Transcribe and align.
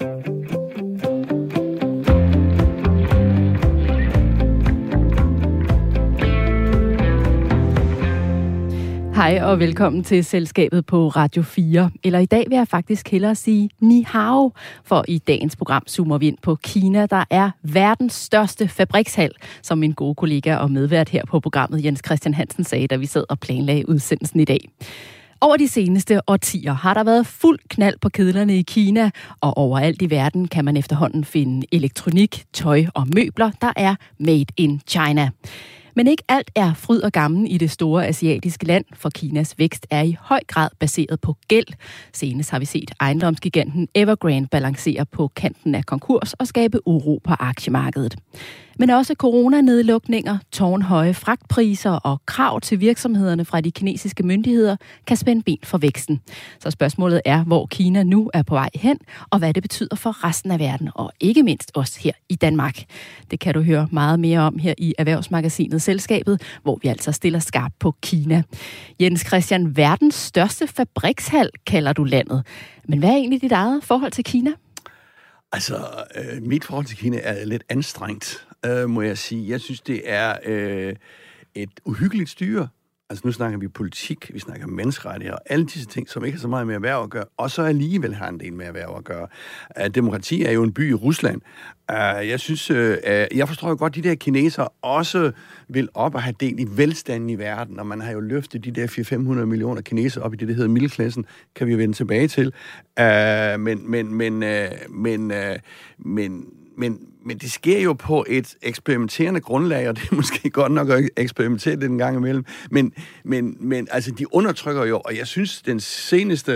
Hej 0.00 0.10
og 9.42 9.58
velkommen 9.58 10.04
til 10.04 10.24
Selskabet 10.24 10.86
på 10.86 11.08
Radio 11.08 11.42
4. 11.42 11.90
Eller 12.04 12.18
i 12.18 12.26
dag 12.26 12.44
vil 12.48 12.56
jeg 12.56 12.68
faktisk 12.68 13.08
hellere 13.08 13.34
sige 13.34 13.70
ni 13.80 14.02
hao, 14.02 14.52
for 14.84 15.04
i 15.08 15.18
dagens 15.18 15.56
program 15.56 15.82
zoomer 15.88 16.18
vi 16.18 16.26
ind 16.26 16.38
på 16.42 16.54
Kina, 16.54 17.06
der 17.06 17.24
er 17.30 17.50
verdens 17.62 18.14
største 18.14 18.68
fabrikshal, 18.68 19.32
som 19.62 19.78
min 19.78 19.92
gode 19.92 20.14
kollega 20.14 20.56
og 20.56 20.70
medvært 20.70 21.08
her 21.08 21.24
på 21.26 21.40
programmet 21.40 21.84
Jens 21.84 22.02
Christian 22.06 22.34
Hansen 22.34 22.64
sagde, 22.64 22.86
da 22.86 22.96
vi 22.96 23.06
sad 23.06 23.24
og 23.28 23.40
planlagde 23.40 23.88
udsendelsen 23.88 24.40
i 24.40 24.44
dag. 24.44 24.70
Over 25.40 25.56
de 25.56 25.68
seneste 25.68 26.20
årtier 26.26 26.72
har 26.72 26.94
der 26.94 27.04
været 27.04 27.26
fuld 27.26 27.58
knald 27.70 27.98
på 28.00 28.08
kedlerne 28.08 28.58
i 28.58 28.62
Kina, 28.62 29.10
og 29.40 29.56
overalt 29.56 30.02
i 30.02 30.10
verden 30.10 30.48
kan 30.48 30.64
man 30.64 30.76
efterhånden 30.76 31.24
finde 31.24 31.66
elektronik, 31.72 32.44
tøj 32.52 32.84
og 32.94 33.06
møbler, 33.14 33.50
der 33.60 33.72
er 33.76 33.94
made 34.18 34.46
in 34.56 34.80
China. 34.88 35.30
Men 35.96 36.06
ikke 36.06 36.22
alt 36.28 36.50
er 36.54 36.74
fryd 36.74 37.00
og 37.00 37.12
gammen 37.12 37.46
i 37.46 37.58
det 37.58 37.70
store 37.70 38.06
asiatiske 38.06 38.66
land, 38.66 38.84
for 38.92 39.10
Kinas 39.10 39.58
vækst 39.58 39.86
er 39.90 40.02
i 40.02 40.16
høj 40.20 40.40
grad 40.48 40.68
baseret 40.78 41.20
på 41.20 41.36
gæld. 41.48 41.66
Senest 42.12 42.50
har 42.50 42.58
vi 42.58 42.64
set 42.64 42.90
ejendomsgiganten 43.00 43.88
Evergrande 43.94 44.48
balancere 44.48 45.06
på 45.06 45.28
kanten 45.36 45.74
af 45.74 45.86
konkurs 45.86 46.32
og 46.32 46.46
skabe 46.46 46.86
uro 46.86 47.20
på 47.24 47.34
aktiemarkedet 47.38 48.16
men 48.78 48.90
også 48.90 49.14
coronanedlukninger, 49.14 50.38
tårnhøje 50.52 51.14
fragtpriser 51.14 51.90
og 51.90 52.20
krav 52.26 52.60
til 52.60 52.80
virksomhederne 52.80 53.44
fra 53.44 53.60
de 53.60 53.70
kinesiske 53.70 54.22
myndigheder 54.22 54.76
kan 55.06 55.16
spænde 55.16 55.42
ben 55.42 55.58
for 55.62 55.78
væksten. 55.78 56.20
Så 56.60 56.70
spørgsmålet 56.70 57.20
er, 57.24 57.44
hvor 57.44 57.66
Kina 57.66 58.02
nu 58.02 58.30
er 58.34 58.42
på 58.42 58.54
vej 58.54 58.70
hen, 58.74 58.98
og 59.30 59.38
hvad 59.38 59.54
det 59.54 59.62
betyder 59.62 59.96
for 59.96 60.24
resten 60.24 60.50
af 60.50 60.58
verden, 60.58 60.90
og 60.94 61.12
ikke 61.20 61.42
mindst 61.42 61.70
os 61.74 61.96
her 61.96 62.12
i 62.28 62.34
Danmark. 62.34 62.84
Det 63.30 63.40
kan 63.40 63.54
du 63.54 63.62
høre 63.62 63.88
meget 63.92 64.20
mere 64.20 64.40
om 64.40 64.58
her 64.58 64.74
i 64.78 64.94
Erhvervsmagasinet 64.98 65.82
Selskabet, 65.82 66.42
hvor 66.62 66.78
vi 66.82 66.88
altså 66.88 67.12
stiller 67.12 67.38
skarp 67.38 67.72
på 67.80 67.94
Kina. 68.02 68.42
Jens 69.00 69.20
Christian, 69.26 69.76
verdens 69.76 70.14
største 70.14 70.66
fabrikshal 70.66 71.50
kalder 71.66 71.92
du 71.92 72.04
landet. 72.04 72.46
Men 72.88 72.98
hvad 72.98 73.10
er 73.10 73.16
egentlig 73.16 73.42
dit 73.42 73.52
eget 73.52 73.84
forhold 73.84 74.12
til 74.12 74.24
Kina? 74.24 74.50
Altså, 75.52 75.76
øh, 76.16 76.42
mit 76.42 76.64
forhold 76.64 76.86
til 76.86 76.96
Kina 76.96 77.18
er 77.22 77.44
lidt 77.44 77.64
anstrengt 77.68 78.47
øh, 78.66 78.90
må 78.90 79.02
jeg 79.02 79.18
sige. 79.18 79.50
Jeg 79.50 79.60
synes, 79.60 79.80
det 79.80 80.02
er 80.04 80.36
øh, 80.44 80.94
et 81.54 81.70
uhyggeligt 81.84 82.30
styre. 82.30 82.68
Altså 83.10 83.22
nu 83.26 83.32
snakker 83.32 83.58
vi 83.58 83.68
politik, 83.68 84.30
vi 84.34 84.38
snakker 84.38 84.66
menneskerettigheder, 84.66 85.36
og 85.36 85.42
alle 85.46 85.64
disse 85.64 85.86
ting, 85.86 86.08
som 86.08 86.24
ikke 86.24 86.36
har 86.36 86.40
så 86.40 86.48
meget 86.48 86.66
med 86.66 86.74
erhverv 86.74 87.02
at 87.02 87.10
gøre, 87.10 87.24
og 87.36 87.50
så 87.50 87.62
alligevel 87.62 88.14
har 88.14 88.28
en 88.28 88.40
del 88.40 88.52
med 88.52 88.66
erhverv 88.66 88.94
at 88.98 89.04
gøre. 89.04 89.26
Uh, 89.80 89.86
demokrati 89.86 90.44
er 90.44 90.52
jo 90.52 90.62
en 90.62 90.72
by 90.72 90.90
i 90.90 90.94
Rusland. 90.94 91.40
Uh, 91.92 92.28
jeg 92.28 92.40
synes, 92.40 92.70
uh, 92.70 92.76
jeg 93.36 93.48
forstår 93.48 93.68
jo 93.68 93.76
godt, 93.78 93.96
at 93.96 94.04
de 94.04 94.08
der 94.08 94.14
kinesere 94.14 94.68
også 94.82 95.32
vil 95.68 95.88
op 95.94 96.14
og 96.14 96.22
have 96.22 96.34
del 96.40 96.60
i 96.60 96.66
velstanden 96.70 97.30
i 97.30 97.38
verden, 97.38 97.78
og 97.78 97.86
man 97.86 98.00
har 98.00 98.12
jo 98.12 98.20
løftet 98.20 98.64
de 98.64 98.70
der 98.70 98.86
400-500 98.86 99.44
millioner 99.44 99.82
kinesere 99.82 100.24
op 100.24 100.34
i 100.34 100.36
det, 100.36 100.48
der 100.48 100.54
hedder 100.54 100.70
middelklassen, 100.70 101.26
kan 101.54 101.66
vi 101.66 101.72
jo 101.72 101.78
vende 101.78 101.94
tilbage 101.94 102.28
til. 102.28 102.46
Uh, 103.00 103.60
men, 103.60 103.90
men, 103.90 104.14
men, 104.14 104.42
uh, 104.42 104.94
men, 104.94 105.30
uh, 105.30 105.56
men 105.98 106.46
men, 106.78 106.98
men 107.28 107.38
det 107.38 107.50
sker 107.52 107.80
jo 107.80 107.92
på 107.92 108.24
et 108.28 108.54
eksperimenterende 108.62 109.40
grundlag, 109.40 109.88
og 109.88 109.96
det 109.96 110.08
er 110.10 110.14
måske 110.22 110.50
godt 110.50 110.72
nok 110.72 110.90
at 110.90 111.08
eksperimentere 111.16 111.76
det 111.76 111.84
en 111.84 111.98
gang 111.98 112.16
imellem. 112.16 112.44
Men, 112.70 112.92
men, 113.24 113.56
men 113.60 113.88
altså, 113.90 114.10
de 114.10 114.34
undertrykker 114.34 114.84
jo, 114.84 115.00
og 115.04 115.16
jeg 115.16 115.26
synes, 115.26 115.62
den 115.62 115.80
seneste 115.80 116.52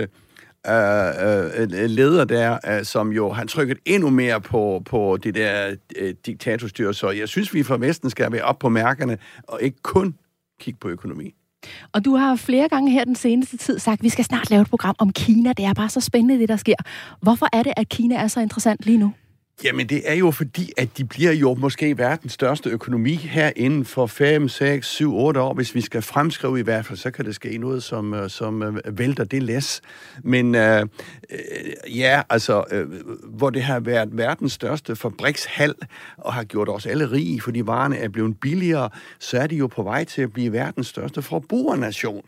øh, 0.67 0.73
øh, 1.57 1.69
leder 1.71 2.25
der, 2.25 2.57
øh, 2.67 2.85
som 2.85 3.11
jo 3.11 3.31
har 3.31 3.45
trykket 3.45 3.77
endnu 3.85 4.09
mere 4.09 4.41
på, 4.41 4.81
på 4.85 5.17
det 5.23 5.35
der 5.35 5.75
øh, 5.95 6.13
diktatorstyre, 6.25 6.93
så 6.93 7.09
jeg 7.09 7.27
synes, 7.27 7.53
vi 7.53 7.63
fra 7.63 7.77
Vesten 7.77 8.09
skal 8.09 8.31
være 8.31 8.43
op 8.43 8.59
på 8.59 8.69
mærkerne, 8.69 9.17
og 9.47 9.61
ikke 9.61 9.77
kun 9.83 10.15
kigge 10.59 10.79
på 10.81 10.89
økonomi. 10.89 11.35
Og 11.93 12.05
du 12.05 12.15
har 12.15 12.35
flere 12.35 12.69
gange 12.69 12.91
her 12.91 13.05
den 13.05 13.15
seneste 13.15 13.57
tid 13.57 13.79
sagt, 13.79 13.99
at 13.99 14.03
vi 14.03 14.09
skal 14.09 14.25
snart 14.25 14.49
lave 14.49 14.61
et 14.61 14.69
program 14.69 14.95
om 14.99 15.13
Kina. 15.13 15.53
Det 15.53 15.65
er 15.65 15.73
bare 15.73 15.89
så 15.89 16.01
spændende, 16.01 16.39
det 16.39 16.49
der 16.49 16.57
sker. 16.57 16.75
Hvorfor 17.21 17.47
er 17.53 17.63
det, 17.63 17.73
at 17.77 17.89
Kina 17.89 18.15
er 18.15 18.27
så 18.27 18.39
interessant 18.39 18.85
lige 18.85 18.97
nu? 18.97 19.13
Jamen, 19.63 19.89
det 19.89 20.01
er 20.05 20.13
jo 20.13 20.31
fordi, 20.31 20.71
at 20.77 20.97
de 20.97 21.05
bliver 21.05 21.31
jo 21.31 21.53
måske 21.53 21.97
verdens 21.97 22.33
største 22.33 22.69
økonomi 22.69 23.15
her 23.15 23.51
inden 23.55 23.85
for 23.85 24.05
5, 24.07 24.49
6, 24.49 24.87
7, 24.87 25.15
8 25.15 25.41
år. 25.41 25.53
Hvis 25.53 25.75
vi 25.75 25.81
skal 25.81 26.01
fremskrive 26.01 26.59
i 26.59 26.63
hvert 26.63 26.85
fald, 26.85 26.97
så 26.97 27.11
kan 27.11 27.25
det 27.25 27.35
ske 27.35 27.57
noget, 27.57 27.83
som, 27.83 28.13
øh, 28.13 28.29
som 28.29 28.63
øh, 28.63 28.97
vælter 28.99 29.23
det 29.23 29.43
læs. 29.43 29.81
Men 30.23 30.55
øh, 30.55 30.81
øh, 31.29 31.97
ja, 31.99 32.21
altså, 32.29 32.63
øh, 32.71 32.87
hvor 33.23 33.49
det 33.49 33.63
har 33.63 33.79
været 33.79 34.09
verdens 34.11 34.53
største 34.53 34.95
fabrikshal, 34.95 35.75
og 36.17 36.33
har 36.33 36.43
gjort 36.43 36.69
os 36.69 36.85
alle 36.85 37.11
rige, 37.11 37.41
fordi 37.41 37.61
varerne 37.65 37.97
er 37.97 38.09
blevet 38.09 38.39
billigere, 38.39 38.89
så 39.19 39.37
er 39.37 39.47
de 39.47 39.55
jo 39.55 39.67
på 39.67 39.83
vej 39.83 40.03
til 40.03 40.21
at 40.21 40.33
blive 40.33 40.51
verdens 40.51 40.87
største 40.87 41.21
forbrugernation. 41.21 42.25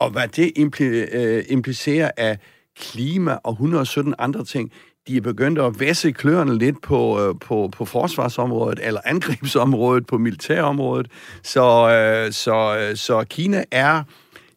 Og 0.00 0.10
hvad 0.10 0.28
det 0.28 0.52
impl- 0.58 1.16
øh, 1.16 1.44
implicerer 1.48 2.10
af 2.16 2.38
klima 2.80 3.38
og 3.44 3.52
117 3.52 4.14
andre 4.18 4.44
ting, 4.44 4.72
de 5.08 5.16
er 5.16 5.20
begyndt 5.20 5.58
at 5.58 5.80
væsse 5.80 6.12
kløerne 6.12 6.58
lidt 6.58 6.82
på, 6.82 7.20
øh, 7.20 7.34
på, 7.40 7.68
på 7.72 7.84
forsvarsområdet, 7.84 8.80
eller 8.82 9.00
angrebsområdet, 9.04 10.06
på 10.06 10.18
militærområdet. 10.18 11.06
Så, 11.42 11.90
øh, 11.90 12.32
så, 12.32 12.78
øh, 12.78 12.96
så 12.96 13.24
Kina 13.24 13.64
er 13.70 14.02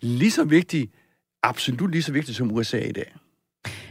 lige 0.01 0.31
så 0.31 0.43
vigtig, 0.43 0.89
absolut 1.43 1.91
lige 1.91 2.03
så 2.03 2.11
vigtig 2.11 2.35
som 2.35 2.51
USA 2.51 2.79
i 2.79 2.91
dag. 2.91 3.13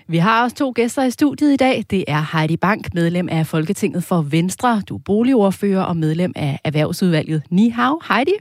Vi 0.09 0.19
har 0.19 0.43
også 0.43 0.57
to 0.57 0.73
gæster 0.75 1.03
i 1.03 1.11
studiet 1.11 1.53
i 1.53 1.57
dag. 1.57 1.85
Det 1.91 2.05
er 2.09 2.37
Heidi 2.37 2.57
Bank, 2.57 2.95
medlem 2.95 3.29
af 3.29 3.47
Folketinget 3.47 4.05
for 4.05 4.23
Venstre. 4.23 4.83
Du 4.89 4.97
er 4.97 5.01
boligordfører 5.05 5.83
og 5.83 5.97
medlem 5.97 6.33
af 6.37 6.59
Erhvervsudvalget. 6.65 7.43
Ni 7.51 7.69
hao, 7.69 8.01
Heidi. 8.09 8.33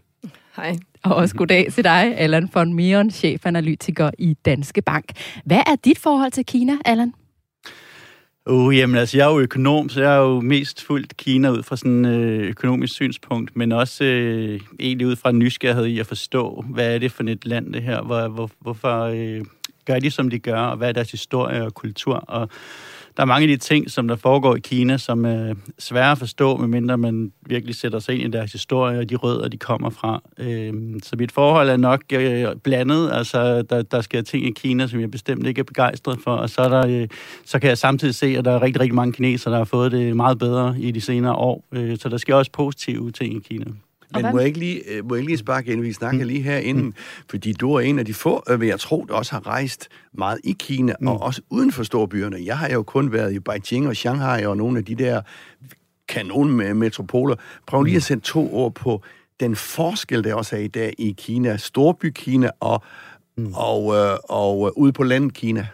Hej. 0.55 0.78
Og 1.03 1.16
også 1.16 1.35
goddag 1.35 1.67
til 1.73 1.83
dig, 1.83 2.17
Allan 2.17 2.49
von 2.53 2.73
Mion, 2.73 3.11
chefanalytiker 3.11 4.11
i 4.17 4.33
Danske 4.33 4.81
Bank. 4.81 5.05
Hvad 5.45 5.57
er 5.57 5.75
dit 5.75 5.99
forhold 5.99 6.31
til 6.31 6.45
Kina, 6.45 6.73
Allan? 6.85 7.13
Uh, 8.46 8.78
jamen 8.78 8.96
altså, 8.96 9.18
jeg 9.18 9.28
er 9.28 9.31
jo 9.31 9.40
økonom, 9.40 9.90
så 9.90 10.02
jeg 10.02 10.13
er 10.13 10.19
jo 10.19 10.40
mest 10.40 10.84
fuldt 10.84 11.18
Kina 11.18 11.50
ud 11.50 11.63
fra 11.63 11.78
sådan 11.78 12.06
øh, 12.06 12.50
økonomisk 12.50 12.94
synspunkt, 12.94 13.56
men 13.56 13.72
også 13.72 14.03
øh, 14.03 14.59
egentlig 14.79 15.07
ud 15.07 15.16
fra 15.16 15.29
en 15.29 15.40
nysgerrighed 15.40 15.85
i 15.85 16.00
at 16.00 16.07
forstå, 16.07 16.66
hvad 16.69 16.96
er 16.96 17.00
det 17.00 17.12
for 17.12 17.24
et 17.24 17.46
land, 17.46 17.74
det 17.74 17.81
her? 17.84 18.02
Hvor, 18.02 18.28
hvor, 18.28 18.50
hvorfor 18.59 19.02
øh, 19.03 19.46
gør 19.85 20.00
de, 20.00 20.12
som 20.12 20.29
de 20.29 20.40
gør, 20.40 20.59
og 20.59 20.78
hvad 20.78 20.90
er 20.90 20.94
deres 20.94 21.12
historie 21.12 21.66
og 21.66 21.74
kultur? 21.74 22.16
Og 22.16 22.50
der 23.17 23.23
er 23.23 23.27
mange 23.27 23.41
af 23.44 23.47
de 23.47 23.57
ting, 23.57 23.91
som 23.91 24.07
der 24.07 24.16
foregår 24.16 24.55
i 24.55 24.59
Kina, 24.59 24.97
som 24.97 25.25
er 25.25 25.53
svære 25.79 26.11
at 26.11 26.17
forstå, 26.17 26.57
medmindre 26.57 26.97
man 26.97 27.31
virkelig 27.45 27.75
sætter 27.75 27.99
sig 27.99 28.16
ind 28.16 28.23
i 28.23 28.38
deres 28.38 28.51
historie 28.51 28.99
og 28.99 29.09
de 29.09 29.16
rødder, 29.16 29.47
de 29.47 29.57
kommer 29.57 29.89
fra. 29.89 30.22
Øh, 30.39 30.73
så 31.03 31.16
mit 31.16 31.31
forhold 31.31 31.69
er 31.69 31.77
nok 31.77 32.01
øh, 32.13 32.45
blandet. 32.63 33.09
Altså, 33.13 33.61
der, 33.61 33.81
der 33.81 34.01
sker 34.01 34.22
ting 34.22 34.45
i 34.45 34.51
Kina, 34.51 34.88
som 34.88 34.99
jeg 34.99 35.11
bestemt 35.11 35.47
ikke 35.47 35.59
er 35.59 35.63
begejstret 35.63 36.19
for, 36.23 36.31
og 36.31 36.49
så, 36.49 36.61
er 36.61 36.69
der, 36.69 36.88
øh, 36.88 37.07
så 37.45 37.59
kan 37.59 37.69
jeg 37.69 37.77
samtidig 37.77 38.16
se, 38.16 38.25
at 38.38 38.45
der 38.45 38.51
er 38.51 38.61
rigtig, 38.61 38.81
rigtig 38.81 38.95
mange 38.95 39.13
kinesere, 39.13 39.51
der 39.51 39.57
har 39.57 39.66
fået 39.66 39.91
det 39.91 40.16
meget 40.16 40.39
bedre 40.39 40.75
i 40.79 40.91
de 40.91 41.01
senere 41.01 41.35
år. 41.35 41.63
Øh, 41.72 41.97
så 41.97 42.09
der 42.09 42.17
sker 42.17 42.35
også 42.35 42.51
positive 42.51 43.11
ting 43.11 43.35
i 43.35 43.39
Kina. 43.39 43.66
Men 44.13 44.31
må 44.31 44.39
jeg 44.39 44.47
ikke 44.47 44.59
lige, 44.59 44.81
øh, 44.89 45.05
må 45.05 45.16
jeg 45.16 45.19
ikke 45.19 45.29
lige 45.29 45.38
sparke 45.38 45.72
ind? 45.72 45.81
Vi 45.81 45.94
snakker 45.94 46.22
mm. 46.22 46.27
lige 46.27 46.41
herinde, 46.41 46.83
mm. 46.83 46.94
fordi 47.29 47.53
du 47.53 47.73
er 47.73 47.79
en 47.79 47.99
af 47.99 48.05
de 48.05 48.13
få, 48.13 48.44
øh, 48.49 48.61
vil 48.61 48.67
jeg 48.67 48.79
tro, 48.79 49.05
der 49.09 49.13
også 49.13 49.31
har 49.31 49.47
rejst 49.47 49.88
meget 50.13 50.39
i 50.44 50.55
Kina, 50.59 50.95
mm. 50.99 51.07
og 51.07 51.22
også 51.22 51.41
uden 51.49 51.72
for 51.72 51.83
storbyerne. 51.83 52.38
Jeg 52.45 52.57
har 52.57 52.69
jo 52.69 52.83
kun 52.83 53.11
været 53.11 53.33
i 53.33 53.39
Beijing 53.39 53.88
og 53.88 53.95
Shanghai 53.95 54.45
og 54.45 54.57
nogle 54.57 54.77
af 54.77 54.85
de 54.85 54.95
der 54.95 55.22
kanonmetropoler. 56.07 57.35
Prøv 57.67 57.83
lige 57.83 57.95
at 57.95 57.99
mm. 57.99 58.01
sætte 58.01 58.23
to 58.23 58.55
ord 58.55 58.73
på 58.73 59.01
den 59.39 59.55
forskel, 59.55 60.23
der 60.23 60.33
også 60.33 60.55
er 60.55 60.59
i 60.59 60.67
dag 60.67 60.93
i 60.97 61.16
Kina. 61.17 61.57
Storby-Kina 61.57 62.49
og, 62.59 62.83
mm. 63.38 63.53
og, 63.55 63.95
øh, 63.95 64.17
og, 64.29 64.61
og 64.61 64.79
ude 64.79 64.93
på 64.93 65.03
landet 65.03 65.33
Kina. 65.33 65.67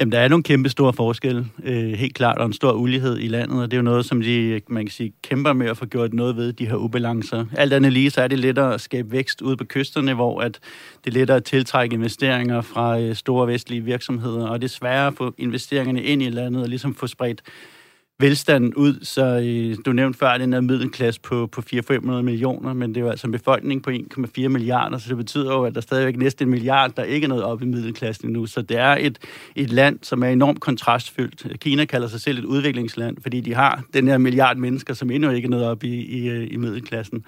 Jamen, 0.00 0.12
der 0.12 0.18
er 0.18 0.28
nogle 0.28 0.42
kæmpe 0.42 0.68
store 0.68 0.92
forskelle, 0.92 1.46
øh, 1.64 1.92
helt 1.92 2.14
klart, 2.14 2.38
og 2.38 2.46
en 2.46 2.52
stor 2.52 2.72
ulighed 2.72 3.18
i 3.18 3.28
landet, 3.28 3.62
og 3.62 3.70
det 3.70 3.76
er 3.76 3.78
jo 3.78 3.82
noget, 3.82 4.04
som 4.04 4.22
de, 4.22 4.60
man 4.68 4.84
kan 4.84 4.92
sige, 4.92 5.12
kæmper 5.22 5.52
med 5.52 5.66
at 5.66 5.76
få 5.76 5.86
gjort 5.86 6.14
noget 6.14 6.36
ved, 6.36 6.52
de 6.52 6.66
her 6.66 6.74
ubalancer. 6.74 7.44
Alt 7.56 7.72
andet 7.72 7.92
lige, 7.92 8.10
så 8.10 8.22
er 8.22 8.28
det 8.28 8.38
lettere 8.38 8.74
at 8.74 8.80
skabe 8.80 9.12
vækst 9.12 9.42
ude 9.42 9.56
på 9.56 9.64
kysterne, 9.64 10.14
hvor 10.14 10.40
at 10.40 10.58
det 11.04 11.10
er 11.10 11.14
lettere 11.14 11.36
at 11.36 11.44
tiltrække 11.44 11.94
investeringer 11.94 12.60
fra 12.60 13.00
øh, 13.00 13.14
store 13.14 13.46
vestlige 13.46 13.84
virksomheder, 13.84 14.46
og 14.48 14.60
det 14.60 14.68
er 14.68 14.72
sværere 14.72 15.06
at 15.06 15.14
få 15.14 15.34
investeringerne 15.38 16.02
ind 16.02 16.22
i 16.22 16.30
landet, 16.30 16.62
og 16.62 16.68
ligesom 16.68 16.94
få 16.94 17.06
spredt 17.06 17.42
velstanden 18.20 18.74
ud. 18.74 18.98
Så 19.02 19.24
øh, 19.24 19.76
du 19.86 19.92
nævnte 19.92 20.18
før 20.18 20.38
den 20.38 20.52
her 20.52 20.60
middelklasse 20.60 21.20
på, 21.20 21.46
på 21.46 21.62
400-500 21.74 22.10
millioner, 22.10 22.72
men 22.72 22.88
det 22.90 22.96
er 22.96 23.00
jo 23.00 23.10
altså 23.10 23.26
en 23.26 23.32
befolkning 23.32 23.82
på 23.82 23.90
1,4 23.90 24.48
milliarder, 24.48 24.98
så 24.98 25.08
det 25.08 25.16
betyder 25.16 25.54
jo, 25.54 25.64
at 25.64 25.74
der 25.74 25.80
stadigvæk 25.80 26.16
næsten 26.16 26.46
en 26.46 26.50
milliard, 26.50 26.92
der 26.96 27.02
ikke 27.02 27.24
er 27.24 27.28
noget 27.28 27.44
op 27.44 27.62
i 27.62 27.64
middelklassen 27.64 28.28
endnu. 28.28 28.46
Så 28.46 28.62
det 28.62 28.78
er 28.78 28.96
et, 29.00 29.18
et 29.56 29.70
land, 29.70 29.98
som 30.02 30.22
er 30.22 30.28
enormt 30.28 30.60
kontrastfyldt. 30.60 31.60
Kina 31.60 31.84
kalder 31.84 32.08
sig 32.08 32.20
selv 32.20 32.38
et 32.38 32.44
udviklingsland, 32.44 33.16
fordi 33.22 33.40
de 33.40 33.54
har 33.54 33.82
den 33.94 34.08
her 34.08 34.18
milliard 34.18 34.56
mennesker, 34.56 34.94
som 34.94 35.10
endnu 35.10 35.30
ikke 35.30 35.46
er 35.46 35.50
noget 35.50 35.66
op 35.66 35.84
i, 35.84 35.94
i, 35.94 36.46
i 36.46 36.56
middelklassen. 36.56 37.24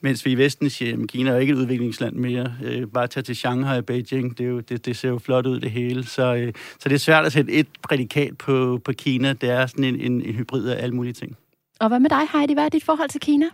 Mens 0.00 0.26
vi 0.26 0.32
i 0.32 0.34
Vesten 0.34 0.70
siger, 0.70 1.02
at 1.02 1.08
Kina 1.08 1.30
er 1.30 1.36
ikke 1.36 1.52
et 1.52 1.56
udviklingsland 1.56 2.16
mere. 2.16 2.54
Øh, 2.64 2.86
bare 2.86 3.06
tage 3.06 3.24
til 3.24 3.36
Shanghai 3.36 3.78
og 3.78 3.86
Beijing, 3.86 4.38
det, 4.38 4.44
er 4.46 4.50
jo, 4.50 4.60
det, 4.60 4.86
det 4.86 4.96
ser 4.96 5.08
jo 5.08 5.18
flot 5.18 5.46
ud 5.46 5.60
det 5.60 5.70
hele. 5.70 6.04
Så, 6.04 6.34
øh, 6.34 6.52
så 6.78 6.88
det 6.88 6.94
er 6.94 6.98
svært 6.98 7.26
at 7.26 7.32
sætte 7.32 7.52
et 7.52 7.66
prædikat 7.82 8.38
på, 8.38 8.80
på 8.84 8.92
Kina. 8.92 9.32
Det 9.32 9.50
er 9.50 9.66
sådan 9.66 9.84
en, 9.84 10.00
en, 10.00 10.22
en 10.22 10.35
hybrid 10.36 10.68
af 10.68 10.82
alle 10.82 10.94
mulige 10.94 11.12
ting. 11.12 11.36
Og 11.80 11.88
hvad 11.88 12.00
med 12.00 12.10
dig, 12.10 12.22
Heidi? 12.32 12.52
Hvad 12.52 12.64
er 12.64 12.68
dit 12.68 12.84
forhold 12.84 13.08
til 13.08 13.20
Kina? 13.20 13.46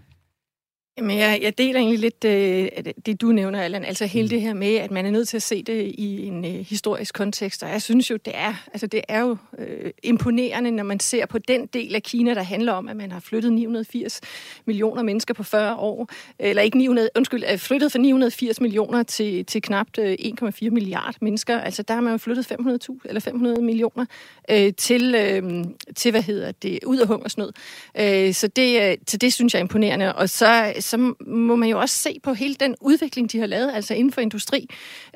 Jamen, 0.98 1.18
jeg, 1.18 1.38
jeg 1.42 1.58
deler 1.58 1.80
egentlig 1.80 1.98
lidt 1.98 2.24
øh, 2.24 2.68
det, 3.06 3.20
du 3.20 3.26
nævner, 3.26 3.62
Allan. 3.62 3.84
Altså 3.84 4.06
hele 4.06 4.24
mm. 4.24 4.28
det 4.28 4.40
her 4.40 4.54
med, 4.54 4.74
at 4.74 4.90
man 4.90 5.06
er 5.06 5.10
nødt 5.10 5.28
til 5.28 5.36
at 5.36 5.42
se 5.42 5.62
det 5.62 5.82
i 5.94 6.26
en 6.26 6.44
øh, 6.44 6.50
historisk 6.50 7.14
kontekst. 7.14 7.62
Og 7.62 7.68
jeg 7.68 7.82
synes 7.82 8.10
jo, 8.10 8.16
det 8.16 8.32
er, 8.36 8.54
altså, 8.72 8.86
det 8.86 9.00
er 9.08 9.20
jo 9.20 9.36
øh, 9.58 9.90
imponerende, 10.02 10.70
når 10.70 10.84
man 10.84 11.00
ser 11.00 11.26
på 11.26 11.38
den 11.38 11.66
del 11.66 11.94
af 11.94 12.02
Kina, 12.02 12.34
der 12.34 12.42
handler 12.42 12.72
om, 12.72 12.88
at 12.88 12.96
man 12.96 13.12
har 13.12 13.20
flyttet 13.20 13.52
980 13.52 14.20
millioner 14.64 15.02
mennesker 15.02 15.34
på 15.34 15.42
40 15.42 15.76
år. 15.76 16.08
Eller 16.38 16.62
ikke 16.62 16.78
900, 16.78 17.08
undskyld, 17.16 17.42
er 17.46 17.56
flyttet 17.56 17.92
fra 17.92 17.98
980 17.98 18.60
millioner 18.60 19.02
til, 19.02 19.44
til 19.44 19.62
knapt 19.62 19.98
øh, 19.98 20.16
1,4 20.42 20.70
milliard 20.70 21.14
mennesker. 21.20 21.60
Altså 21.60 21.82
der 21.82 21.94
har 21.94 22.00
man 22.00 22.12
jo 22.12 22.18
flyttet 22.18 22.52
500.000 22.52 22.98
eller 23.04 23.20
500 23.20 23.62
millioner 23.62 24.06
øh, 24.50 24.72
til, 24.74 25.14
øh, 25.14 25.64
til, 25.96 26.10
hvad 26.10 26.22
hedder 26.22 26.52
det, 26.52 26.78
ud 26.84 26.98
af 26.98 27.06
hungersnød. 27.06 27.52
Øh, 27.98 28.34
så, 28.34 28.48
det, 28.48 28.82
øh, 28.82 28.96
så 29.08 29.16
det 29.16 29.32
synes 29.32 29.54
jeg 29.54 29.58
er 29.60 29.64
imponerende. 29.64 30.14
Og 30.14 30.28
så 30.28 30.72
så 30.82 31.14
må 31.26 31.56
man 31.56 31.69
jo 31.69 31.81
også 31.81 31.99
se 31.99 32.20
på 32.23 32.32
hele 32.32 32.55
den 32.55 32.76
udvikling, 32.81 33.32
de 33.32 33.38
har 33.38 33.46
lavet, 33.46 33.73
altså 33.75 33.94
inden 33.94 34.12
for 34.12 34.20
industri. 34.20 34.69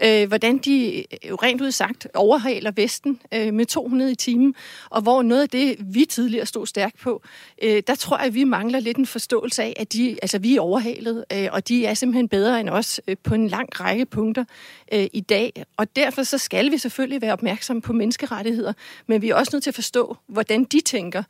Øh, 0.05 0.29
hvordan 0.29 0.59
de 0.59 0.97
øh, 0.97 1.31
jo 1.31 1.35
rent 1.35 1.61
ud 1.61 1.71
sagt 1.71 2.09
overhaler 2.15 2.71
Vesten 2.77 3.21
øh, 3.35 3.55
med 3.55 3.67
200 3.67 4.13
i 4.13 4.15
timen, 4.15 4.55
og 4.91 5.03
hvor 5.03 5.23
noget 5.23 5.43
af 5.43 5.49
det, 5.49 5.77
vi 5.81 6.05
tidligere 6.05 6.47
stod 6.47 6.67
stærkt 6.67 6.99
på, 6.99 7.23
øh, 7.63 7.83
der 7.87 7.95
tror 7.95 8.17
jeg, 8.17 8.27
at 8.27 8.35
vi 8.35 8.45
mangler 8.45 8.81
lidt 8.81 8.97
en 8.97 9.07
forståelse 9.07 9.63
af, 9.63 9.73
at 9.77 9.93
de, 9.93 10.17
altså, 10.23 10.39
vi 10.39 10.57
er 10.57 10.61
overhalet, 10.61 11.25
øh, 11.33 11.49
og 11.53 11.69
de 11.69 11.87
er 11.87 11.95
simpelthen 11.95 12.29
bedre 12.29 12.61
end 12.61 12.69
os 12.69 13.01
øh, 13.09 13.17
på 13.25 13.35
en 13.35 13.49
lang 13.49 13.81
række 13.81 14.07
punkter 14.07 14.45
øh, 14.93 15.07
i 15.13 15.21
dag. 15.21 15.65
Og 15.77 15.97
derfor 15.97 16.23
så 16.23 16.39
skal 16.39 16.71
vi 16.71 16.79
selvfølgelig 16.79 17.23
være 17.23 17.33
opmærksomme 17.33 17.83
på 17.83 17.93
menneskerettigheder, 17.93 18.73
men 19.07 19.23
vi 19.23 19.31
er 19.31 19.35
også 19.35 19.51
nødt 19.53 19.63
til 19.63 19.71
at 19.71 19.75
forstå, 19.75 20.17
hvordan 20.27 20.65
de 20.65 20.81
tænker. 20.81 21.23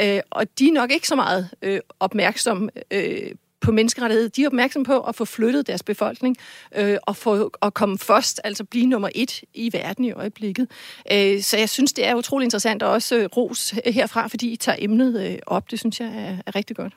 Øh, 0.00 0.20
og 0.30 0.58
de 0.58 0.68
er 0.68 0.72
nok 0.72 0.92
ikke 0.92 1.08
så 1.08 1.16
meget 1.16 1.48
øh, 1.62 1.80
opmærksomme 2.00 2.70
øh, 2.90 3.30
på 3.62 3.72
menneskerettighed. 3.72 4.28
De 4.28 4.42
er 4.42 4.46
opmærksomme 4.46 4.84
på 4.84 5.00
at 5.00 5.14
få 5.14 5.24
flyttet 5.24 5.66
deres 5.66 5.82
befolkning 5.82 6.36
øh, 6.76 6.96
og 7.02 7.16
få 7.16 7.50
at 7.62 7.74
komme 7.74 7.98
først, 7.98 8.40
altså 8.44 8.64
blive 8.64 8.86
nummer 8.86 9.08
et 9.14 9.40
i 9.54 9.70
verden 9.72 10.04
i 10.04 10.12
øjeblikket. 10.12 10.68
Øh, 11.12 11.42
så 11.42 11.58
jeg 11.58 11.68
synes, 11.68 11.92
det 11.92 12.06
er 12.06 12.14
utrolig 12.14 12.44
interessant, 12.44 12.82
og 12.82 12.90
også 12.90 13.16
øh, 13.16 13.24
ros 13.36 13.74
herfra, 13.86 14.26
fordi 14.26 14.52
I 14.52 14.56
tager 14.56 14.76
emnet 14.78 15.30
øh, 15.30 15.38
op. 15.46 15.70
Det 15.70 15.78
synes 15.78 16.00
jeg 16.00 16.08
er, 16.08 16.36
er 16.46 16.56
rigtig 16.56 16.76
godt. 16.76 16.92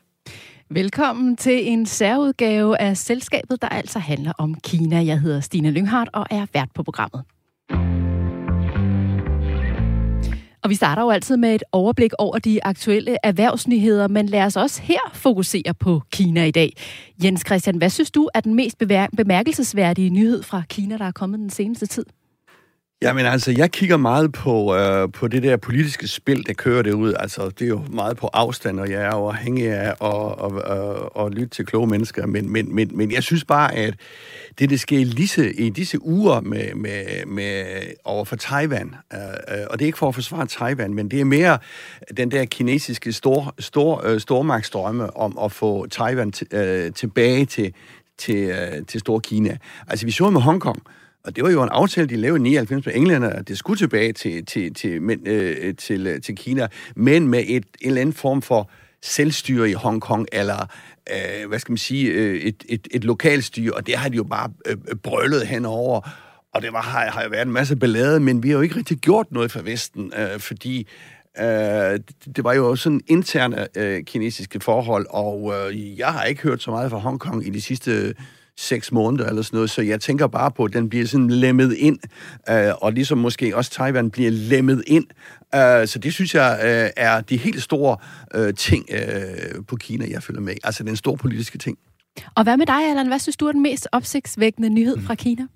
Velkommen 0.70 1.36
til 1.36 1.68
en 1.68 1.86
særudgave 1.86 2.82
af 2.82 2.98
selskabet, 2.98 3.62
der 3.62 3.70
altså 3.70 4.00
handler 4.00 4.34
om 4.38 4.56
Kina. 4.56 5.06
Jeg 5.06 5.20
hedder 5.20 5.40
Stine 5.40 5.72
Lynghardt 5.72 6.10
og 6.14 6.26
er 6.32 6.46
vært 6.54 6.70
på 6.76 6.84
programmet. 6.84 7.24
Og 10.66 10.70
vi 10.70 10.76
starter 10.76 11.02
jo 11.02 11.10
altid 11.10 11.38
med 11.38 11.56
et 11.56 11.64
overblik 11.72 12.12
over 12.18 12.40
de 12.40 12.66
aktuelle 12.66 13.18
erhvervsnyheder, 13.24 14.08
men 14.08 14.26
lad 14.26 14.42
os 14.42 14.56
også 14.56 14.82
her 14.82 15.00
fokusere 15.14 15.74
på 15.80 16.02
Kina 16.12 16.46
i 16.46 16.52
dag. 16.52 16.74
Jens 17.24 17.44
Christian, 17.46 17.78
hvad 17.78 17.90
synes 17.90 18.12
du 18.12 18.30
er 18.34 18.40
den 18.40 18.54
mest 18.56 18.78
bemærkelsesværdige 19.18 20.10
nyhed 20.10 20.44
fra 20.44 20.64
Kina, 20.70 20.98
der 20.98 21.06
er 21.06 21.12
kommet 21.12 21.40
den 21.40 21.50
seneste 21.50 21.86
tid? 21.86 22.06
Jamen 23.06 23.26
altså, 23.26 23.52
jeg 23.58 23.72
kigger 23.72 23.98
meget 23.98 24.32
på, 24.32 24.76
øh, 24.76 25.12
på 25.12 25.28
det 25.28 25.44
der 25.44 25.58
politiske 25.58 26.08
spil, 26.08 26.48
der 26.48 26.54
kører 26.54 26.82
derud. 26.82 27.14
Altså, 27.20 27.50
det 27.50 27.62
er 27.62 27.68
jo 27.68 27.82
meget 27.90 28.18
på 28.18 28.30
afstand, 28.34 28.80
og 28.80 28.90
jeg 28.90 29.02
er 29.02 29.16
jo 29.18 29.28
afhængig 29.28 29.68
af 29.68 29.90
at, 29.90 29.96
og, 30.00 30.40
og, 30.40 30.52
øh, 30.52 31.02
og 31.12 31.32
lytte 31.32 31.48
til 31.48 31.66
kloge 31.66 31.88
mennesker. 31.88 32.26
Men, 32.26 32.52
men, 32.52 32.76
men, 32.76 32.92
men 32.94 33.12
jeg 33.12 33.24
synes 33.24 33.44
bare, 33.44 33.76
at 33.76 33.94
det, 34.60 34.70
der 34.70 34.78
sker 34.78 34.98
lige 34.98 35.14
disse, 35.18 35.54
i 35.54 35.70
disse 35.70 36.06
uger 36.06 36.42
med, 36.42 36.76
med, 36.76 37.26
med 37.26 37.66
over 38.06 38.26
for 38.26 38.36
Taiwan, 38.36 38.96
øh, 39.14 39.20
øh, 39.20 39.66
og 39.70 39.80
det 39.80 39.86
er 39.86 39.88
ikke 39.88 39.98
for 39.98 40.08
at 40.08 40.16
forsvare 40.16 40.48
Taiwan, 40.48 40.94
men 40.94 41.12
det 41.12 41.22
er 41.22 41.26
mere 41.26 41.58
den 42.18 42.32
der 42.32 42.46
kinesiske 42.46 43.14
stor, 43.14 43.56
stor, 43.60 44.06
øh, 44.06 44.20
stormagtsdrømme 44.20 45.18
om 45.18 45.38
at 45.44 45.52
få 45.52 45.88
Taiwan 45.88 46.34
t- 46.36 46.58
øh, 46.58 46.94
tilbage 46.94 47.46
til, 47.46 47.74
til, 48.18 48.36
øh, 48.36 48.86
til 48.88 49.00
Storkina. 49.00 49.58
Altså, 49.88 50.06
vi 50.06 50.12
så 50.12 50.30
med 50.30 50.42
Hongkong, 50.42 50.82
og 51.26 51.36
det 51.36 51.44
var 51.44 51.50
jo 51.50 51.64
en 51.64 51.70
aftale, 51.72 52.08
de 52.08 52.16
lavede 52.16 52.40
i 52.40 52.44
99 52.44 52.86
med 52.86 52.96
englænder, 52.96 53.30
at 53.30 53.48
det 53.48 53.58
skulle 53.58 53.78
tilbage 53.78 54.14
til, 54.14 54.46
til, 54.46 54.74
til, 54.74 55.02
men, 55.02 55.28
øh, 55.28 55.76
til, 55.76 56.08
øh, 56.08 56.22
til 56.22 56.36
Kina, 56.36 56.68
men 56.96 57.28
med 57.28 57.44
et, 57.48 57.66
en 57.82 57.88
eller 57.88 58.02
anden 58.02 58.14
form 58.14 58.42
for 58.42 58.70
selvstyre 59.02 59.70
i 59.70 59.74
Hongkong, 59.74 60.28
eller 60.32 60.68
øh, 61.12 61.48
hvad 61.48 61.60
skal 61.60 61.72
man 61.72 61.78
sige, 61.78 62.12
øh, 62.12 62.36
et, 62.36 62.64
et, 62.70 62.88
et 62.92 63.04
lokalstyre, 63.04 63.74
og 63.74 63.88
det 63.88 63.96
har 63.96 64.10
de 64.10 64.16
jo 64.16 64.24
bare 64.24 64.50
øh, 64.66 64.78
brøllet 65.04 65.48
henover. 65.48 66.10
Og 66.54 66.62
det 66.62 66.74
var, 66.74 66.82
har, 66.82 67.12
har 67.12 67.24
jo 67.24 67.30
været 67.30 67.46
en 67.46 67.54
masse 67.54 67.76
ballade, 67.76 68.20
men 68.20 68.44
vi 68.44 68.50
har 68.50 68.56
jo 68.56 68.62
ikke 68.62 68.76
rigtig 68.76 68.98
gjort 68.98 69.32
noget 69.32 69.52
for 69.52 69.62
Vesten, 69.62 70.14
øh, 70.18 70.40
fordi 70.40 70.88
øh, 71.40 72.00
det 72.36 72.44
var 72.44 72.54
jo 72.54 72.76
sådan 72.76 73.02
interne 73.08 73.68
øh, 73.78 74.04
kinesiske 74.04 74.60
forhold, 74.60 75.06
og 75.10 75.54
øh, 75.54 76.00
jeg 76.00 76.08
har 76.08 76.24
ikke 76.24 76.42
hørt 76.42 76.62
så 76.62 76.72
meget 76.72 76.92
fra 76.92 76.98
Hongkong 76.98 77.48
i 77.48 77.50
de 77.50 77.62
sidste 77.62 78.14
seks 78.58 78.92
måneder 78.92 79.30
eller 79.30 79.42
sådan 79.42 79.58
noget, 79.58 79.70
så 79.70 79.82
jeg 79.82 80.02
tænker 80.02 80.28
bare 80.28 80.52
på, 80.52 80.64
at 80.64 80.74
den 80.74 80.90
bliver 80.90 81.06
sådan 81.06 81.30
lemmet 81.30 81.76
ind, 81.78 82.00
øh, 82.50 82.74
og 82.82 82.94
ligesom 82.94 83.18
måske 83.18 83.56
også 83.56 83.72
Taiwan 83.72 84.12
bliver 84.12 84.32
lemmet 84.32 84.84
ind. 84.88 85.06
Øh, 85.56 85.88
så 85.88 86.00
det 86.00 86.14
synes 86.14 86.36
jeg 86.36 86.60
øh, 86.64 86.90
er 86.98 87.22
de 87.22 87.38
helt 87.38 87.64
store 87.64 87.98
øh, 88.36 88.54
ting 88.54 88.86
øh, 88.92 89.66
på 89.68 89.76
Kina, 89.76 90.06
jeg 90.10 90.24
følger 90.24 90.42
med. 90.42 90.54
Altså 90.64 90.84
den 90.84 90.96
store 90.96 91.18
politiske 91.18 91.58
ting. 91.58 91.78
Og 92.36 92.44
hvad 92.44 92.58
med 92.58 92.66
dig, 92.66 92.90
Allan? 92.90 93.08
Hvad 93.08 93.20
synes 93.20 93.38
du 93.38 93.48
er 93.48 93.52
den 93.52 93.62
mest 93.62 93.88
opsigtsvækkende 93.92 94.70
nyhed 94.70 95.02
fra 95.02 95.16
Kina? 95.16 95.48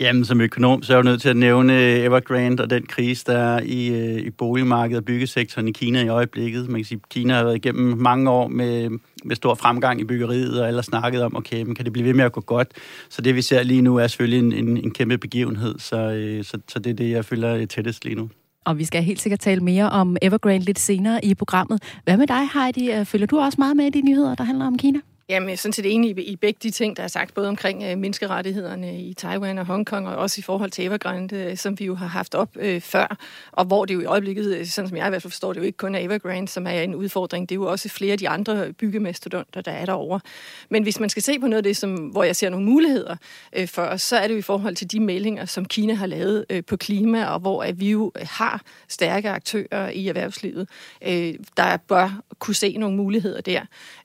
Jamen, 0.00 0.24
som 0.24 0.40
økonom, 0.40 0.82
så 0.82 0.92
er 0.92 0.96
jeg 0.96 1.04
jo 1.04 1.10
nødt 1.10 1.22
til 1.22 1.28
at 1.28 1.36
nævne 1.36 1.72
øh, 1.72 2.04
Evergrande 2.04 2.62
og 2.62 2.70
den 2.70 2.86
krise, 2.86 3.24
der 3.26 3.38
er 3.38 3.60
i, 3.64 3.88
øh, 3.88 4.18
i 4.18 4.30
boligmarkedet 4.30 4.98
og 4.98 5.04
byggesektoren 5.04 5.68
i 5.68 5.72
Kina 5.72 6.02
i 6.02 6.08
øjeblikket. 6.08 6.68
Man 6.68 6.80
kan 6.80 6.84
sige, 6.84 7.00
at 7.04 7.08
Kina 7.08 7.34
har 7.34 7.44
været 7.44 7.56
igennem 7.56 7.98
mange 7.98 8.30
år 8.30 8.48
med, 8.48 8.90
med 9.24 9.36
stor 9.36 9.54
fremgang 9.54 10.00
i 10.00 10.04
byggeriet, 10.04 10.60
og 10.60 10.66
alle 10.66 10.76
har 10.76 10.82
snakket 10.82 11.22
om, 11.22 11.36
okay, 11.36 11.62
men 11.62 11.74
kan 11.74 11.84
det 11.84 11.92
blive 11.92 12.06
ved 12.06 12.14
med 12.14 12.24
at 12.24 12.32
gå 12.32 12.40
godt? 12.40 12.68
Så 13.08 13.22
det, 13.22 13.34
vi 13.34 13.42
ser 13.42 13.62
lige 13.62 13.82
nu, 13.82 13.96
er 13.96 14.06
selvfølgelig 14.06 14.38
en, 14.38 14.68
en, 14.68 14.76
en 14.76 14.90
kæmpe 14.90 15.18
begivenhed, 15.18 15.78
så, 15.78 15.96
øh, 15.96 16.44
så, 16.44 16.58
så 16.68 16.78
det 16.78 16.90
er 16.90 16.94
det, 16.94 17.10
jeg 17.10 17.24
føler 17.24 17.54
øh, 17.54 17.66
tættest 17.66 18.04
lige 18.04 18.16
nu. 18.16 18.30
Og 18.64 18.78
vi 18.78 18.84
skal 18.84 19.02
helt 19.02 19.20
sikkert 19.20 19.40
tale 19.40 19.60
mere 19.60 19.90
om 19.90 20.16
Evergrande 20.22 20.66
lidt 20.66 20.78
senere 20.78 21.24
i 21.24 21.34
programmet. 21.34 21.82
Hvad 22.04 22.16
med 22.16 22.26
dig, 22.26 22.48
Heidi? 22.54 22.92
Øh, 22.92 23.04
følger 23.04 23.26
du 23.26 23.38
også 23.38 23.56
meget 23.58 23.76
med 23.76 23.86
i 23.86 23.90
de 23.90 24.00
nyheder, 24.00 24.34
der 24.34 24.44
handler 24.44 24.66
om 24.66 24.78
Kina? 24.78 24.98
Jamen, 25.30 25.48
jeg 25.48 25.52
er 25.52 25.56
sådan 25.56 25.72
set 25.72 25.94
enig 25.94 26.18
i, 26.18 26.22
i 26.22 26.36
begge 26.36 26.58
de 26.62 26.70
ting, 26.70 26.96
der 26.96 27.02
er 27.02 27.08
sagt, 27.08 27.34
både 27.34 27.48
omkring 27.48 27.82
øh, 27.82 27.98
menneskerettighederne 27.98 29.00
i 29.00 29.14
Taiwan 29.14 29.58
og 29.58 29.66
Hongkong, 29.66 30.08
og 30.08 30.16
også 30.16 30.38
i 30.38 30.42
forhold 30.42 30.70
til 30.70 30.84
Evergrande, 30.84 31.36
øh, 31.36 31.56
som 31.56 31.78
vi 31.78 31.84
jo 31.84 31.94
har 31.94 32.06
haft 32.06 32.34
op 32.34 32.48
øh, 32.56 32.80
før, 32.80 33.16
og 33.52 33.64
hvor 33.64 33.84
det 33.84 33.94
jo 33.94 34.00
i 34.00 34.04
øjeblikket, 34.04 34.56
øh, 34.56 34.66
sådan 34.66 34.88
som 34.88 34.96
jeg 34.96 35.06
i 35.06 35.10
hvert 35.10 35.22
fald 35.22 35.30
forstår, 35.30 35.52
det 35.52 35.60
jo 35.60 35.64
ikke 35.64 35.76
kun 35.76 35.94
er 35.94 35.98
Evergrande, 35.98 36.48
som 36.48 36.66
er 36.66 36.70
en 36.70 36.94
udfordring, 36.94 37.48
det 37.48 37.54
er 37.54 37.56
jo 37.56 37.70
også 37.70 37.88
flere 37.88 38.12
af 38.12 38.18
de 38.18 38.28
andre 38.28 38.72
byggemastodonter, 38.72 39.60
der 39.60 39.72
er 39.72 39.86
derovre. 39.86 40.20
Men 40.68 40.82
hvis 40.82 41.00
man 41.00 41.10
skal 41.10 41.22
se 41.22 41.38
på 41.38 41.46
noget 41.46 41.56
af 41.56 41.62
det, 41.62 41.76
som, 41.76 41.94
hvor 41.94 42.22
jeg 42.22 42.36
ser 42.36 42.48
nogle 42.48 42.66
muligheder 42.66 43.16
øh, 43.52 43.68
for 43.68 43.82
os, 43.82 44.02
så 44.02 44.16
er 44.16 44.26
det 44.26 44.34
jo 44.34 44.38
i 44.38 44.42
forhold 44.42 44.76
til 44.76 44.92
de 44.92 45.00
meldinger, 45.00 45.44
som 45.44 45.64
Kina 45.64 45.94
har 45.94 46.06
lavet 46.06 46.44
øh, 46.50 46.64
på 46.64 46.76
klima, 46.76 47.24
og 47.24 47.40
hvor 47.40 47.62
at 47.62 47.80
vi 47.80 47.90
jo 47.90 48.12
øh, 48.16 48.26
har 48.30 48.62
stærke 48.88 49.30
aktører 49.30 49.90
i 49.90 50.08
erhvervslivet, 50.08 50.68
øh, 51.06 51.34
der 51.56 51.76
bør 51.76 52.22
kunne 52.38 52.54
se 52.54 52.76
nogle 52.76 52.96
muligheder 52.96 53.40
der. 53.40 53.60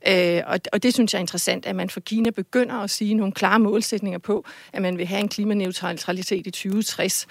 Øh, 0.08 0.42
og, 0.48 0.60
og 0.74 0.84
det 0.84 0.94
synes 0.94 1.13
synes 1.14 1.20
jeg 1.20 1.20
er 1.20 1.24
interessant, 1.24 1.66
at 1.66 1.76
man 1.76 1.90
for 1.90 2.00
Kina 2.00 2.30
begynder 2.30 2.76
at 2.76 2.90
sige 2.90 3.14
nogle 3.14 3.34
klare 3.34 3.60
målsætninger 3.60 4.20
på, 4.20 4.46
at 4.74 4.82
man 4.82 4.98
vil 4.98 5.06
have 5.06 5.22
en 5.22 5.30
klimaneutralitet 5.30 6.48
i 6.48 6.52
2060. 6.52 7.28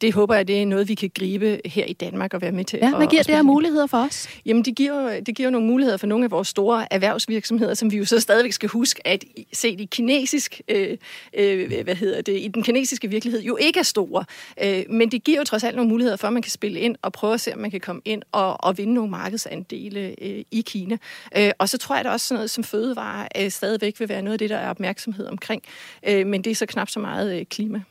Det 0.00 0.14
håber 0.14 0.34
jeg, 0.34 0.48
det 0.48 0.62
er 0.62 0.66
noget, 0.66 0.88
vi 0.88 0.94
kan 0.94 1.10
gribe 1.14 1.60
her 1.64 1.84
i 1.84 1.92
Danmark 1.92 2.34
og 2.34 2.42
være 2.42 2.52
med 2.52 2.64
til. 2.64 2.78
Ja, 2.82 2.96
hvad 2.96 3.06
giver 3.06 3.22
det 3.22 3.34
her 3.34 3.42
muligheder 3.42 3.86
for 3.86 3.98
os? 3.98 4.28
Jamen, 4.46 4.64
det 4.64 4.74
giver, 4.74 5.20
det 5.20 5.36
giver 5.36 5.50
nogle 5.50 5.66
muligheder 5.66 5.96
for 5.96 6.06
nogle 6.06 6.24
af 6.24 6.30
vores 6.30 6.48
store 6.48 6.92
erhvervsvirksomheder, 6.92 7.74
som 7.74 7.92
vi 7.92 7.96
jo 7.96 8.04
så 8.04 8.20
stadigvæk 8.20 8.52
skal 8.52 8.68
huske, 8.68 9.06
at 9.06 9.24
se 9.52 9.68
i 9.68 9.84
kinesisk, 9.84 10.60
øh, 10.68 10.96
øh, 11.34 11.84
hvad 11.84 11.94
hedder 11.94 12.22
det, 12.22 12.40
i 12.40 12.48
den 12.48 12.62
kinesiske 12.62 13.08
virkelighed 13.08 13.42
jo 13.42 13.56
ikke 13.56 13.78
er 13.78 13.82
store. 13.82 14.24
Øh, 14.64 14.82
men 14.90 15.10
det 15.10 15.24
giver 15.24 15.38
jo 15.38 15.44
trods 15.44 15.64
alt 15.64 15.76
nogle 15.76 15.88
muligheder 15.88 16.16
for, 16.16 16.26
at 16.26 16.32
man 16.32 16.42
kan 16.42 16.50
spille 16.50 16.80
ind 16.80 16.96
og 17.02 17.12
prøve 17.12 17.34
at 17.34 17.40
se, 17.40 17.54
om 17.54 17.58
man 17.58 17.70
kan 17.70 17.80
komme 17.80 18.02
ind 18.04 18.22
og, 18.32 18.64
og 18.64 18.78
vinde 18.78 18.94
nogle 18.94 19.10
markedsandele 19.10 20.14
øh, 20.22 20.44
i 20.50 20.60
Kina. 20.66 20.96
Øh, 21.36 21.50
og 21.58 21.68
så 21.68 21.78
tror 21.78 21.94
jeg, 21.94 22.06
at 22.06 22.12
også 22.12 22.26
sådan 22.26 22.36
noget 22.36 22.50
som 22.50 22.64
fødevare 22.64 23.28
øh, 23.38 23.50
stadigvæk 23.50 24.00
vil 24.00 24.08
være 24.08 24.22
noget 24.22 24.32
af 24.32 24.38
det, 24.38 24.50
der 24.50 24.56
er 24.56 24.70
opmærksomhed 24.70 25.26
omkring. 25.26 25.62
Øh, 26.08 26.26
men 26.26 26.44
det 26.44 26.50
er 26.50 26.54
så 26.54 26.66
knap 26.66 26.90
så 26.90 27.00
meget 27.00 27.40
øh, 27.40 27.46
klima. 27.46 27.82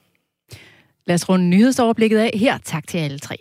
Lad 1.10 1.13
os 1.13 1.30
runde 1.30 1.46
nyhedsoverblikket 1.46 2.18
af 2.18 2.32
her. 2.36 2.58
Tak 2.58 2.88
til 2.88 2.98
alle 2.98 3.20
tre. 3.20 3.36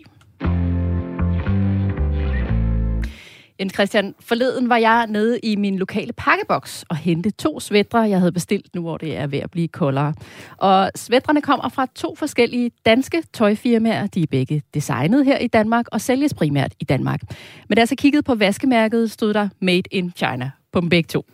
Jens 3.61 3.75
Christian, 3.75 4.15
forleden 4.21 4.69
var 4.69 4.77
jeg 4.77 5.07
nede 5.09 5.39
i 5.43 5.57
min 5.57 5.79
lokale 5.79 6.13
pakkeboks 6.13 6.85
og 6.89 6.97
hente 6.97 7.31
to 7.31 7.61
svætter, 7.61 8.05
jeg 8.05 8.19
havde 8.19 8.33
bestilt 8.33 8.75
nu, 8.75 8.81
hvor 8.81 8.97
det 8.97 9.17
er 9.17 9.27
ved 9.27 9.39
at 9.39 9.51
blive 9.51 9.69
koldere. 9.69 10.15
Og 10.57 10.91
svætterne 10.95 11.43
kommer 11.43 11.69
fra 11.69 11.87
to 11.95 12.15
forskellige 12.15 12.71
danske 12.87 13.23
tøjfirmaer. 13.33 14.07
De 14.07 14.23
er 14.23 14.27
begge 14.31 14.63
designet 14.75 15.25
her 15.25 15.39
i 15.39 15.47
Danmark 15.47 15.87
og 15.93 16.01
sælges 16.01 16.35
primært 16.35 16.73
i 16.81 16.85
Danmark. 16.85 17.21
Men 17.69 17.77
da 17.77 17.81
jeg 17.81 17.89
så 17.89 17.97
kiggede 17.99 18.23
på 18.23 18.35
vaskemærket, 18.35 19.11
stod 19.11 19.35
der 19.35 19.49
Made 19.61 19.83
in 19.91 20.13
China 20.17 20.51
på 20.73 20.81
dem 20.81 20.89
begge 20.89 21.07
to. 21.07 21.25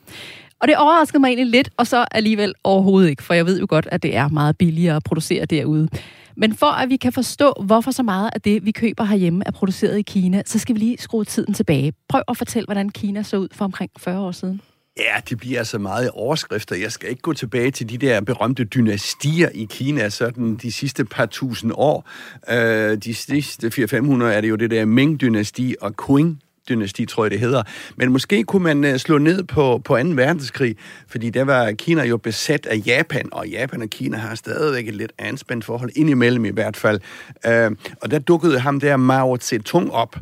Og 0.65 0.69
det 0.69 0.77
overraskede 0.77 1.21
mig 1.21 1.29
egentlig 1.29 1.47
lidt, 1.47 1.71
og 1.77 1.87
så 1.87 2.07
alligevel 2.11 2.55
overhovedet 2.65 3.11
ikke, 3.11 3.23
for 3.23 3.35
jeg 3.35 3.47
ved 3.47 3.61
jo 3.61 3.67
godt, 3.69 3.89
at 3.93 4.03
det 4.03 4.17
er 4.17 4.29
meget 4.29 4.59
billigere 4.59 4.97
at 4.97 5.05
producere 5.05 5.45
derude. 5.45 5.89
Men 6.37 6.55
for 6.55 6.67
at 6.67 6.89
vi 6.89 6.97
kan 6.97 7.13
forstå, 7.13 7.53
hvorfor 7.65 7.91
så 7.91 8.03
meget 8.03 8.31
af 8.35 8.41
det, 8.41 8.65
vi 8.65 8.71
køber 8.71 9.05
herhjemme, 9.05 9.43
er 9.47 9.51
produceret 9.51 9.99
i 9.99 10.03
Kina, 10.03 10.43
så 10.47 10.59
skal 10.59 10.75
vi 10.75 10.81
lige 10.81 10.99
skrue 10.99 11.25
tiden 11.25 11.55
tilbage. 11.55 11.93
Prøv 12.09 12.23
at 12.29 12.37
fortælle, 12.37 12.67
hvordan 12.67 12.89
Kina 12.89 13.23
så 13.23 13.37
ud 13.37 13.49
for 13.53 13.65
omkring 13.65 13.91
40 13.99 14.21
år 14.21 14.33
siden. 14.33 14.61
Ja, 14.99 15.21
det 15.29 15.39
bliver 15.39 15.59
altså 15.59 15.79
meget 15.79 16.11
overskrifter. 16.11 16.77
Jeg 16.77 16.93
skal 16.93 17.11
ikke 17.11 17.23
gå 17.23 17.33
tilbage 17.33 17.71
til 17.71 17.89
de 17.89 17.99
der 17.99 18.21
berømte 18.21 18.65
dynastier 18.65 19.49
i 19.55 19.67
Kina, 19.71 20.09
sådan 20.09 20.57
de 20.57 20.73
sidste 20.73 21.05
par 21.05 21.27
tusind 21.27 21.73
år. 21.75 22.09
Øh, 22.51 22.97
de 22.97 23.15
sidste 23.15 23.67
400-500 23.67 24.25
er 24.25 24.41
det 24.41 24.51
jo 24.51 24.57
det 24.57 24.71
der 24.71 24.85
Ming-dynasti 24.85 25.75
og 25.81 25.95
Qing 26.07 26.41
dynasti, 26.69 27.07
tror 27.07 27.25
jeg 27.25 27.31
det 27.31 27.41
hedder. 27.41 27.63
Men 27.97 28.13
måske 28.13 28.45
kunne 28.45 28.63
man 28.63 28.85
øh, 28.85 28.99
slå 28.99 29.19
ned 29.19 29.43
på, 29.43 29.81
på 29.85 29.97
2. 29.97 30.03
verdenskrig, 30.09 30.77
fordi 31.09 31.31
der 31.31 31.45
var 31.45 31.73
Kina 31.73 32.05
jo 32.05 32.17
besat 32.17 32.67
af 32.67 32.83
Japan, 32.87 33.29
og 33.33 33.49
Japan 33.49 33.83
og 33.83 33.89
Kina 33.89 34.17
har 34.17 34.35
stadigvæk 34.35 34.89
et 34.89 34.95
lidt 34.95 35.13
anspændt 35.19 35.65
forhold, 35.65 35.91
indimellem 35.97 36.45
i 36.45 36.51
hvert 36.51 36.77
fald. 36.77 37.01
Øh, 37.47 37.71
og 38.03 38.11
der 38.11 38.19
dukkede 38.19 38.59
ham 38.59 38.81
der 38.81 38.97
Mao 38.97 39.37
Zedong 39.37 39.93
op, 39.93 40.17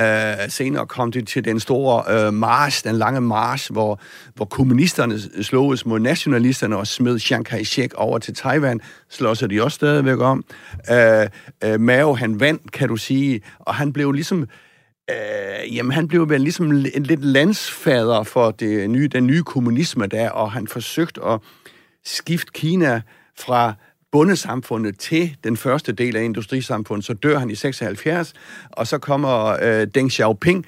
Uh, 0.00 0.48
senere 0.48 0.86
kom 0.86 1.12
det 1.12 1.28
til 1.28 1.44
den 1.44 1.60
store 1.60 2.20
øh, 2.22 2.28
uh, 2.28 2.34
mars, 2.34 2.82
den 2.82 2.96
lange 2.96 3.20
mars, 3.20 3.68
hvor, 3.68 4.00
hvor 4.34 4.44
kommunisterne 4.44 5.42
sloges 5.42 5.86
mod 5.86 6.00
nationalisterne 6.00 6.76
og 6.76 6.86
smed 6.86 7.18
Chiang 7.18 7.46
Kai-shek 7.48 7.94
over 7.94 8.18
til 8.18 8.34
Taiwan. 8.34 8.80
Slås 9.10 9.44
de 9.50 9.62
også 9.62 9.74
stadigvæk 9.74 10.18
om. 10.18 10.44
Uh, 10.90 10.96
uh, 11.68 11.80
Mao, 11.80 12.14
han 12.14 12.40
vandt, 12.40 12.72
kan 12.72 12.88
du 12.88 12.96
sige, 12.96 13.40
og 13.58 13.74
han 13.74 13.92
blev 13.92 14.12
ligesom 14.12 14.48
Øh, 15.10 15.76
jamen, 15.76 15.92
han 15.92 16.08
blev 16.08 16.28
vel 16.28 16.40
ligesom 16.40 16.70
en 16.70 17.02
lidt 17.02 17.24
landsfader 17.24 18.22
for 18.22 18.50
det 18.50 18.90
nye, 18.90 19.08
den 19.08 19.26
nye 19.26 19.42
kommunisme 19.42 20.06
der, 20.06 20.30
og 20.30 20.52
han 20.52 20.66
forsøgte 20.66 21.24
at 21.24 21.40
skifte 22.04 22.52
Kina 22.52 23.02
fra 23.38 23.74
bundesamfundet 24.12 24.98
til 24.98 25.36
den 25.44 25.56
første 25.56 25.92
del 25.92 26.16
af 26.16 26.22
industrisamfundet. 26.22 27.04
Så 27.04 27.14
dør 27.14 27.38
han 27.38 27.50
i 27.50 27.54
76, 27.54 28.32
og 28.70 28.86
så 28.86 28.98
kommer 28.98 29.56
øh, 29.62 29.86
Deng 29.94 30.12
Xiaoping 30.12 30.66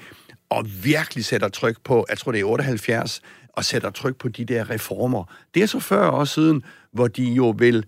og 0.49 0.65
virkelig 0.83 1.25
sætter 1.25 1.47
tryk 1.47 1.75
på, 1.83 2.05
jeg 2.09 2.17
tror 2.17 2.31
det 2.31 2.41
er 2.41 2.45
78, 2.45 3.21
og 3.53 3.65
sætter 3.65 3.89
tryk 3.89 4.15
på 4.15 4.27
de 4.27 4.45
der 4.45 4.69
reformer. 4.69 5.23
Det 5.53 5.63
er 5.63 5.67
så 5.67 5.79
40 5.79 6.11
år 6.11 6.23
siden, 6.23 6.63
hvor 6.91 7.07
de 7.07 7.23
jo 7.23 7.49
vil 7.57 7.85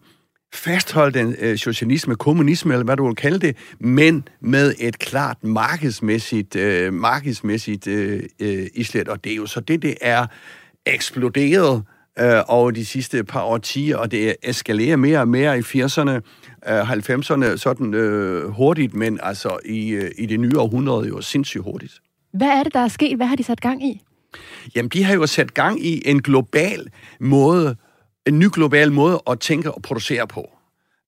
fastholde 0.54 1.20
den 1.20 1.36
øh, 1.40 1.58
socialisme, 1.58 2.16
kommunisme, 2.16 2.74
eller 2.74 2.86
hvad 2.86 2.98
du 2.98 3.06
vil 3.06 3.16
kalde 3.16 3.40
det, 3.40 3.58
men 3.80 4.28
med 4.42 4.76
et 4.80 5.00
klart 5.00 5.44
markedsmæssigt, 5.44 6.56
øh, 6.56 6.94
markedsmæssigt 6.94 7.88
øh, 7.88 8.24
øh, 8.40 8.68
islet. 8.74 9.08
Og 9.08 9.24
det 9.24 9.32
er 9.32 9.36
jo 9.36 9.46
så 9.46 9.60
det, 9.60 9.82
det 9.82 9.96
er 10.02 10.26
eksploderet 10.86 11.84
øh, 12.20 12.42
over 12.48 12.72
de 12.72 12.86
sidste 12.86 13.24
par 13.24 13.44
årtier, 13.44 13.98
og 13.98 14.12
det 14.12 14.36
eskalerer 14.44 14.96
mere 14.96 15.20
og 15.20 15.28
mere 15.28 15.60
i 15.60 15.62
80'erne, 15.62 16.12
øh, 16.70 16.92
90'erne, 16.92 17.58
sådan 17.58 17.94
øh, 17.94 18.50
hurtigt, 18.50 18.94
men 18.94 19.20
altså 19.24 19.58
i, 19.66 19.90
øh, 19.90 20.12
i 20.18 20.26
det 20.26 20.40
nye 20.40 20.60
århundrede 20.60 21.08
jo 21.08 21.22
sindssygt 21.22 21.64
hurtigt. 21.64 21.94
Hvad 22.34 22.48
er 22.48 22.64
det, 22.64 22.74
der 22.74 22.80
er 22.80 22.88
sket? 22.88 23.16
Hvad 23.18 23.28
har 23.28 23.36
de 23.36 23.44
sat 23.44 23.62
gang 23.62 23.84
i? 23.84 24.02
Jamen, 24.76 24.90
de 24.90 25.04
har 25.04 25.14
jo 25.14 25.28
sat 25.28 25.54
gang 25.54 25.86
i 25.86 26.02
en 26.06 26.22
global 26.22 26.88
måde 27.20 27.76
en 28.26 28.40
ny 28.40 28.46
global 28.54 28.92
måde 28.92 29.22
at 29.30 29.40
tænke 29.40 29.72
og 29.72 29.82
producere 29.82 30.28
på. 30.28 30.50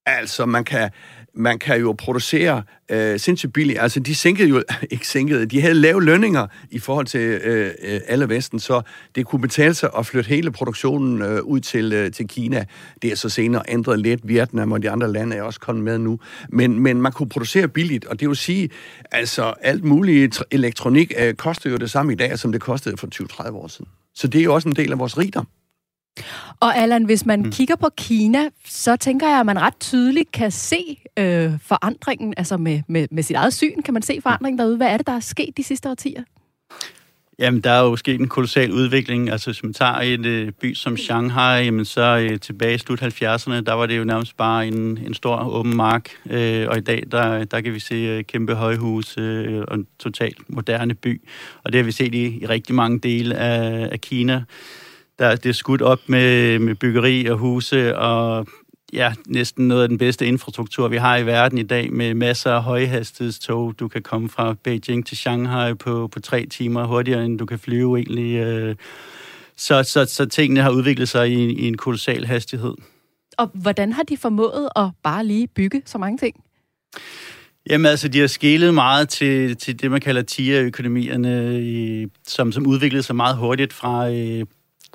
Altså, 0.05 0.45
man 0.45 0.63
kan, 0.63 0.89
man 1.35 1.59
kan 1.59 1.79
jo 1.79 1.95
producere 1.97 2.63
øh, 2.91 3.19
sindssygt 3.19 3.53
billigt. 3.53 3.79
Altså, 3.79 3.99
de 3.99 4.15
sænkede 4.15 4.49
jo, 4.49 4.63
ikke 4.91 5.07
sænkede, 5.07 5.45
de 5.45 5.61
havde 5.61 5.73
lave 5.73 6.03
lønninger 6.03 6.47
i 6.71 6.79
forhold 6.79 7.05
til 7.05 7.19
øh, 7.19 7.71
øh, 7.81 7.99
alle 8.07 8.29
Vesten, 8.29 8.59
så 8.59 8.81
det 9.15 9.25
kunne 9.25 9.41
betale 9.41 9.73
sig 9.73 9.89
at 9.97 10.05
flytte 10.05 10.27
hele 10.27 10.51
produktionen 10.51 11.21
øh, 11.21 11.41
ud 11.41 11.59
til, 11.59 11.93
øh, 11.93 12.11
til 12.11 12.27
Kina. 12.27 12.65
Det 13.01 13.11
er 13.11 13.15
så 13.15 13.29
senere 13.29 13.63
ændret 13.67 13.99
lidt. 13.99 14.27
Vietnam 14.27 14.71
og 14.71 14.81
de 14.81 14.89
andre 14.89 15.11
lande 15.11 15.35
er 15.35 15.43
også 15.43 15.59
kommet 15.59 15.83
med 15.83 15.97
nu. 15.97 16.19
Men, 16.49 16.79
men 16.79 17.01
man 17.01 17.11
kunne 17.11 17.29
producere 17.29 17.67
billigt, 17.67 18.05
og 18.05 18.19
det 18.19 18.27
vil 18.27 18.37
sige, 18.37 18.69
altså 19.11 19.53
alt 19.61 19.83
muligt 19.83 20.43
elektronik 20.51 21.13
øh, 21.19 21.33
koster 21.33 21.69
jo 21.69 21.77
det 21.77 21.91
samme 21.91 22.13
i 22.13 22.15
dag, 22.15 22.39
som 22.39 22.51
det 22.51 22.61
kostede 22.61 22.97
for 22.97 23.07
20-30 23.43 23.51
år 23.51 23.67
siden. 23.67 23.87
Så 24.15 24.27
det 24.27 24.39
er 24.39 24.43
jo 24.43 24.53
også 24.53 24.69
en 24.69 24.75
del 24.75 24.91
af 24.91 24.99
vores 24.99 25.17
rigdom. 25.17 25.47
Og 26.59 26.77
Allan, 26.77 27.03
hvis 27.03 27.25
man 27.25 27.41
mm. 27.41 27.51
kigger 27.51 27.75
på 27.75 27.89
Kina, 27.97 28.49
så 28.65 28.95
tænker 28.95 29.27
jeg, 29.27 29.39
at 29.39 29.45
man 29.45 29.61
ret 29.61 29.79
tydeligt 29.79 30.31
kan 30.31 30.51
se 30.51 30.97
øh, 31.19 31.51
forandringen, 31.61 32.33
altså 32.37 32.57
med, 32.57 32.81
med, 32.87 33.07
med 33.11 33.23
sit 33.23 33.35
eget 33.35 33.53
syn, 33.53 33.81
kan 33.81 33.93
man 33.93 34.03
se 34.03 34.19
forandringen 34.21 34.59
derude. 34.59 34.77
Hvad 34.77 34.87
er 34.87 34.97
det, 34.97 35.07
der 35.07 35.13
er 35.13 35.19
sket 35.19 35.57
de 35.57 35.63
sidste 35.63 35.89
årtier? 35.89 36.23
Jamen, 37.39 37.61
der 37.61 37.71
er 37.71 37.81
jo 37.81 37.95
sket 37.95 38.19
en 38.19 38.27
kolossal 38.27 38.71
udvikling. 38.71 39.29
Altså, 39.29 39.49
hvis 39.49 39.63
man 39.63 39.73
tager 39.73 39.95
en 39.95 40.25
øh, 40.25 40.51
by 40.51 40.73
som 40.73 40.97
Shanghai, 40.97 41.63
jamen, 41.63 41.85
så 41.85 42.27
øh, 42.31 42.39
tilbage 42.39 42.75
i 42.75 42.77
slut 42.77 43.01
70'erne, 43.01 43.61
der 43.61 43.73
var 43.73 43.85
det 43.85 43.97
jo 43.97 44.03
nærmest 44.03 44.37
bare 44.37 44.67
en, 44.67 44.97
en 44.97 45.13
stor 45.13 45.49
åben 45.49 45.75
mark. 45.75 46.09
Øh, 46.29 46.67
og 46.69 46.77
i 46.77 46.81
dag, 46.81 47.03
der, 47.11 47.43
der 47.43 47.61
kan 47.61 47.73
vi 47.73 47.79
se 47.79 47.95
øh, 47.95 48.23
kæmpe 48.23 48.55
højhus 48.55 49.17
øh, 49.17 49.63
og 49.67 49.75
en 49.75 49.87
totalt 49.99 50.49
moderne 50.49 50.93
by. 50.93 51.21
Og 51.63 51.73
det 51.73 51.79
har 51.79 51.85
vi 51.85 51.91
set 51.91 52.15
i, 52.15 52.39
i 52.41 52.45
rigtig 52.45 52.75
mange 52.75 52.99
dele 52.99 53.35
af, 53.35 53.89
af 53.91 54.01
Kina 54.01 54.43
der 55.23 55.35
det 55.35 55.49
er 55.49 55.53
skudt 55.53 55.81
op 55.81 55.99
med, 56.07 56.59
med 56.59 56.75
byggeri 56.75 57.25
og 57.25 57.37
huse 57.37 57.97
og 57.97 58.47
ja, 58.93 59.13
næsten 59.27 59.67
noget 59.67 59.83
af 59.83 59.89
den 59.89 59.97
bedste 59.97 60.25
infrastruktur, 60.25 60.87
vi 60.87 60.97
har 60.97 61.17
i 61.17 61.25
verden 61.25 61.57
i 61.57 61.63
dag, 61.63 61.93
med 61.93 62.13
masser 62.13 62.51
af 62.51 62.63
højhastighedstog. 62.63 63.79
Du 63.79 63.87
kan 63.87 64.01
komme 64.01 64.29
fra 64.29 64.55
Beijing 64.63 65.05
til 65.05 65.17
Shanghai 65.17 65.73
på, 65.73 66.07
på 66.07 66.19
tre 66.19 66.45
timer 66.45 66.85
hurtigere, 66.85 67.25
end 67.25 67.39
du 67.39 67.45
kan 67.45 67.59
flyve 67.59 67.97
egentlig. 67.97 68.35
Øh. 68.35 68.75
Så, 69.57 69.83
så, 69.83 70.05
så 70.05 70.25
tingene 70.25 70.61
har 70.61 70.69
udviklet 70.71 71.09
sig 71.09 71.29
i, 71.31 71.53
i 71.53 71.67
en 71.67 71.77
kolossal 71.77 72.25
hastighed. 72.25 72.73
Og 73.37 73.51
hvordan 73.53 73.93
har 73.93 74.03
de 74.03 74.17
formået 74.17 74.69
at 74.75 74.89
bare 75.03 75.25
lige 75.25 75.47
bygge 75.47 75.81
så 75.85 75.97
mange 75.97 76.17
ting? 76.17 76.43
Jamen 77.69 77.85
altså, 77.85 78.07
de 78.07 78.19
har 78.19 78.27
skælet 78.27 78.73
meget 78.73 79.09
til, 79.09 79.57
til 79.57 79.81
det, 79.81 79.91
man 79.91 80.01
kalder 80.01 80.21
tier-økonomierne, 80.21 82.09
som, 82.27 82.51
som 82.51 82.67
udviklede 82.67 83.03
sig 83.03 83.15
meget 83.15 83.37
hurtigt 83.37 83.73
fra 83.73 84.09
øh, 84.09 84.45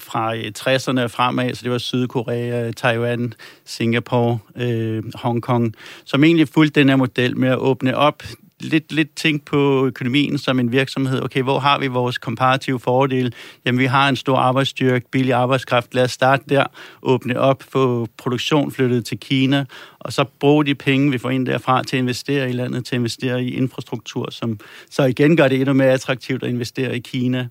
fra 0.03 0.37
øh, 0.37 0.53
60'erne 0.59 1.01
og 1.01 1.11
fremad, 1.11 1.55
så 1.55 1.63
det 1.63 1.71
var 1.71 1.79
Sydkorea, 1.79 2.71
Taiwan, 2.71 3.35
Singapore, 3.65 4.39
øh, 4.57 5.03
Hongkong, 5.15 5.75
som 6.05 6.25
egentlig 6.25 6.49
fulgte 6.49 6.81
den 6.81 6.89
her 6.89 6.97
model 6.97 7.37
med 7.37 7.49
at 7.49 7.59
åbne 7.59 7.97
op 7.97 8.23
lidt, 8.61 8.93
lidt 8.93 9.15
tænkt 9.15 9.45
på 9.45 9.87
økonomien 9.87 10.39
som 10.39 10.59
en 10.59 10.73
virksomhed. 10.73 11.23
Okay, 11.23 11.43
hvor 11.43 11.59
har 11.59 11.79
vi 11.79 11.87
vores 11.87 12.19
komparative 12.19 12.81
fordele? 12.81 13.33
Jamen, 13.65 13.79
vi 13.79 13.85
har 13.85 14.09
en 14.09 14.17
stor 14.17 14.37
arbejdsstyrke, 14.37 15.11
billig 15.11 15.35
arbejdskraft. 15.35 15.95
Lad 15.95 16.05
os 16.05 16.13
starte 16.13 16.45
der, 16.49 16.65
åbne 17.03 17.41
op, 17.41 17.63
få 17.63 18.09
produktion 18.17 18.73
flyttet 18.73 19.05
til 19.05 19.21
Kina, 19.21 19.65
og 19.99 20.13
så 20.13 20.25
bruge 20.41 20.65
de 20.65 20.75
penge, 20.75 21.11
vi 21.11 21.19
får 21.19 21.31
ind 21.31 21.47
derfra, 21.47 21.83
til 21.83 21.97
at 21.97 22.01
investere 22.01 22.51
i 22.51 22.53
landet, 22.53 22.85
til 22.85 22.95
at 22.95 22.99
investere 22.99 23.45
i 23.45 23.55
infrastruktur, 23.55 24.31
som 24.31 24.61
så 24.91 25.05
igen 25.05 25.37
gør 25.37 25.49
det 25.49 25.61
endnu 25.61 25.75
mere 25.75 25.91
attraktivt 25.91 26.43
at 26.43 26.49
investere 26.49 26.97
i 26.97 27.01
Kina 27.01 27.49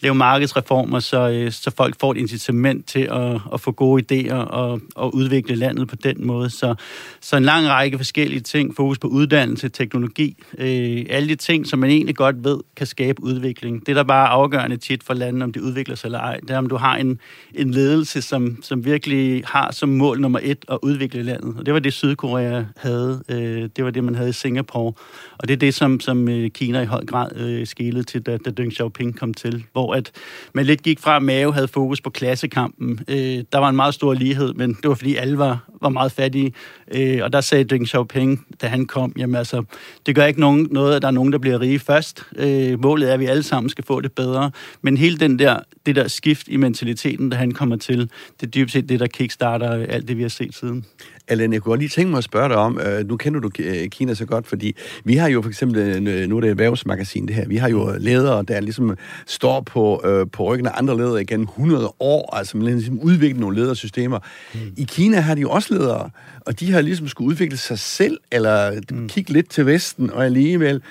lave 0.00 0.14
markedsreformer, 0.14 1.00
så, 1.00 1.30
øh, 1.30 1.52
så 1.52 1.70
folk 1.76 2.00
får 2.00 2.12
et 2.12 2.16
incitament 2.16 2.86
til 2.86 3.08
at, 3.12 3.40
at 3.52 3.60
få 3.60 3.72
gode 3.72 4.02
idéer 4.02 4.34
og, 4.34 4.80
og 4.94 5.14
udvikle 5.14 5.54
landet 5.54 5.88
på 5.88 5.96
den 5.96 6.26
måde. 6.26 6.50
Så, 6.50 6.74
så 7.20 7.36
en 7.36 7.44
lang 7.44 7.68
række 7.68 7.96
forskellige 7.96 8.40
ting, 8.40 8.76
fokus 8.76 8.98
på 8.98 9.08
uddannelse, 9.08 9.68
teknologi, 9.68 10.36
øh, 10.58 11.06
alle 11.10 11.28
de 11.28 11.34
ting, 11.34 11.66
som 11.66 11.78
man 11.78 11.90
egentlig 11.90 12.16
godt 12.16 12.44
ved 12.44 12.58
kan 12.76 12.86
skabe 12.86 13.22
udvikling. 13.22 13.86
Det, 13.86 13.96
der 13.96 14.02
bare 14.02 14.26
er 14.26 14.30
afgørende 14.30 14.76
tit 14.76 15.02
for 15.02 15.14
landet, 15.14 15.42
om 15.42 15.52
det 15.52 15.60
udvikler 15.60 15.94
sig 15.94 16.06
eller 16.06 16.18
ej, 16.18 16.36
det 16.36 16.50
er, 16.50 16.58
om 16.58 16.68
du 16.68 16.76
har 16.76 16.96
en, 16.96 17.18
en 17.54 17.70
ledelse, 17.70 18.22
som, 18.22 18.62
som 18.62 18.84
virkelig 18.84 19.42
har 19.46 19.72
som 19.72 19.88
mål 19.88 20.20
nummer 20.20 20.38
et 20.42 20.64
at 20.68 20.78
udvikle 20.82 21.22
landet. 21.22 21.54
Og 21.58 21.66
det 21.66 21.74
var 21.74 21.80
det, 21.80 21.92
Sydkorea 21.92 22.62
havde. 22.76 23.22
Øh, 23.28 23.68
det 23.76 23.84
var 23.84 23.90
det, 23.90 24.04
man 24.04 24.14
havde 24.14 24.28
i 24.28 24.32
Singapore. 24.32 24.92
Og 25.38 25.48
det 25.48 25.54
er 25.54 25.58
det, 25.58 25.74
som, 25.74 26.00
som 26.00 26.28
øh, 26.28 26.50
Kina 26.50 26.80
i 26.80 26.84
høj 26.84 27.04
grad 27.04 27.36
øh, 27.36 27.66
skilede 27.66 28.04
til, 28.04 28.22
da, 28.22 28.36
da 28.36 28.50
Deng 28.50 28.72
Xiaoping 28.72 29.18
kom 29.18 29.34
til, 29.34 29.64
hvor 29.72 29.85
at 29.90 30.10
man 30.52 30.66
lidt 30.66 30.82
gik 30.82 31.00
fra, 31.00 31.16
at 31.16 31.54
havde 31.54 31.68
fokus 31.68 32.00
på 32.00 32.10
klassekampen. 32.10 33.00
Øh, 33.08 33.44
der 33.52 33.58
var 33.58 33.68
en 33.68 33.76
meget 33.76 33.94
stor 33.94 34.14
lighed, 34.14 34.54
men 34.54 34.74
det 34.82 34.88
var 34.88 34.94
fordi 34.94 35.16
alle 35.16 35.38
var, 35.38 35.64
var 35.82 35.88
meget 35.88 36.12
fattige. 36.12 36.52
Øh, 36.94 37.20
og 37.22 37.32
der 37.32 37.40
sagde 37.40 37.64
Deng 37.64 37.88
Xiaoping, 37.88 38.46
da 38.62 38.66
han 38.66 38.86
kom, 38.86 39.12
jamen 39.18 39.34
altså, 39.34 39.62
det 40.06 40.14
gør 40.14 40.24
ikke 40.24 40.40
nogen, 40.40 40.68
noget, 40.70 40.96
at 40.96 41.02
der 41.02 41.08
er 41.08 41.12
nogen, 41.12 41.32
der 41.32 41.38
bliver 41.38 41.60
rige 41.60 41.78
først. 41.78 42.22
Øh, 42.36 42.82
målet 42.82 43.10
er, 43.10 43.14
at 43.14 43.20
vi 43.20 43.26
alle 43.26 43.42
sammen 43.42 43.70
skal 43.70 43.84
få 43.84 44.00
det 44.00 44.12
bedre. 44.12 44.50
Men 44.82 44.96
hele 44.96 45.18
den 45.18 45.38
der, 45.38 45.58
det 45.86 45.96
der 45.96 46.08
skift 46.08 46.48
i 46.48 46.56
mentaliteten, 46.56 47.30
da 47.30 47.36
han 47.36 47.52
kommer 47.52 47.76
til, 47.76 48.00
det 48.40 48.46
er 48.46 48.50
dybest 48.50 48.72
set 48.72 48.88
det, 48.88 49.00
der 49.00 49.06
kickstarter 49.06 49.70
alt 49.70 50.08
det, 50.08 50.16
vi 50.16 50.22
har 50.22 50.28
set 50.28 50.54
siden. 50.54 50.84
Allan, 51.28 51.52
jeg 51.52 51.62
kunne 51.62 51.70
godt 51.70 51.80
lige 51.80 51.88
tænke 51.88 52.10
mig 52.10 52.18
at 52.18 52.24
spørge 52.24 52.48
dig 52.48 52.56
om, 52.56 52.80
øh, 52.80 53.08
nu 53.08 53.16
kender 53.16 53.40
du 53.40 53.50
øh, 53.58 53.88
Kina 53.88 54.14
så 54.14 54.26
godt, 54.26 54.46
fordi 54.46 54.76
vi 55.04 55.14
har 55.14 55.28
jo 55.28 55.42
for 55.42 55.48
eksempel, 55.48 56.08
øh, 56.08 56.28
nu 56.28 56.36
er 56.36 56.40
det 56.40 56.50
erhvervsmagasin 56.50 57.26
det 57.26 57.34
her, 57.36 57.48
vi 57.48 57.56
har 57.56 57.68
jo 57.68 57.92
ledere, 57.98 58.42
der 58.42 58.60
ligesom 58.60 58.96
står 59.26 59.60
på, 59.60 59.75
øh, 60.04 60.26
på 60.32 60.44
ryggen 60.44 60.66
af 60.66 60.70
andre 60.74 60.96
ledere 60.96 61.22
igennem 61.22 61.46
100 61.46 61.92
år, 62.00 62.36
altså 62.36 62.56
man 62.56 62.66
ligesom 62.66 63.00
udviklet 63.00 63.40
nogle 63.40 63.56
ledersystemer. 63.56 64.18
Mm. 64.54 64.60
I 64.76 64.84
Kina 64.84 65.20
har 65.20 65.34
de 65.34 65.40
jo 65.40 65.50
også 65.50 65.74
ledere, 65.74 66.10
og 66.40 66.60
de 66.60 66.72
har 66.72 66.80
ligesom 66.80 67.08
skulle 67.08 67.28
udvikle 67.28 67.56
sig 67.56 67.78
selv, 67.78 68.18
eller 68.32 68.80
mm. 68.90 69.08
kigge 69.08 69.32
lidt 69.32 69.50
til 69.50 69.66
Vesten, 69.66 70.10
og 70.10 70.24
alligevel, 70.24 70.82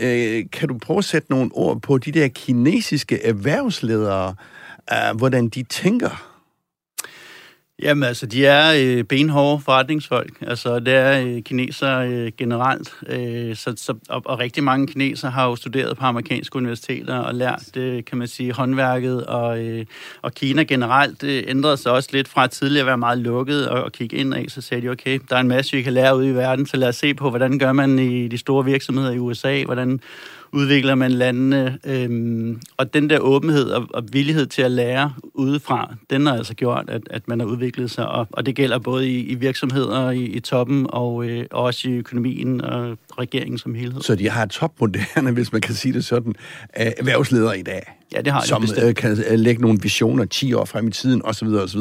øh, 0.00 0.44
kan 0.52 0.68
du 0.68 0.78
prøve 0.78 0.98
at 0.98 1.04
sætte 1.04 1.30
nogle 1.30 1.50
ord 1.52 1.80
på 1.80 1.98
de 1.98 2.12
der 2.12 2.28
kinesiske 2.28 3.24
erhvervsledere, 3.24 4.34
øh, 4.92 5.16
hvordan 5.16 5.48
de 5.48 5.62
tænker? 5.62 6.29
Jamen 7.82 8.02
altså, 8.02 8.26
de 8.26 8.46
er 8.46 8.72
øh, 8.78 9.04
benhårde 9.04 9.60
forretningsfolk. 9.64 10.32
Altså, 10.40 10.78
det 10.78 10.94
er 10.94 11.26
øh, 11.26 11.42
kineser 11.42 11.98
øh, 11.98 12.32
generelt. 12.38 12.94
Øh, 13.06 13.56
så, 13.56 13.74
så, 13.76 13.94
og, 14.08 14.22
og 14.24 14.38
rigtig 14.38 14.64
mange 14.64 14.86
kineser 14.86 15.30
har 15.30 15.46
jo 15.46 15.56
studeret 15.56 15.96
på 15.96 16.04
amerikanske 16.04 16.56
universiteter 16.56 17.18
og 17.18 17.34
lært, 17.34 17.76
øh, 17.76 18.04
kan 18.04 18.18
man 18.18 18.28
sige, 18.28 18.52
håndværket. 18.52 19.26
Og, 19.26 19.64
øh, 19.64 19.86
og 20.22 20.34
Kina 20.34 20.62
generelt 20.62 21.22
øh, 21.22 21.44
ændrede 21.46 21.76
sig 21.76 21.92
også 21.92 22.08
lidt 22.12 22.28
fra 22.28 22.44
at 22.44 22.50
tidligere 22.50 22.82
at 22.82 22.86
være 22.86 22.98
meget 22.98 23.18
lukket 23.18 23.68
og, 23.68 23.82
og 23.82 23.92
kigge 23.92 24.16
ind 24.16 24.34
af. 24.34 24.44
Så 24.48 24.60
sagde 24.60 24.82
de, 24.82 24.88
okay, 24.88 25.18
der 25.30 25.36
er 25.36 25.40
en 25.40 25.48
masse, 25.48 25.76
vi 25.76 25.82
kan 25.82 25.92
lære 25.92 26.16
ude 26.16 26.28
i 26.28 26.34
verden, 26.34 26.66
så 26.66 26.76
lad 26.76 26.88
os 26.88 26.96
se 26.96 27.14
på, 27.14 27.30
hvordan 27.30 27.58
gør 27.58 27.72
man 27.72 27.98
i 27.98 28.28
de 28.28 28.38
store 28.38 28.64
virksomheder 28.64 29.10
i 29.12 29.18
USA, 29.18 29.64
hvordan 29.64 30.00
udvikler 30.52 30.94
man 30.94 31.10
landene. 31.10 31.78
Øhm, 31.84 32.60
og 32.76 32.94
den 32.94 33.10
der 33.10 33.18
åbenhed 33.18 33.70
og, 33.70 33.86
og 33.94 34.04
villighed 34.12 34.46
til 34.46 34.62
at 34.62 34.70
lære 34.70 35.14
udefra, 35.34 35.94
den 36.10 36.26
har 36.26 36.36
altså 36.36 36.54
gjort, 36.54 36.84
at, 36.88 37.02
at 37.10 37.28
man 37.28 37.40
har 37.40 37.46
udviklet 37.46 37.90
sig. 37.90 38.08
Og, 38.08 38.26
og 38.32 38.46
det 38.46 38.54
gælder 38.54 38.78
både 38.78 39.08
i, 39.08 39.20
i 39.20 39.34
virksomheder 39.34 40.10
i, 40.10 40.22
i 40.24 40.40
toppen 40.40 40.86
og, 40.88 41.24
øh, 41.24 41.46
også 41.50 41.88
i 41.88 41.92
økonomien 41.92 42.60
og 42.60 42.98
regeringen 43.18 43.58
som 43.58 43.74
helhed. 43.74 44.02
Så 44.02 44.14
de 44.14 44.30
har 44.30 44.46
topmoderne, 44.46 45.30
hvis 45.30 45.52
man 45.52 45.60
kan 45.60 45.74
sige 45.74 45.92
det 45.92 46.04
sådan, 46.04 46.34
erhvervsledere 46.72 47.58
i 47.58 47.62
dag? 47.62 47.82
Ja, 48.14 48.20
det 48.20 48.32
har 48.32 48.40
de 48.40 48.46
Som 48.46 48.62
bestemt. 48.62 48.88
Øh, 48.88 48.94
kan 48.94 49.10
øh, 49.30 49.38
lægge 49.38 49.62
nogle 49.62 49.78
visioner 49.82 50.24
10 50.24 50.52
år 50.52 50.64
frem 50.64 50.88
i 50.88 50.90
tiden, 50.90 51.22
osv. 51.24 51.48
osv. 51.48 51.80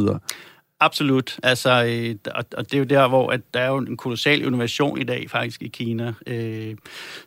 Absolut. 0.81 1.39
Altså, 1.43 1.69
øh, 1.69 2.33
og 2.57 2.65
det 2.65 2.73
er 2.73 2.77
jo 2.77 2.83
der, 2.83 3.07
hvor 3.07 3.29
at 3.29 3.41
der 3.53 3.59
er 3.59 3.67
jo 3.67 3.77
en 3.77 3.97
kolossal 3.97 4.41
innovation 4.41 5.01
i 5.01 5.03
dag 5.03 5.29
faktisk 5.29 5.61
i 5.61 5.67
Kina. 5.67 6.13
Øh, 6.27 6.75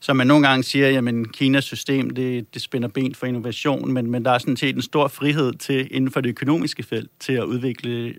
så 0.00 0.12
man 0.12 0.26
nogle 0.26 0.48
gange 0.48 0.62
siger, 0.62 0.88
jamen 0.88 1.28
Kinas 1.28 1.64
system, 1.64 2.10
det, 2.10 2.54
det 2.54 2.62
spænder 2.62 2.88
ben 2.88 3.14
for 3.14 3.26
innovation, 3.26 3.92
men, 3.92 4.10
men 4.10 4.24
der 4.24 4.30
er 4.30 4.38
sådan 4.38 4.56
set 4.56 4.76
en 4.76 4.82
stor 4.82 5.08
frihed 5.08 5.52
til 5.52 5.88
inden 5.90 6.10
for 6.10 6.20
det 6.20 6.28
økonomiske 6.30 6.82
felt 6.82 7.10
til 7.20 7.32
at 7.32 7.44
udvikle 7.44 8.14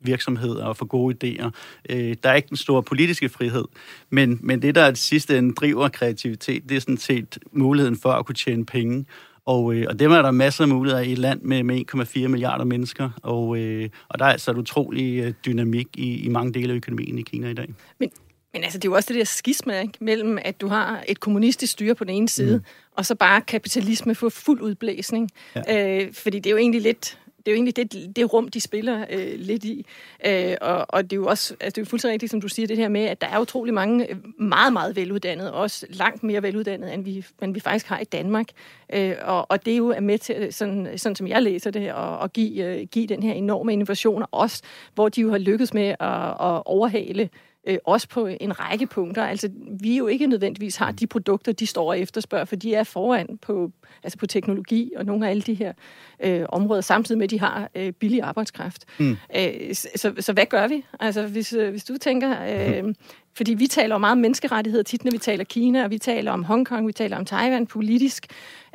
virksomheder 0.00 0.64
og 0.64 0.76
få 0.76 0.84
gode 0.84 1.16
idéer. 1.24 1.50
Øh, 1.90 2.16
der 2.22 2.30
er 2.30 2.34
ikke 2.34 2.48
den 2.48 2.56
store 2.56 2.82
politiske 2.82 3.28
frihed, 3.28 3.64
men, 4.10 4.38
men 4.42 4.62
det, 4.62 4.74
der 4.74 4.82
er 4.82 4.90
det 4.90 4.98
sidste 4.98 5.38
en 5.38 5.54
driver 5.54 5.88
kreativitet, 5.88 6.68
det 6.68 6.76
er 6.76 6.80
sådan 6.80 6.96
set 6.96 7.38
muligheden 7.52 7.98
for 7.98 8.12
at 8.12 8.26
kunne 8.26 8.34
tjene 8.34 8.66
penge. 8.66 9.06
Og, 9.48 9.74
øh, 9.74 9.86
og 9.88 9.98
dem 9.98 10.12
er 10.12 10.22
der 10.22 10.30
masser 10.30 10.64
af 10.64 10.68
muligheder 10.68 11.02
i 11.02 11.12
et 11.12 11.18
land 11.18 11.42
med, 11.42 11.62
med 11.62 11.94
1,4 11.94 12.28
milliarder 12.28 12.64
mennesker, 12.64 13.10
og, 13.22 13.58
øh, 13.58 13.88
og 14.08 14.18
der 14.18 14.24
er 14.24 14.32
altså 14.32 14.50
et 14.50 14.56
utrolig 14.56 15.24
øh, 15.24 15.32
dynamik 15.46 15.86
i, 15.94 16.24
i 16.24 16.28
mange 16.28 16.52
dele 16.52 16.72
af 16.72 16.76
økonomien 16.76 17.18
i 17.18 17.22
Kina 17.22 17.48
i 17.48 17.54
dag. 17.54 17.74
Men, 17.98 18.10
men 18.52 18.62
altså, 18.62 18.78
det 18.78 18.84
er 18.84 18.90
jo 18.90 18.94
også 18.94 19.08
det 19.12 19.18
der 19.18 19.24
skisma, 19.24 19.80
ikke? 19.80 19.92
mellem 20.00 20.38
at 20.42 20.60
du 20.60 20.68
har 20.68 21.04
et 21.08 21.20
kommunistisk 21.20 21.72
styre 21.72 21.94
på 21.94 22.04
den 22.04 22.14
ene 22.14 22.28
side, 22.28 22.56
mm. 22.56 22.64
og 22.96 23.06
så 23.06 23.14
bare 23.14 23.40
kapitalisme 23.40 24.14
for 24.14 24.28
fuld 24.28 24.60
udblæsning. 24.60 25.30
Ja. 25.56 26.04
Øh, 26.04 26.12
fordi 26.12 26.38
det 26.38 26.46
er 26.46 26.50
jo 26.50 26.58
egentlig 26.58 26.82
lidt 26.82 27.18
det 27.48 27.52
er 27.52 27.56
jo 27.56 27.64
egentlig 27.64 27.76
det, 27.76 28.16
det 28.16 28.32
rum, 28.32 28.48
de 28.48 28.60
spiller 28.60 29.04
øh, 29.10 29.32
lidt 29.36 29.64
i. 29.64 29.86
Øh, 30.26 30.56
og, 30.60 30.86
og 30.88 31.02
det 31.02 31.12
er 31.12 31.16
jo 31.16 31.26
også 31.26 31.54
altså, 31.60 31.74
det 31.74 31.78
er 31.78 31.82
jo 31.82 31.84
fuldstændig 31.84 32.12
rigtigt, 32.12 32.30
som 32.30 32.40
du 32.40 32.48
siger, 32.48 32.66
det 32.66 32.76
her 32.76 32.88
med, 32.88 33.00
at 33.00 33.20
der 33.20 33.26
er 33.26 33.40
utrolig 33.40 33.74
mange 33.74 34.10
øh, 34.10 34.16
meget, 34.38 34.72
meget 34.72 34.96
veluddannede, 34.96 35.52
også 35.52 35.86
langt 35.90 36.22
mere 36.22 36.42
veluddannede, 36.42 36.94
end 36.94 37.04
vi, 37.04 37.26
end 37.42 37.54
vi 37.54 37.60
faktisk 37.60 37.86
har 37.86 37.98
i 37.98 38.04
Danmark. 38.04 38.46
Øh, 38.92 39.14
og, 39.22 39.50
og 39.50 39.64
det 39.64 39.72
er 39.72 39.76
jo 39.76 39.94
med 40.00 40.18
til, 40.18 40.52
sådan, 40.52 40.98
sådan 40.98 41.16
som 41.16 41.26
jeg 41.26 41.42
læser 41.42 41.70
det, 41.70 41.86
at, 41.86 42.24
at 42.24 42.32
give, 42.32 42.64
øh, 42.64 42.86
give 42.86 43.06
den 43.06 43.22
her 43.22 43.32
enorme 43.32 43.72
innovation, 43.72 44.24
også 44.30 44.62
hvor 44.94 45.08
de 45.08 45.20
jo 45.20 45.30
har 45.30 45.38
lykkes 45.38 45.74
med 45.74 45.88
at, 45.88 46.28
at 46.28 46.62
overhale 46.66 47.22
øh, 47.22 47.28
også 47.84 48.08
på 48.08 48.26
en 48.40 48.60
række 48.60 48.86
punkter. 48.86 49.24
Altså, 49.24 49.50
vi 49.80 49.96
jo 49.96 50.06
ikke 50.06 50.26
nødvendigvis 50.26 50.76
har 50.76 50.92
de 50.92 51.06
produkter, 51.06 51.52
de 51.52 51.66
står 51.66 51.88
og 51.88 52.00
efterspørger, 52.00 52.44
for 52.44 52.56
de 52.56 52.74
er 52.74 52.84
foran 52.84 53.38
på, 53.42 53.72
altså 54.02 54.18
på 54.18 54.26
teknologi 54.26 54.92
og 54.96 55.04
nogle 55.04 55.26
af 55.26 55.30
alle 55.30 55.42
de 55.42 55.54
her 55.54 55.72
øh, 56.24 56.46
områder, 56.48 56.80
samtidig 56.80 57.18
med, 57.18 57.24
at 57.24 57.30
de 57.30 57.40
har 57.40 57.70
øh, 57.74 57.92
billig 57.92 58.22
arbejdskraft. 58.22 58.84
Mm. 58.98 59.16
Øh, 59.36 59.74
så, 59.74 60.12
så 60.20 60.32
hvad 60.32 60.46
gør 60.46 60.68
vi? 60.68 60.84
Altså, 61.00 61.26
hvis, 61.26 61.52
øh, 61.52 61.70
hvis 61.70 61.84
du 61.84 61.96
tænker... 62.00 62.36
Øh, 62.48 62.94
fordi 63.36 63.54
vi 63.54 63.66
taler 63.66 63.94
om 63.94 64.00
meget 64.00 64.18
menneskerettigheder 64.18 64.84
tit, 64.84 65.04
når 65.04 65.10
vi 65.10 65.18
taler 65.18 65.44
Kina, 65.44 65.84
og 65.84 65.90
vi 65.90 65.98
taler 65.98 66.32
om 66.32 66.44
Hongkong, 66.44 66.86
vi 66.86 66.92
taler 66.92 67.16
om 67.16 67.24
Taiwan 67.24 67.66
politisk. 67.66 68.26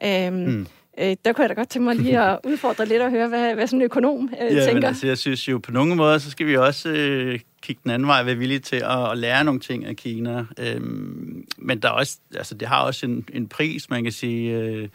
Øh, 0.05 0.33
mm. 0.33 0.67
Øh, 0.99 1.15
der 1.25 1.33
kunne 1.33 1.41
jeg 1.41 1.49
da 1.49 1.53
godt 1.53 1.69
tænke 1.69 1.85
mig 1.85 1.95
lige 1.95 2.19
at 2.19 2.39
udfordre 2.49 2.85
lidt 2.85 3.01
og 3.01 3.11
høre, 3.11 3.27
hvad, 3.27 3.53
hvad 3.53 3.67
sådan 3.67 3.79
en 3.79 3.85
økonom 3.85 4.29
øh, 4.41 4.55
ja, 4.55 4.59
tænker. 4.59 4.73
Men 4.73 4.83
altså, 4.83 5.07
jeg 5.07 5.17
synes 5.17 5.47
jo 5.47 5.57
på 5.57 5.71
nogle 5.71 5.95
måder, 5.95 6.17
så 6.17 6.31
skal 6.31 6.47
vi 6.47 6.57
også 6.57 6.89
øh, 6.89 7.39
kigge 7.63 7.81
den 7.83 7.91
anden 7.91 8.07
vej, 8.07 8.23
være 8.23 8.35
villige 8.35 8.59
til 8.59 8.75
at, 8.75 9.11
at 9.11 9.17
lære 9.17 9.43
nogle 9.43 9.59
ting 9.59 9.85
af 9.85 9.95
Kina. 9.95 10.45
Øhm, 10.59 11.45
men 11.57 11.79
der 11.79 11.87
er 11.87 11.93
også, 11.93 12.17
altså, 12.35 12.55
det 12.55 12.67
har 12.67 12.83
også 12.83 13.05
en, 13.05 13.29
en 13.33 13.47
pris, 13.47 13.89
man 13.89 14.03
kan 14.03 14.11
sige. 14.11 14.57
Øh, 14.57 14.87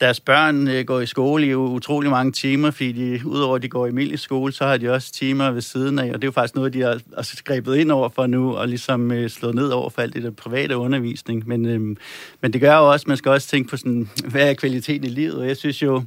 deres 0.00 0.20
børn 0.20 0.68
øh, 0.68 0.84
går 0.84 1.00
i 1.00 1.06
skole 1.06 1.46
i 1.46 1.54
utrolig 1.54 2.10
mange 2.10 2.32
timer, 2.32 2.70
fordi 2.70 2.92
de, 2.92 3.26
udover 3.26 3.56
at 3.56 3.62
de 3.62 3.68
går 3.68 3.86
i 3.86 3.88
almindelig 3.88 4.18
skole, 4.18 4.52
så 4.52 4.64
har 4.64 4.76
de 4.76 4.92
også 4.92 5.12
timer 5.12 5.50
ved 5.50 5.60
siden 5.60 5.98
af, 5.98 6.04
og 6.04 6.14
det 6.14 6.24
er 6.24 6.28
jo 6.28 6.32
faktisk 6.32 6.54
noget, 6.54 6.72
de 6.72 6.80
har 6.80 7.00
også 7.16 7.36
skrebet 7.36 7.76
ind 7.76 7.92
over 7.92 8.08
for 8.08 8.26
nu, 8.26 8.56
og 8.56 8.68
ligesom 8.68 9.12
øh, 9.12 9.30
slået 9.30 9.54
ned 9.54 9.68
over 9.68 9.90
for 9.90 10.02
alt 10.02 10.14
det 10.14 10.22
der 10.22 10.30
private 10.30 10.76
undervisning. 10.76 11.48
Men, 11.48 11.66
øh, 11.66 11.96
men 12.40 12.52
det 12.52 12.60
gør 12.60 12.76
jo 12.76 12.90
også, 12.92 13.04
man 13.08 13.16
skal 13.16 13.30
også 13.30 13.48
tænke 13.48 13.70
på 13.70 13.76
sådan, 13.76 14.10
hvad 14.24 14.50
er 14.50 14.54
kvaliteten 14.54 15.04
i 15.04 15.10
livet, 15.10 15.34
og 15.34 15.48
jeg 15.48 15.56
synes 15.56 15.82
jo, 15.82 16.02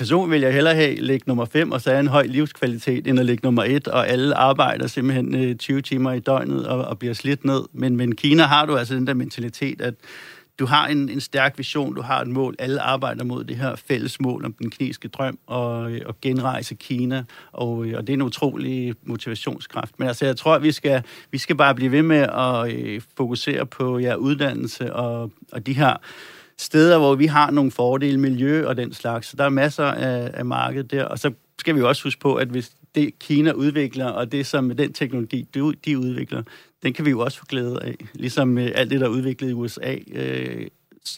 person 0.00 0.30
vil 0.30 0.40
jeg 0.40 0.52
hellere 0.52 0.74
have 0.74 0.94
ligge 0.94 1.24
nummer 1.26 1.44
5 1.44 1.72
og 1.72 1.80
så 1.80 1.92
en 1.92 2.06
høj 2.06 2.26
livskvalitet, 2.26 3.06
end 3.06 3.20
at 3.20 3.26
ligge 3.26 3.40
nummer 3.44 3.64
1, 3.64 3.88
og 3.88 4.08
alle 4.08 4.34
arbejder 4.34 4.86
simpelthen 4.86 5.34
øh, 5.34 5.56
20 5.56 5.82
timer 5.82 6.12
i 6.12 6.20
døgnet 6.20 6.66
og, 6.66 6.84
og 6.84 6.98
bliver 6.98 7.14
slidt 7.14 7.44
ned. 7.44 7.62
Men, 7.72 7.96
men 7.96 8.16
Kina 8.16 8.42
har 8.42 8.66
du 8.66 8.76
altså 8.76 8.94
den 8.94 9.06
der 9.06 9.14
mentalitet, 9.14 9.80
at 9.80 9.94
du 10.58 10.66
har 10.66 10.86
en, 10.86 11.08
en 11.08 11.20
stærk 11.20 11.58
vision, 11.58 11.94
du 11.94 12.02
har 12.02 12.20
et 12.20 12.28
mål, 12.28 12.54
alle 12.58 12.80
arbejder 12.80 13.24
mod 13.24 13.44
det 13.44 13.56
her 13.56 13.76
fælles 13.76 14.20
mål 14.20 14.44
om 14.44 14.52
den 14.52 14.70
kinesiske 14.70 15.08
drøm 15.08 15.38
og, 15.46 15.92
øh, 15.92 16.00
og 16.06 16.20
genrejse 16.20 16.74
Kina, 16.74 17.24
og, 17.52 17.86
øh, 17.86 17.94
og 17.96 18.06
det 18.06 18.12
er 18.12 18.16
en 18.16 18.22
utrolig 18.22 18.94
motivationskraft. 19.02 19.98
Men 19.98 20.08
altså, 20.08 20.26
jeg 20.26 20.36
tror, 20.36 20.54
at 20.54 20.62
vi 20.62 20.72
skal, 20.72 21.02
vi 21.30 21.38
skal 21.38 21.56
bare 21.56 21.74
blive 21.74 21.92
ved 21.92 22.02
med 22.02 22.26
at 22.32 22.72
øh, 22.72 23.00
fokusere 23.16 23.66
på 23.66 23.98
ja, 23.98 24.14
uddannelse 24.14 24.94
og, 24.94 25.30
og 25.52 25.66
de 25.66 25.72
her 25.72 25.96
steder, 26.60 26.98
hvor 26.98 27.14
vi 27.14 27.26
har 27.26 27.50
nogle 27.50 27.70
fordele, 27.70 28.20
miljø 28.20 28.66
og 28.66 28.76
den 28.76 28.92
slags. 28.92 29.26
Så 29.26 29.36
der 29.36 29.44
er 29.44 29.48
masser 29.48 29.84
af, 29.84 30.30
af 30.34 30.44
marked 30.44 30.84
der, 30.84 31.04
og 31.04 31.18
så 31.18 31.32
skal 31.58 31.76
vi 31.76 31.82
også 31.82 32.04
huske 32.04 32.20
på, 32.20 32.34
at 32.34 32.48
hvis 32.48 32.72
det 32.94 33.18
Kina 33.18 33.52
udvikler, 33.52 34.06
og 34.06 34.32
det 34.32 34.46
som 34.46 34.70
den 34.76 34.92
teknologi, 34.92 35.48
de 35.54 35.98
udvikler, 35.98 36.42
den 36.82 36.92
kan 36.92 37.04
vi 37.04 37.10
jo 37.10 37.20
også 37.20 37.38
få 37.38 37.44
glæde 37.48 37.82
af. 37.82 37.94
Ligesom 38.14 38.58
øh, 38.58 38.70
alt 38.74 38.90
det, 38.90 39.00
der 39.00 39.06
er 39.06 39.10
udviklet 39.10 39.50
i 39.50 39.52
USA, 39.52 39.96
øh, 40.12 40.66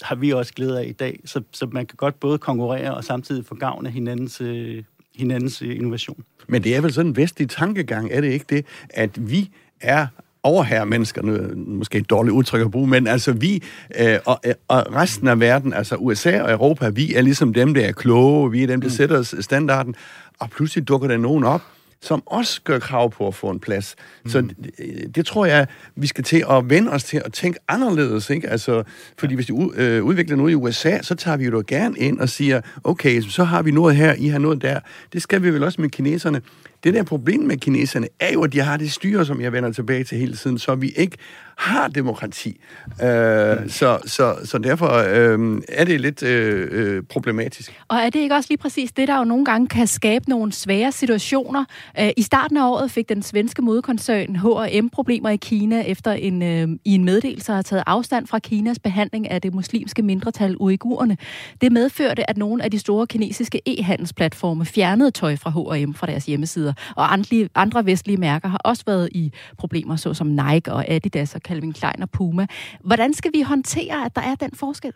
har 0.02 0.14
vi 0.14 0.30
også 0.30 0.54
glæde 0.54 0.80
af 0.80 0.86
i 0.86 0.92
dag. 0.92 1.20
Så, 1.24 1.42
så 1.52 1.66
man 1.66 1.86
kan 1.86 1.96
godt 1.96 2.20
både 2.20 2.38
konkurrere 2.38 2.94
og 2.94 3.04
samtidig 3.04 3.46
få 3.46 3.54
gavn 3.54 3.86
af 3.86 3.92
hinandens, 3.92 4.40
øh, 4.40 4.82
hinandens 5.16 5.62
øh, 5.62 5.76
innovation. 5.76 6.24
Men 6.48 6.64
det 6.64 6.76
er 6.76 6.80
vel 6.80 6.92
sådan 6.92 7.10
en 7.10 7.16
vestlig 7.16 7.50
tankegang, 7.50 8.12
er 8.12 8.20
det 8.20 8.32
ikke 8.32 8.46
det, 8.48 8.66
at 8.90 9.30
vi 9.30 9.50
er 9.80 10.06
overherre 10.42 10.86
menneskerne, 10.86 11.54
måske 11.54 11.98
et 11.98 12.10
dårligt 12.10 12.34
udtryk 12.34 12.60
at 12.60 12.70
bruge, 12.70 12.86
men 12.88 13.06
altså 13.06 13.32
vi 13.32 13.62
øh, 14.00 14.18
og, 14.26 14.40
og 14.68 14.94
resten 14.94 15.28
af 15.28 15.40
verden, 15.40 15.72
altså 15.72 15.96
USA 15.96 16.42
og 16.42 16.50
Europa, 16.50 16.88
vi 16.88 17.14
er 17.14 17.22
ligesom 17.22 17.52
dem, 17.52 17.74
der 17.74 17.84
er 17.86 17.92
kloge, 17.92 18.50
vi 18.50 18.62
er 18.62 18.66
dem, 18.66 18.80
der 18.80 18.88
mm. 18.88 18.94
sætter 18.94 19.36
standarden, 19.40 19.94
og 20.38 20.50
pludselig 20.50 20.88
dukker 20.88 21.08
der 21.08 21.16
nogen 21.16 21.44
op, 21.44 21.62
som 22.02 22.22
også 22.26 22.60
gør 22.64 22.78
krav 22.78 23.10
på 23.10 23.28
at 23.28 23.34
få 23.34 23.50
en 23.50 23.60
plads. 23.60 23.94
Mm. 24.24 24.30
Så 24.30 24.40
det, 24.40 25.14
det 25.14 25.26
tror 25.26 25.46
jeg, 25.46 25.66
vi 25.96 26.06
skal 26.06 26.24
til 26.24 26.44
at 26.50 26.70
vende 26.70 26.90
os 26.90 27.04
til 27.04 27.22
at 27.24 27.32
tænke 27.32 27.58
anderledes. 27.68 28.30
Ikke? 28.30 28.48
Altså, 28.48 28.82
fordi 29.18 29.32
ja. 29.32 29.34
hvis 29.34 29.46
de 29.46 29.70
øh, 29.74 30.04
udvikler 30.04 30.36
noget 30.36 30.50
i 30.50 30.54
USA, 30.54 31.02
så 31.02 31.14
tager 31.14 31.36
vi 31.36 31.44
jo 31.44 31.64
gerne 31.66 31.98
ind 31.98 32.20
og 32.20 32.28
siger, 32.28 32.60
okay, 32.84 33.20
så 33.20 33.44
har 33.44 33.62
vi 33.62 33.70
noget 33.70 33.96
her, 33.96 34.14
I 34.14 34.26
har 34.28 34.38
noget 34.38 34.62
der. 34.62 34.80
Det 35.12 35.22
skal 35.22 35.42
vi 35.42 35.50
vel 35.50 35.62
også 35.62 35.80
med 35.80 35.88
kineserne. 35.88 36.40
Det 36.84 36.94
der 36.94 37.02
problem 37.02 37.40
med 37.40 37.56
kineserne 37.56 38.08
er 38.20 38.32
jo, 38.32 38.42
at 38.42 38.52
de 38.52 38.60
har 38.60 38.76
det 38.76 38.92
styre, 38.92 39.26
som 39.26 39.40
jeg 39.40 39.52
vender 39.52 39.72
tilbage 39.72 40.04
til 40.04 40.18
hele 40.18 40.36
tiden, 40.36 40.58
så 40.58 40.74
vi 40.74 40.88
ikke 40.96 41.16
har 41.56 41.88
demokrati. 41.88 42.60
Øh, 43.02 43.68
så, 43.68 43.98
så, 44.06 44.36
så 44.44 44.58
derfor 44.58 44.88
øh, 44.88 45.62
er 45.68 45.84
det 45.84 46.00
lidt 46.00 46.22
øh, 46.22 46.68
øh, 46.70 47.02
problematisk. 47.02 47.80
Og 47.88 47.96
er 47.96 48.10
det 48.10 48.20
ikke 48.20 48.34
også 48.34 48.46
lige 48.50 48.58
præcis 48.58 48.92
det, 48.92 49.08
der 49.08 49.18
jo 49.18 49.24
nogle 49.24 49.44
gange 49.44 49.68
kan 49.68 49.86
skabe 49.86 50.28
nogle 50.28 50.52
svære 50.52 50.92
situationer? 50.92 51.64
Øh, 52.00 52.10
I 52.16 52.22
starten 52.22 52.56
af 52.56 52.68
året 52.68 52.90
fik 52.90 53.08
den 53.08 53.22
svenske 53.22 53.62
modkoncern 53.62 54.36
H&M 54.36 54.88
problemer 54.88 55.30
i 55.30 55.36
Kina 55.36 55.80
efter 55.80 56.12
en, 56.12 56.42
øh, 56.42 56.68
i 56.84 56.94
en 56.94 57.04
meddelelse 57.04 57.52
har 57.52 57.62
taget 57.62 57.84
afstand 57.86 58.26
fra 58.26 58.38
Kinas 58.38 58.78
behandling 58.78 59.30
af 59.30 59.42
det 59.42 59.54
muslimske 59.54 60.02
mindretal 60.02 60.56
uigurerne. 60.60 61.16
Det 61.60 61.72
medførte, 61.72 62.30
at 62.30 62.36
nogle 62.36 62.64
af 62.64 62.70
de 62.70 62.78
store 62.78 63.06
kinesiske 63.06 63.60
e-handelsplatforme 63.66 64.64
fjernede 64.64 65.10
tøj 65.10 65.36
fra 65.36 65.50
H&M 65.50 65.94
fra 65.94 66.06
deres 66.06 66.26
hjemmesider, 66.26 66.71
og 66.96 67.12
andre, 67.12 67.48
andre 67.54 67.86
vestlige 67.86 68.16
mærker 68.16 68.48
har 68.48 68.60
også 68.64 68.82
været 68.86 69.08
i 69.12 69.32
problemer, 69.58 69.96
såsom 69.96 70.26
Nike 70.26 70.72
og 70.72 70.90
Adidas 70.90 71.34
og 71.34 71.40
Calvin 71.40 71.72
Klein 71.72 72.02
og 72.02 72.10
Puma. 72.10 72.46
Hvordan 72.80 73.14
skal 73.14 73.30
vi 73.34 73.42
håndtere, 73.42 74.04
at 74.04 74.16
der 74.16 74.22
er 74.22 74.34
den 74.34 74.50
forskel? 74.54 74.92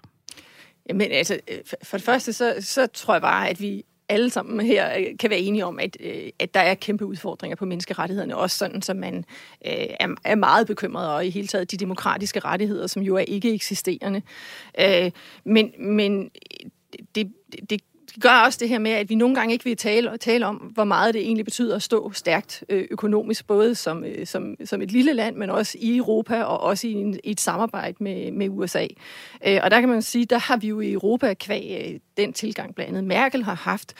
Jamen 0.88 1.12
altså, 1.12 1.38
øh, 1.48 1.58
for 1.82 1.96
det 1.96 2.04
første, 2.04 2.32
så, 2.32 2.54
så 2.60 2.86
tror 2.86 3.14
jeg 3.14 3.22
bare, 3.22 3.48
at 3.48 3.60
vi 3.60 3.84
alle 4.08 4.30
sammen 4.30 4.66
her 4.66 4.98
øh, 4.98 5.04
kan 5.18 5.30
være 5.30 5.38
enige 5.38 5.64
om, 5.64 5.78
at, 5.78 5.96
øh, 6.00 6.28
at 6.38 6.54
der 6.54 6.60
er 6.60 6.74
kæmpe 6.74 7.06
udfordringer 7.06 7.56
på 7.56 7.64
menneskerettighederne, 7.64 8.36
også 8.36 8.58
sådan, 8.58 8.82
som 8.82 8.96
man 8.96 9.24
er, 9.60 10.08
er 10.24 10.34
meget 10.34 10.66
bekymret, 10.66 11.08
og 11.08 11.26
i 11.26 11.30
hele 11.30 11.48
taget 11.48 11.70
de 11.70 11.76
demokratiske 11.76 12.40
rettigheder, 12.40 12.86
som 12.86 13.02
jo 13.02 13.16
er 13.16 13.24
ikke 13.28 13.54
eksisterende. 13.54 14.22
men, 15.44 15.72
men 15.78 16.30
det, 17.14 17.32
det, 17.70 17.80
gør 18.20 18.30
også 18.30 18.58
det 18.60 18.68
her 18.68 18.78
med, 18.78 18.90
at 18.90 19.10
vi 19.10 19.14
nogle 19.14 19.34
gange 19.34 19.52
ikke 19.52 19.64
vil 19.64 19.76
tale, 19.76 20.16
tale 20.16 20.46
om, 20.46 20.56
hvor 20.56 20.84
meget 20.84 21.14
det 21.14 21.22
egentlig 21.22 21.44
betyder 21.44 21.76
at 21.76 21.82
stå 21.82 22.12
stærkt 22.12 22.64
øh, 22.68 22.86
økonomisk, 22.90 23.46
både 23.46 23.74
som, 23.74 24.04
øh, 24.04 24.26
som, 24.26 24.54
som 24.64 24.82
et 24.82 24.92
lille 24.92 25.12
land, 25.12 25.36
men 25.36 25.50
også 25.50 25.78
i 25.80 25.96
Europa 25.96 26.42
og 26.42 26.60
også 26.60 26.86
i, 26.86 26.92
en, 26.92 27.20
i 27.24 27.30
et 27.30 27.40
samarbejde 27.40 27.96
med, 28.00 28.32
med 28.32 28.48
USA. 28.48 28.86
Øh, 29.46 29.60
og 29.62 29.70
der 29.70 29.80
kan 29.80 29.88
man 29.88 30.02
sige, 30.02 30.24
der 30.24 30.38
har 30.38 30.56
vi 30.56 30.68
jo 30.68 30.80
i 30.80 30.92
Europa 30.92 31.34
kvæg 31.34 32.00
den 32.16 32.32
tilgang 32.32 32.74
blandt 32.74 32.88
andet 32.88 33.04
Merkel 33.04 33.44
har 33.44 33.54
haft, 33.54 33.94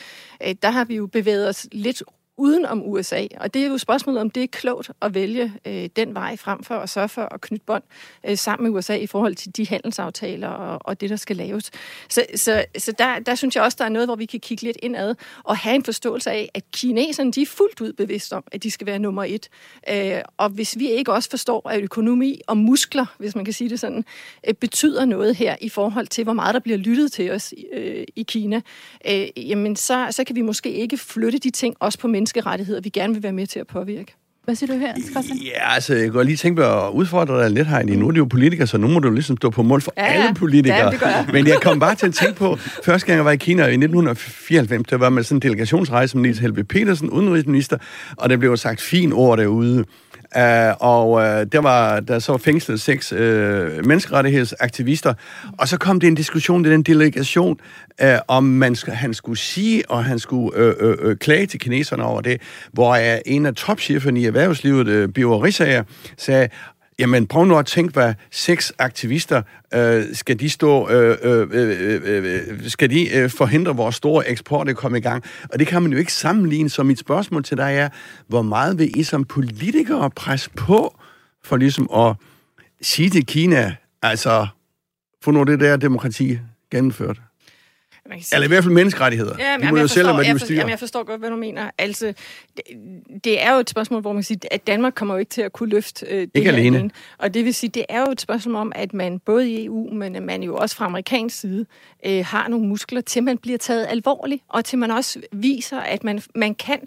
der 0.61 0.69
har 0.69 0.85
vi 0.85 0.95
jo 0.95 1.07
bevæget 1.07 1.49
os 1.49 1.67
lidt 1.71 2.03
uden 2.37 2.65
om 2.65 2.83
USA. 2.83 3.27
Og 3.39 3.53
det 3.53 3.63
er 3.63 3.67
jo 3.67 3.77
spørgsmålet, 3.77 4.21
om 4.21 4.29
det 4.29 4.43
er 4.43 4.47
klogt 4.47 4.91
at 5.01 5.13
vælge 5.13 5.53
øh, 5.65 5.89
den 5.95 6.13
vej 6.13 6.37
frem 6.37 6.63
for 6.63 6.75
at 6.75 6.89
sørge 6.89 7.09
for 7.09 7.21
at 7.21 7.41
knytte 7.41 7.65
bånd 7.65 7.83
øh, 8.27 8.37
sammen 8.37 8.71
med 8.71 8.77
USA 8.77 8.95
i 8.95 9.07
forhold 9.07 9.35
til 9.35 9.57
de 9.57 9.67
handelsaftaler 9.67 10.47
og, 10.47 10.79
og 10.83 11.01
det, 11.01 11.09
der 11.09 11.15
skal 11.15 11.35
laves. 11.35 11.71
Så, 12.09 12.25
så, 12.35 12.65
så 12.77 12.91
der, 12.91 13.19
der 13.19 13.35
synes 13.35 13.55
jeg 13.55 13.63
også, 13.63 13.75
der 13.79 13.85
er 13.85 13.89
noget, 13.89 14.07
hvor 14.07 14.15
vi 14.15 14.25
kan 14.25 14.39
kigge 14.39 14.63
lidt 14.63 14.77
indad 14.83 15.15
og 15.43 15.57
have 15.57 15.75
en 15.75 15.83
forståelse 15.83 16.31
af, 16.31 16.49
at 16.53 16.63
kineserne 16.71 17.31
de 17.31 17.41
er 17.41 17.45
fuldt 17.45 17.81
ud 17.81 17.93
bevidste 17.93 18.33
om, 18.33 18.43
at 18.51 18.63
de 18.63 18.71
skal 18.71 18.87
være 18.87 18.99
nummer 18.99 19.23
et. 19.23 19.49
Øh, 19.89 20.21
og 20.37 20.49
hvis 20.49 20.79
vi 20.79 20.91
ikke 20.91 21.13
også 21.13 21.29
forstår, 21.29 21.69
at 21.69 21.81
økonomi 21.81 22.41
og 22.47 22.57
muskler, 22.57 23.05
hvis 23.17 23.35
man 23.35 23.45
kan 23.45 23.53
sige 23.53 23.69
det 23.69 23.79
sådan, 23.79 24.05
øh, 24.47 24.53
betyder 24.53 25.05
noget 25.05 25.35
her 25.35 25.55
i 25.61 25.69
forhold 25.69 26.07
til, 26.07 26.23
hvor 26.23 26.33
meget 26.33 26.53
der 26.53 26.59
bliver 26.59 26.77
lyttet 26.77 27.11
til 27.11 27.31
os 27.31 27.53
øh, 27.73 28.03
i 28.15 28.23
Kina, 28.23 28.61
øh, 29.09 29.27
jamen 29.49 29.75
så, 29.75 30.07
så 30.11 30.23
kan 30.23 30.35
vi 30.35 30.41
måske 30.41 30.71
ikke 30.71 30.97
flytte 30.97 31.37
de 31.37 31.49
ting 31.49 31.75
også 31.79 31.99
på 31.99 32.07
mennesker 32.07 32.26
menneskerettigheder, 32.27 32.81
vi 32.81 32.89
gerne 32.89 33.13
vil 33.13 33.23
være 33.23 33.33
med 33.33 33.47
til 33.47 33.59
at 33.59 33.67
påvirke. 33.67 34.15
Hvad 34.43 34.55
siger 34.55 34.73
du 34.73 34.79
her, 34.79 34.93
Christian? 35.11 35.37
Ja, 35.37 35.73
altså, 35.73 35.95
jeg 35.95 36.11
går 36.11 36.23
lige 36.23 36.37
tænke 36.37 36.61
på 36.61 36.87
at 36.87 36.91
udfordre 36.91 37.43
dig 37.43 37.51
lidt, 37.51 37.67
Heidi. 37.67 37.95
Nu 37.95 38.07
er 38.07 38.11
det 38.11 38.17
jo 38.17 38.25
politikere, 38.25 38.67
så 38.67 38.77
nu 38.77 38.87
må 38.87 38.99
du 38.99 39.11
ligesom 39.11 39.37
stå 39.37 39.49
på 39.49 39.63
mål 39.63 39.81
for 39.81 39.93
ja, 39.97 40.03
alle 40.03 40.33
politikere. 40.33 40.77
Ja, 40.77 40.89
det 40.89 40.99
gør 40.99 41.07
jeg. 41.07 41.25
Men 41.33 41.47
jeg 41.47 41.57
kom 41.61 41.79
bare 41.79 41.95
til 41.95 42.07
at 42.07 42.13
tænke 42.13 42.35
på, 42.35 42.55
første 42.55 43.07
gang 43.07 43.17
jeg 43.17 43.25
var 43.25 43.31
i 43.31 43.37
Kina 43.37 43.61
i 43.61 43.65
1994, 43.65 44.87
der 44.89 44.97
var 44.97 45.09
med 45.09 45.23
sådan 45.23 45.37
en 45.37 45.41
delegationsrejse 45.41 46.17
med 46.17 46.21
Niels 46.21 46.39
Helve 46.39 46.63
Petersen, 46.63 47.09
udenrigsminister, 47.09 47.77
og 48.17 48.29
der 48.29 48.37
blev 48.37 48.57
sagt 48.57 48.81
fint 48.81 49.13
ord 49.13 49.37
derude. 49.37 49.85
Uh, 50.35 50.41
og 50.79 51.11
uh, 51.11 51.21
der 51.21 51.61
var 51.61 51.99
der 51.99 52.19
så 52.19 52.37
fængslet 52.37 52.81
seks 52.81 53.13
uh, 53.13 53.19
menneskerettighedsaktivister, 53.19 55.13
og 55.57 55.67
så 55.67 55.77
kom 55.77 55.99
det 55.99 56.07
en 56.07 56.15
diskussion 56.15 56.65
i 56.65 56.69
den 56.69 56.83
delegation, 56.83 57.59
uh, 58.03 58.09
om 58.27 58.43
man 58.43 58.75
han 58.87 59.13
skulle 59.13 59.39
sige, 59.39 59.91
og 59.91 60.05
han 60.05 60.19
skulle 60.19 60.73
uh, 60.81 60.87
uh, 60.87 61.09
uh, 61.09 61.15
klage 61.15 61.45
til 61.45 61.59
kineserne 61.59 62.03
over 62.03 62.21
det, 62.21 62.41
hvor 62.71 62.91
uh, 62.91 63.17
en 63.25 63.45
af 63.45 63.55
topcheferne 63.55 64.19
i 64.19 64.25
erhvervslivet, 64.25 65.03
uh, 65.03 65.09
Biver 65.13 65.43
Rissager, 65.43 65.83
sagde, 66.17 66.49
Jamen, 66.99 67.27
prøv 67.27 67.45
nu 67.45 67.57
at 67.57 67.65
tænke, 67.65 67.93
hvad 67.93 68.13
seks 68.31 68.73
aktivister, 68.79 69.41
øh, 69.73 70.15
skal 70.15 70.39
de 70.39 70.49
stå, 70.49 70.89
øh, 70.89 71.17
øh, 71.23 71.47
øh, 71.51 72.01
øh, 72.05 72.69
skal 72.69 72.89
de 72.89 73.17
øh, 73.17 73.29
forhindre 73.29 73.75
vores 73.75 73.95
store 73.95 74.29
eksport 74.29 74.69
at 74.69 74.75
komme 74.75 74.97
i 74.97 75.01
gang? 75.01 75.23
Og 75.49 75.59
det 75.59 75.67
kan 75.67 75.81
man 75.81 75.91
jo 75.91 75.97
ikke 75.97 76.13
sammenligne, 76.13 76.69
så 76.69 76.83
mit 76.83 76.99
spørgsmål 76.99 77.43
til 77.43 77.57
dig 77.57 77.75
er, 77.75 77.89
hvor 78.27 78.41
meget 78.41 78.79
vil 78.79 78.99
I 78.99 79.03
som 79.03 79.23
politikere 79.23 80.09
presse 80.09 80.49
på 80.49 80.99
for 81.43 81.57
ligesom 81.57 81.89
at 81.95 82.15
sige 82.81 83.09
til 83.09 83.25
Kina, 83.25 83.75
altså, 84.01 84.47
få 85.23 85.31
nu 85.31 85.43
det 85.43 85.59
der 85.59 85.77
demokrati 85.77 86.39
gennemført? 86.71 87.21
Man 88.09 88.17
kan 88.17 88.25
sige, 88.25 88.35
Eller 88.35 88.45
i 88.45 88.47
hvert 88.47 88.63
fald 88.63 88.73
menneskerettigheder. 88.73 89.35
Ja, 89.39 89.57
men, 89.57 89.67
de 89.67 89.71
må 89.71 89.77
jo 89.77 89.87
selv, 89.87 90.13
hvad 90.13 90.25
de 90.25 90.33
vil 90.33 90.55
Jamen, 90.55 90.69
jeg 90.69 90.79
forstår 90.79 91.03
godt, 91.03 91.19
hvad 91.19 91.29
du 91.29 91.35
mener. 91.35 91.71
Altså, 91.77 92.13
det, 92.57 92.63
det 93.23 93.43
er 93.43 93.53
jo 93.53 93.59
et 93.59 93.69
spørgsmål, 93.69 94.01
hvor 94.01 94.13
man 94.13 94.19
kan 94.19 94.23
sige, 94.23 94.53
at 94.53 94.67
Danmark 94.67 94.93
kommer 94.95 95.13
jo 95.13 95.19
ikke 95.19 95.29
til 95.29 95.41
at 95.41 95.53
kunne 95.53 95.69
løfte 95.69 96.05
øh, 96.05 96.21
det 96.21 96.29
ikke 96.35 96.49
alene. 96.49 96.77
alene. 96.77 96.91
Og 97.17 97.33
det 97.33 97.45
vil 97.45 97.53
sige, 97.53 97.69
det 97.69 97.85
er 97.89 97.99
jo 97.99 98.11
et 98.11 98.21
spørgsmål 98.21 98.55
om, 98.55 98.71
at 98.75 98.93
man 98.93 99.19
både 99.19 99.51
i 99.51 99.65
EU, 99.65 99.93
men 99.93 100.25
man 100.25 100.43
jo 100.43 100.55
også 100.55 100.75
fra 100.75 100.85
amerikansk 100.85 101.39
side, 101.39 101.65
øh, 102.05 102.25
har 102.25 102.47
nogle 102.47 102.67
muskler 102.67 103.01
til, 103.01 103.23
man 103.23 103.37
bliver 103.37 103.57
taget 103.57 103.87
alvorligt, 103.89 104.43
og 104.47 104.65
til 104.65 104.79
man 104.79 104.91
også 104.91 105.19
viser, 105.31 105.79
at 105.79 106.03
man, 106.03 106.21
man 106.35 106.55
kan 106.55 106.79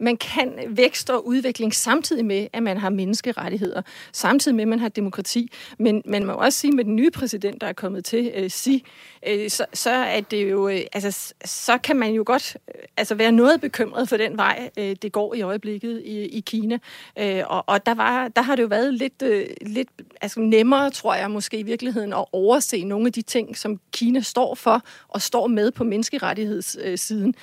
man 0.00 0.16
kan 0.16 0.52
vækst 0.68 1.10
og 1.10 1.26
udvikling 1.26 1.74
samtidig 1.74 2.24
med, 2.24 2.46
at 2.52 2.62
man 2.62 2.76
har 2.76 2.90
menneskerettigheder, 2.90 3.82
samtidig 4.12 4.54
med, 4.54 4.62
at 4.62 4.68
man 4.68 4.78
har 4.78 4.88
demokrati. 4.88 5.52
Men 5.78 6.02
man 6.04 6.26
må 6.26 6.32
også 6.32 6.58
sige, 6.58 6.72
med 6.72 6.84
den 6.84 6.96
nye 6.96 7.10
præsident, 7.10 7.60
der 7.60 7.66
er 7.66 7.72
kommet 7.72 8.04
til, 8.04 8.32
øh, 8.34 8.50
sige, 8.50 8.82
øh, 9.26 9.50
så, 9.50 9.64
så 9.72 9.90
er 9.90 10.20
det 10.20 10.50
jo, 10.50 10.68
øh, 10.68 10.80
altså, 10.92 11.34
så 11.44 11.78
kan 11.78 11.96
man 11.96 12.12
jo 12.12 12.22
godt 12.26 12.56
øh, 12.74 12.82
altså, 12.96 13.14
være 13.14 13.32
noget 13.32 13.60
bekymret 13.60 14.08
for 14.08 14.16
den 14.16 14.36
vej, 14.36 14.70
øh, 14.78 14.96
det 15.02 15.12
går 15.12 15.34
i 15.34 15.42
øjeblikket 15.42 16.02
i, 16.04 16.18
i 16.20 16.40
Kina. 16.40 16.78
Øh, 17.18 17.42
og 17.46 17.64
og 17.70 17.86
der, 17.86 17.94
var, 17.94 18.28
der 18.28 18.42
har 18.42 18.56
det 18.56 18.62
jo 18.62 18.66
været 18.66 18.94
lidt, 18.94 19.22
øh, 19.22 19.46
lidt 19.66 19.88
altså, 20.20 20.40
nemmere, 20.40 20.90
tror 20.90 21.14
jeg 21.14 21.30
måske 21.30 21.58
i 21.58 21.62
virkeligheden, 21.62 22.12
at 22.12 22.24
overse 22.32 22.84
nogle 22.84 23.06
af 23.06 23.12
de 23.12 23.22
ting, 23.22 23.56
som 23.56 23.80
Kina 23.92 24.20
står 24.20 24.54
for 24.54 24.82
og 25.08 25.22
står 25.22 25.46
med 25.46 25.70
på 25.70 25.84
menneskerettighedssiden. 25.84 27.34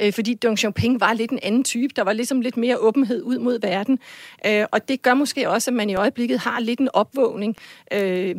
Øh, 0.00 0.12
fordi 0.12 0.34
Deng 0.34 0.58
Xiaoping 0.58 1.00
var 1.00 1.12
lidt 1.12 1.30
en 1.30 1.38
anden 1.42 1.64
type, 1.64 1.92
der 1.96 2.04
var 2.06 2.12
ligesom 2.12 2.40
lidt 2.40 2.56
mere 2.56 2.78
åbenhed 2.78 3.22
ud 3.22 3.38
mod 3.38 3.60
verden. 3.60 3.98
Øh, 4.46 4.64
og 4.72 4.88
det 4.88 5.02
gør 5.02 5.14
måske 5.14 5.50
også, 5.50 5.70
at 5.70 5.74
man 5.74 5.90
i 5.90 5.94
øjeblikket 5.94 6.38
har 6.38 6.60
lidt 6.60 6.80
en 6.80 6.88
opvågning 6.92 7.56
øh, 7.92 8.34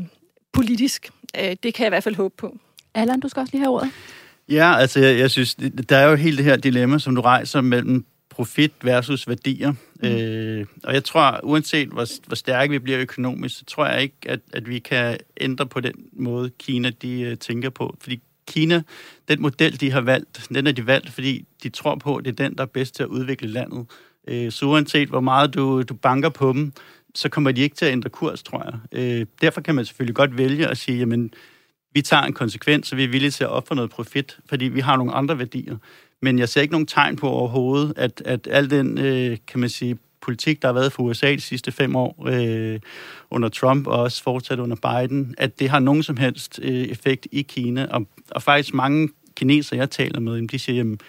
politisk. 0.54 1.10
Øh, 1.40 1.56
det 1.64 1.74
kan 1.74 1.84
jeg 1.84 1.88
i 1.88 1.90
hvert 1.90 2.04
fald 2.04 2.16
håbe 2.16 2.36
på. 2.38 2.58
Allan, 2.94 3.20
du 3.20 3.30
skal 3.30 3.42
også 3.42 3.52
lige 3.52 3.64
have 3.64 3.74
ordet. 3.74 3.92
Ja, 4.50 4.78
altså 4.78 5.00
jeg, 5.00 5.20
jeg 5.20 5.32
synes, 5.32 5.56
der 5.90 5.98
er 5.98 6.10
jo 6.10 6.16
helt 6.16 6.38
det 6.38 6.46
her 6.46 6.56
dilemma, 6.56 7.00
som 7.00 7.16
du 7.16 7.22
rejser 7.22 7.62
mellem 7.62 8.06
profit 8.30 8.72
versus 8.84 9.28
værdier. 9.28 9.74
Mm. 10.04 10.08
Øh, 10.08 10.66
og 10.84 10.94
jeg 10.94 11.04
tror, 11.04 11.40
uanset 11.44 11.90
hvor, 11.90 12.06
hvor 12.28 12.36
stærke 12.36 12.72
vi 12.72 12.80
bliver 12.80 13.00
økonomisk, 13.00 13.58
så 13.58 13.66
tror 13.66 13.86
jeg 13.86 14.02
ikke, 14.02 14.16
at, 14.26 14.40
at 14.54 14.70
vi 14.70 14.80
kan 14.80 15.18
ændre 15.42 15.66
på 15.66 15.80
den 15.80 15.94
måde, 16.14 16.50
Kina 16.60 16.90
de 16.90 17.30
uh, 17.32 17.38
tænker 17.38 17.70
på. 17.70 17.96
Fordi 18.02 18.22
Kina, 18.48 18.82
den 19.28 19.42
model, 19.42 19.82
de 19.82 19.92
har 19.92 20.02
valgt, 20.02 20.48
den 20.50 20.68
er 20.68 20.72
de 20.72 20.88
valgt, 20.88 21.10
fordi 21.10 21.46
de 21.64 21.70
tror 21.70 21.96
på, 21.96 22.16
at 22.16 22.26
det 22.26 22.32
er 22.40 22.44
den, 22.44 22.58
der 22.58 22.62
er 22.64 22.68
bedst 22.68 22.96
til 22.96 23.04
at 23.04 23.10
udvikle 23.10 23.48
landet. 23.48 23.86
Øh, 24.28 24.52
så 24.52 24.66
uanset 24.66 25.10
hvor 25.10 25.20
meget 25.20 25.54
du, 25.54 25.82
du 25.82 25.94
banker 25.94 26.30
på 26.30 26.54
dem, 26.54 26.74
så 27.16 27.30
kommer 27.30 27.52
de 27.52 27.62
ikke 27.62 27.76
til 27.76 27.86
at 27.86 27.92
ændre 27.92 28.10
kurs, 28.10 28.44
tror 28.44 28.64
jeg. 28.66 29.00
Øh, 29.00 29.26
derfor 29.42 29.62
kan 29.62 29.76
man 29.76 29.86
selvfølgelig 29.86 30.16
godt 30.16 30.38
vælge 30.38 30.68
at 30.68 30.78
sige, 30.78 30.98
jamen, 30.98 31.34
vi 31.94 32.02
tager 32.02 32.24
en 32.24 32.34
konsekvens, 32.34 32.88
så 32.88 32.96
vi 32.96 33.04
er 33.04 33.08
villige 33.08 33.32
til 33.32 33.44
at 33.44 33.50
ofre 33.50 33.76
noget 33.76 33.92
profit, 33.92 34.38
fordi 34.50 34.66
vi 34.66 34.80
har 34.80 34.98
nogle 34.98 35.14
andre 35.14 35.40
værdier. 35.40 35.78
Men 36.22 36.40
jeg 36.40 36.50
ser 36.50 36.62
ikke 36.62 36.72
nogen 36.72 36.88
tegn 36.88 37.16
på 37.16 37.30
overhovedet, 37.30 37.94
at, 37.96 38.22
at 38.26 38.48
al 38.52 38.70
den, 38.70 38.98
øh, 38.98 39.38
kan 39.48 39.60
man 39.60 39.70
sige, 39.70 39.98
politik, 40.28 40.62
der 40.62 40.68
har 40.68 40.74
været 40.74 40.92
for 40.92 41.04
USA 41.04 41.32
de 41.32 41.42
sidste 41.42 41.72
fem 41.72 41.96
år 41.96 42.26
øh, 42.28 42.80
under 43.32 43.50
Trump 43.50 43.88
og 43.88 44.00
også 44.00 44.24
fortsat 44.24 44.60
under 44.60 44.76
Biden, 44.76 45.36
at 45.38 45.60
det 45.60 45.70
har 45.70 45.80
nogen 45.80 46.04
som 46.04 46.18
helst 46.18 46.60
øh, 46.64 46.74
effekt 46.74 47.28
i 47.32 47.42
Kina. 47.42 47.88
Og, 47.92 48.08
og 48.32 48.44
faktisk 48.44 48.74
mange 48.74 49.10
kinesere, 49.36 49.80
jeg 49.80 49.90
taler 49.90 50.20
med, 50.20 50.48
de 50.48 50.60
siger, 50.60 50.94
at 50.94 51.00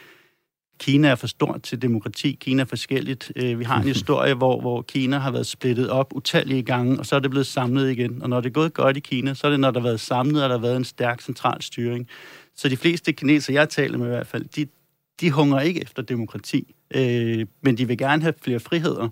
Kina 0.78 1.09
er 1.09 1.14
for 1.14 1.26
stort 1.26 1.62
til 1.62 1.83
demokrati, 1.83 2.38
Kina 2.40 2.62
er 2.62 2.66
forskelligt. 2.66 3.33
Øh, 3.37 3.59
vi 3.59 3.64
har 3.64 3.81
en 3.81 3.88
historie, 3.94 4.35
hvor, 4.35 4.61
hvor 4.61 4.83
Kina 4.83 5.18
har 5.18 5.31
været 5.31 5.46
splittet 5.46 5.90
op 5.90 6.12
utallige 6.14 6.62
gange, 6.62 6.98
og 6.98 7.07
så 7.07 7.16
er 7.16 7.20
det 7.20 7.31
blevet 7.31 7.46
samlet 7.46 7.90
igen. 7.90 8.22
Og 8.22 8.28
når 8.28 8.40
det 8.40 8.48
er 8.48 8.52
gået 8.52 8.74
godt 8.74 8.96
i 8.96 9.00
Kina, 9.00 9.35
så 9.35 9.46
er 9.46 9.50
det, 9.50 9.61
når 9.61 9.70
der 9.70 9.81
har 9.81 9.88
været 9.88 10.00
samlet, 10.00 10.42
og 10.42 10.48
der 10.48 10.57
har 10.57 10.62
været 10.62 10.76
en 10.76 10.85
stærk 10.85 11.20
central 11.20 11.62
styring. 11.62 12.09
Så 12.57 12.68
de 12.68 12.76
fleste 12.76 13.12
kinesere, 13.12 13.54
jeg 13.54 13.68
taler 13.68 13.98
med 13.98 14.07
i 14.07 14.11
hvert 14.11 14.26
fald, 14.26 14.44
de, 14.44 14.66
de 15.20 15.31
hunger 15.31 15.61
ikke 15.61 15.83
efter 15.83 16.02
demokrati 16.02 16.74
øh, 16.94 17.46
men 17.61 17.79
de 17.79 17.88
vil 17.88 17.98
gerne 17.98 18.22
have 18.22 18.35
flere 18.42 18.61
friheder. 18.61 19.09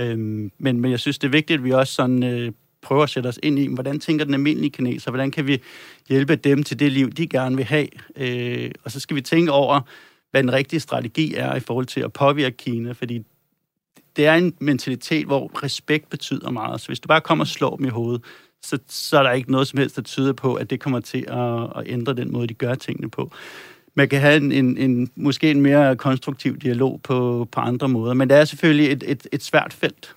Øh, 0.00 0.18
men, 0.18 0.50
men 0.58 0.90
jeg 0.90 1.00
synes, 1.00 1.18
det 1.18 1.28
er 1.28 1.32
vigtigt, 1.32 1.58
at 1.58 1.64
vi 1.64 1.72
også 1.72 1.92
sådan, 1.92 2.22
øh, 2.22 2.52
prøver 2.82 3.02
at 3.02 3.10
sætte 3.10 3.26
os 3.26 3.38
ind 3.42 3.58
i, 3.58 3.66
hvordan 3.74 4.00
tænker 4.00 4.24
den 4.24 4.34
almindelige 4.34 4.70
kineser, 4.70 5.10
hvordan 5.10 5.30
kan 5.30 5.46
vi 5.46 5.62
hjælpe 6.08 6.36
dem 6.36 6.62
til 6.62 6.78
det 6.78 6.92
liv, 6.92 7.10
de 7.10 7.26
gerne 7.26 7.56
vil 7.56 7.64
have. 7.64 7.88
Øh, 8.16 8.70
og 8.84 8.90
så 8.90 9.00
skal 9.00 9.16
vi 9.16 9.20
tænke 9.20 9.52
over, 9.52 9.80
hvad 10.30 10.42
den 10.42 10.52
rigtige 10.52 10.80
strategi 10.80 11.34
er 11.34 11.54
i 11.54 11.60
forhold 11.60 11.86
til 11.86 12.00
at 12.00 12.12
påvirke 12.12 12.56
Kina, 12.56 12.92
fordi 12.92 13.22
det 14.16 14.26
er 14.26 14.34
en 14.34 14.54
mentalitet, 14.60 15.26
hvor 15.26 15.62
respekt 15.64 16.10
betyder 16.10 16.50
meget. 16.50 16.80
Så 16.80 16.86
hvis 16.86 17.00
du 17.00 17.06
bare 17.06 17.20
kommer 17.20 17.44
og 17.44 17.48
slår 17.48 17.76
dem 17.76 17.86
i 17.86 17.88
hovedet, 17.88 18.24
så, 18.62 18.78
så 18.88 19.18
er 19.18 19.22
der 19.22 19.30
ikke 19.30 19.50
noget 19.50 19.68
som 19.68 19.78
helst, 19.78 19.96
der 19.96 20.02
tyder 20.02 20.32
på, 20.32 20.54
at 20.54 20.70
det 20.70 20.80
kommer 20.80 21.00
til 21.00 21.24
at, 21.28 21.62
at 21.76 21.82
ændre 21.86 22.14
den 22.14 22.32
måde, 22.32 22.46
de 22.46 22.54
gør 22.54 22.74
tingene 22.74 23.10
på. 23.10 23.32
Man 23.98 24.08
kan 24.08 24.20
have 24.20 24.36
en, 24.36 24.52
en, 24.52 24.76
en, 24.76 25.10
måske 25.16 25.50
en 25.50 25.60
mere 25.60 25.96
konstruktiv 25.96 26.58
dialog 26.58 27.00
på, 27.02 27.48
på 27.52 27.60
andre 27.60 27.88
måder, 27.88 28.14
men 28.14 28.30
det 28.30 28.36
er 28.36 28.44
selvfølgelig 28.44 28.92
et, 28.92 29.04
et, 29.06 29.26
et 29.32 29.42
svært 29.42 29.72
felt. 29.72 30.14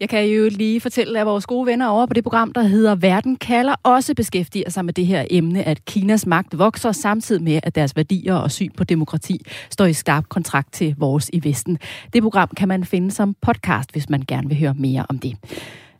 Jeg 0.00 0.08
kan 0.08 0.26
jo 0.26 0.48
lige 0.50 0.80
fortælle, 0.80 1.20
at 1.20 1.26
vores 1.26 1.46
gode 1.46 1.66
venner 1.66 1.88
over 1.88 2.06
på 2.06 2.14
det 2.14 2.22
program, 2.22 2.52
der 2.52 2.62
hedder 2.62 2.94
Verden 2.94 3.36
kalder, 3.36 3.74
også 3.82 4.14
beskæftiger 4.14 4.70
sig 4.70 4.84
med 4.84 4.92
det 4.92 5.06
her 5.06 5.24
emne, 5.30 5.64
at 5.64 5.84
Kinas 5.84 6.26
magt 6.26 6.58
vokser 6.58 6.92
samtidig 6.92 7.42
med, 7.42 7.60
at 7.62 7.74
deres 7.74 7.96
værdier 7.96 8.34
og 8.34 8.50
syn 8.50 8.70
på 8.76 8.84
demokrati 8.84 9.46
står 9.70 9.84
i 9.84 9.92
skarp 9.92 10.28
kontrakt 10.28 10.72
til 10.72 10.94
vores 10.98 11.30
i 11.32 11.44
Vesten. 11.44 11.78
Det 12.12 12.22
program 12.22 12.48
kan 12.56 12.68
man 12.68 12.84
finde 12.84 13.10
som 13.10 13.36
podcast, 13.42 13.92
hvis 13.92 14.08
man 14.08 14.22
gerne 14.28 14.48
vil 14.48 14.58
høre 14.58 14.74
mere 14.74 15.06
om 15.08 15.18
det. 15.18 15.36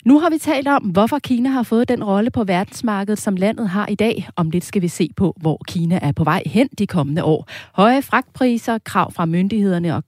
Nu 0.05 0.19
har 0.19 0.31
vi 0.31 0.39
talt 0.39 0.69
om, 0.69 0.83
hvorfor 0.83 1.19
Kina 1.19 1.49
har 1.49 1.63
fået 1.63 1.89
den 1.89 2.05
rolle 2.05 2.31
på 2.31 2.45
verdensmarkedet, 2.45 3.19
som 3.19 3.37
landet 3.37 3.69
har 3.69 3.87
i 3.87 3.95
dag. 3.95 4.29
Om 4.37 4.51
lidt 4.51 4.65
skal 4.65 4.83
vi 4.83 4.89
se 4.89 5.09
på, 5.17 5.37
hvor 5.41 5.61
Kina 5.69 5.99
er 6.03 6.13
på 6.13 6.25
vej 6.25 6.43
hen 6.47 6.69
de 6.79 6.87
kommende 6.87 7.25
år. 7.25 7.49
Høje 7.75 8.03
fragtpriser, 8.03 8.79
krav 8.79 9.13
fra 9.13 9.27
myndighederne 9.27 9.97
og 9.97 10.05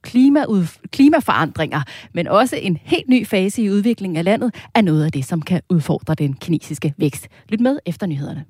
klimaforandringer, 0.91 1.81
men 2.13 2.27
også 2.27 2.55
en 2.55 2.77
helt 2.81 3.09
ny 3.09 3.27
fase 3.27 3.61
i 3.61 3.71
udviklingen 3.71 4.17
af 4.17 4.23
landet, 4.23 4.55
er 4.75 4.81
noget 4.81 5.05
af 5.05 5.11
det, 5.11 5.25
som 5.25 5.41
kan 5.41 5.61
udfordre 5.69 6.15
den 6.15 6.33
kinesiske 6.33 6.93
vækst. 6.97 7.27
Lyt 7.49 7.59
med 7.59 7.79
efter 7.85 8.07
nyhederne. 8.07 8.45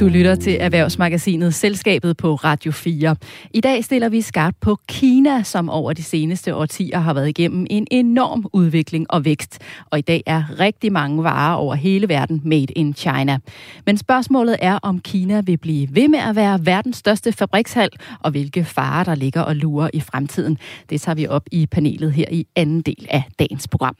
Du 0.00 0.08
lytter 0.08 0.34
til 0.34 0.56
Erhvervsmagasinet 0.60 1.54
Selskabet 1.54 2.16
på 2.16 2.34
Radio 2.34 2.72
4. 2.72 3.16
I 3.54 3.60
dag 3.60 3.84
stiller 3.84 4.08
vi 4.08 4.20
skarpt 4.20 4.60
på 4.60 4.78
Kina, 4.88 5.42
som 5.42 5.70
over 5.70 5.92
de 5.92 6.02
seneste 6.02 6.54
årtier 6.54 6.98
har 6.98 7.14
været 7.14 7.28
igennem 7.28 7.66
en 7.70 7.86
enorm 7.90 8.46
udvikling 8.52 9.06
og 9.10 9.24
vækst. 9.24 9.58
Og 9.90 9.98
i 9.98 10.02
dag 10.02 10.22
er 10.26 10.60
rigtig 10.60 10.92
mange 10.92 11.22
varer 11.24 11.54
over 11.54 11.74
hele 11.74 12.08
verden 12.08 12.42
made 12.44 12.72
in 12.76 12.94
China. 12.94 13.38
Men 13.86 13.98
spørgsmålet 13.98 14.56
er, 14.60 14.78
om 14.82 15.00
Kina 15.00 15.40
vil 15.40 15.56
blive 15.56 15.88
ved 15.90 16.08
med 16.08 16.18
at 16.18 16.36
være 16.36 16.66
verdens 16.66 16.96
største 16.96 17.32
fabrikshal, 17.32 17.90
og 18.20 18.30
hvilke 18.30 18.64
farer 18.64 19.04
der 19.04 19.14
ligger 19.14 19.40
og 19.40 19.56
lurer 19.56 19.90
i 19.92 20.00
fremtiden. 20.00 20.58
Det 20.90 21.00
tager 21.00 21.16
vi 21.16 21.26
op 21.26 21.42
i 21.52 21.66
panelet 21.66 22.12
her 22.12 22.26
i 22.30 22.46
anden 22.56 22.82
del 22.82 23.06
af 23.10 23.22
dagens 23.38 23.68
program. 23.68 23.96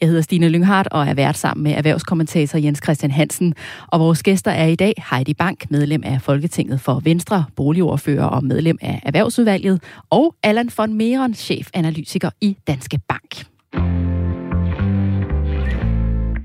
Jeg 0.00 0.08
hedder 0.08 0.22
Stine 0.22 0.48
Lynghardt 0.48 0.88
og 0.90 1.06
er 1.06 1.14
vært 1.14 1.38
sammen 1.38 1.64
med 1.64 1.72
erhvervskommentator 1.72 2.58
Jens 2.58 2.80
Christian 2.82 3.10
Hansen. 3.10 3.54
Og 3.86 4.00
vores 4.00 4.22
gæster 4.22 4.50
er 4.50 4.66
i 4.66 4.74
dag 4.74 5.04
Heidi 5.10 5.29
Bank, 5.34 5.70
medlem 5.70 6.02
af 6.04 6.22
Folketinget 6.22 6.80
for 6.80 7.00
Venstre, 7.00 7.44
boligordfører 7.56 8.24
og 8.24 8.44
medlem 8.44 8.78
af 8.80 9.00
Erhvervsudvalget, 9.02 9.82
og 10.10 10.34
Allan 10.42 10.70
von 10.76 10.94
Meeren, 10.94 11.34
chefanalytiker 11.34 12.30
i 12.40 12.56
Danske 12.66 12.98
Bank. 13.08 13.46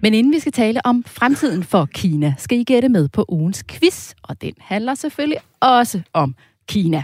Men 0.02 0.14
inden 0.14 0.34
vi 0.34 0.40
skal 0.40 0.52
tale 0.52 0.86
om 0.86 1.04
fremtiden 1.08 1.64
for 1.64 1.86
Kina, 1.86 2.34
skal 2.38 2.58
I 2.58 2.64
gætte 2.64 2.90
med 2.90 3.08
på 3.08 3.26
ugens 3.30 3.64
quiz, 3.68 4.14
og 4.24 4.42
den 4.42 4.54
handler 4.60 4.96
selvfølgelig 4.96 5.40
også 5.62 6.02
om 6.14 6.36
Kina. 6.68 7.04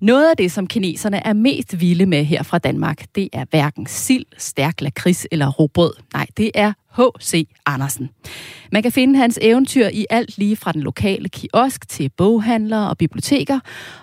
Noget 0.00 0.30
af 0.30 0.36
det, 0.36 0.52
som 0.52 0.66
kineserne 0.66 1.26
er 1.26 1.32
mest 1.32 1.80
vilde 1.80 2.06
med 2.06 2.24
her 2.24 2.42
fra 2.42 2.58
Danmark, 2.58 3.04
det 3.14 3.28
er 3.32 3.44
hverken 3.50 3.86
sild, 3.86 4.26
stærk 4.38 4.80
lakrids 4.80 5.26
eller 5.30 5.50
robrød. 5.50 5.92
Nej, 6.12 6.26
det 6.36 6.50
er 6.54 6.72
H.C. 6.96 7.48
Andersen. 7.66 8.10
Man 8.72 8.82
kan 8.82 8.92
finde 8.92 9.18
hans 9.18 9.38
eventyr 9.42 9.88
i 9.88 10.06
alt 10.10 10.38
lige 10.38 10.56
fra 10.56 10.72
den 10.72 10.82
lokale 10.82 11.28
kiosk 11.28 11.88
til 11.88 12.10
boghandlere 12.16 12.88
og 12.88 12.98
biblioteker, 12.98 13.60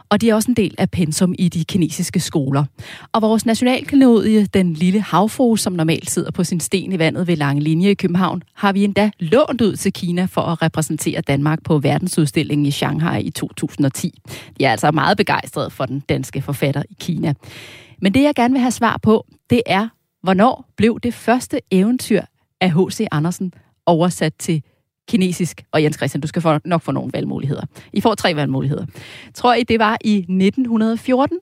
og 0.10 0.22
de 0.22 0.30
er 0.30 0.36
også 0.36 0.52
en 0.52 0.56
del 0.56 0.76
af 0.78 0.92
pensum 0.92 1.36
i 1.40 1.50
de 1.50 1.66
kinesiske 1.66 2.20
skoler. 2.20 2.64
Og 3.12 3.22
vores 3.22 3.46
nationalklenodie, 3.46 4.46
den 4.46 4.74
lille 4.74 5.02
havfru, 5.02 5.56
som 5.56 5.74
normalt 5.74 6.10
sidder 6.10 6.32
på 6.32 6.44
sin 6.44 6.60
sten 6.60 6.92
i 6.92 7.00
vandet 7.00 7.28
ved 7.28 7.36
Lange 7.36 7.62
Linje 7.62 7.90
i 7.90 7.94
København, 7.94 8.44
har 8.54 8.74
vi 8.74 8.84
endda 8.84 9.12
lånt 9.20 9.62
ud 9.62 9.76
til 9.76 9.94
Kina 9.94 10.26
for 10.26 10.42
at 10.42 10.62
repræsentere 10.62 11.22
Danmark 11.22 11.64
på 11.64 11.80
verdensudstillingen 11.80 12.66
i 12.66 12.72
Shanghai 12.72 13.22
i 13.22 13.30
2010. 13.30 14.20
De 14.60 14.66
er 14.66 14.72
altså 14.72 14.92
meget 14.92 15.18
begejstrede 15.18 15.70
for 15.70 15.86
den 15.86 16.00
danske 16.00 16.42
forfatter 16.42 16.84
i 16.90 16.96
Kina. 17.00 17.34
Men 18.02 18.14
det, 18.14 18.24
jeg 18.24 18.36
gerne 18.36 18.52
vil 18.52 18.62
have 18.62 18.72
svar 18.72 19.00
på, 19.04 19.26
det 19.50 19.62
er, 19.66 19.88
hvornår 20.24 20.66
blev 20.78 21.00
det 21.00 21.14
første 21.14 21.60
eventyr 21.72 22.22
af 22.64 22.72
H.C. 22.72 23.08
Andersen 23.12 23.54
oversat 23.86 24.34
til 24.40 24.64
kinesisk. 25.08 25.64
Og 25.72 25.84
Jens 25.84 25.96
Christian, 25.96 26.22
du 26.22 26.28
skal 26.28 26.42
få, 26.42 26.60
nok 26.66 26.82
få 26.82 26.92
nogle 26.92 27.14
valgmuligheder. 27.14 27.66
I 27.94 28.02
får 28.02 28.16
tre 28.16 28.36
valgmuligheder. 28.36 28.86
Tror 29.34 29.54
I, 29.54 29.64
det 29.64 29.80
var 29.80 29.98
i 30.04 30.18
1914? 30.18 31.40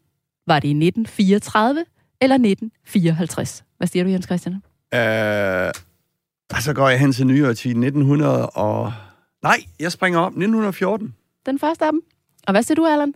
Var 0.47 0.59
det 0.59 0.67
i 0.67 0.71
1934? 0.71 1.85
Eller 2.21 2.35
1954? 2.35 3.63
Hvad 3.77 3.87
siger 3.87 4.03
du, 4.03 4.09
Jens 4.09 4.25
Christian? 4.25 4.53
Øh, 4.93 5.71
så 6.61 6.73
går 6.75 6.89
jeg 6.89 6.99
hen 6.99 7.13
til 7.13 7.27
nyere 7.27 7.53
til 7.53 7.69
1900 7.69 8.49
og... 8.49 8.93
Nej, 9.43 9.57
jeg 9.79 9.91
springer 9.91 10.19
op. 10.19 10.31
1914. 10.31 11.15
Den 11.45 11.59
første 11.59 11.85
af 11.85 11.91
dem. 11.91 12.01
Og 12.47 12.53
hvad 12.53 12.63
siger 12.63 12.75
du, 12.75 12.85
Allan? 12.85 13.13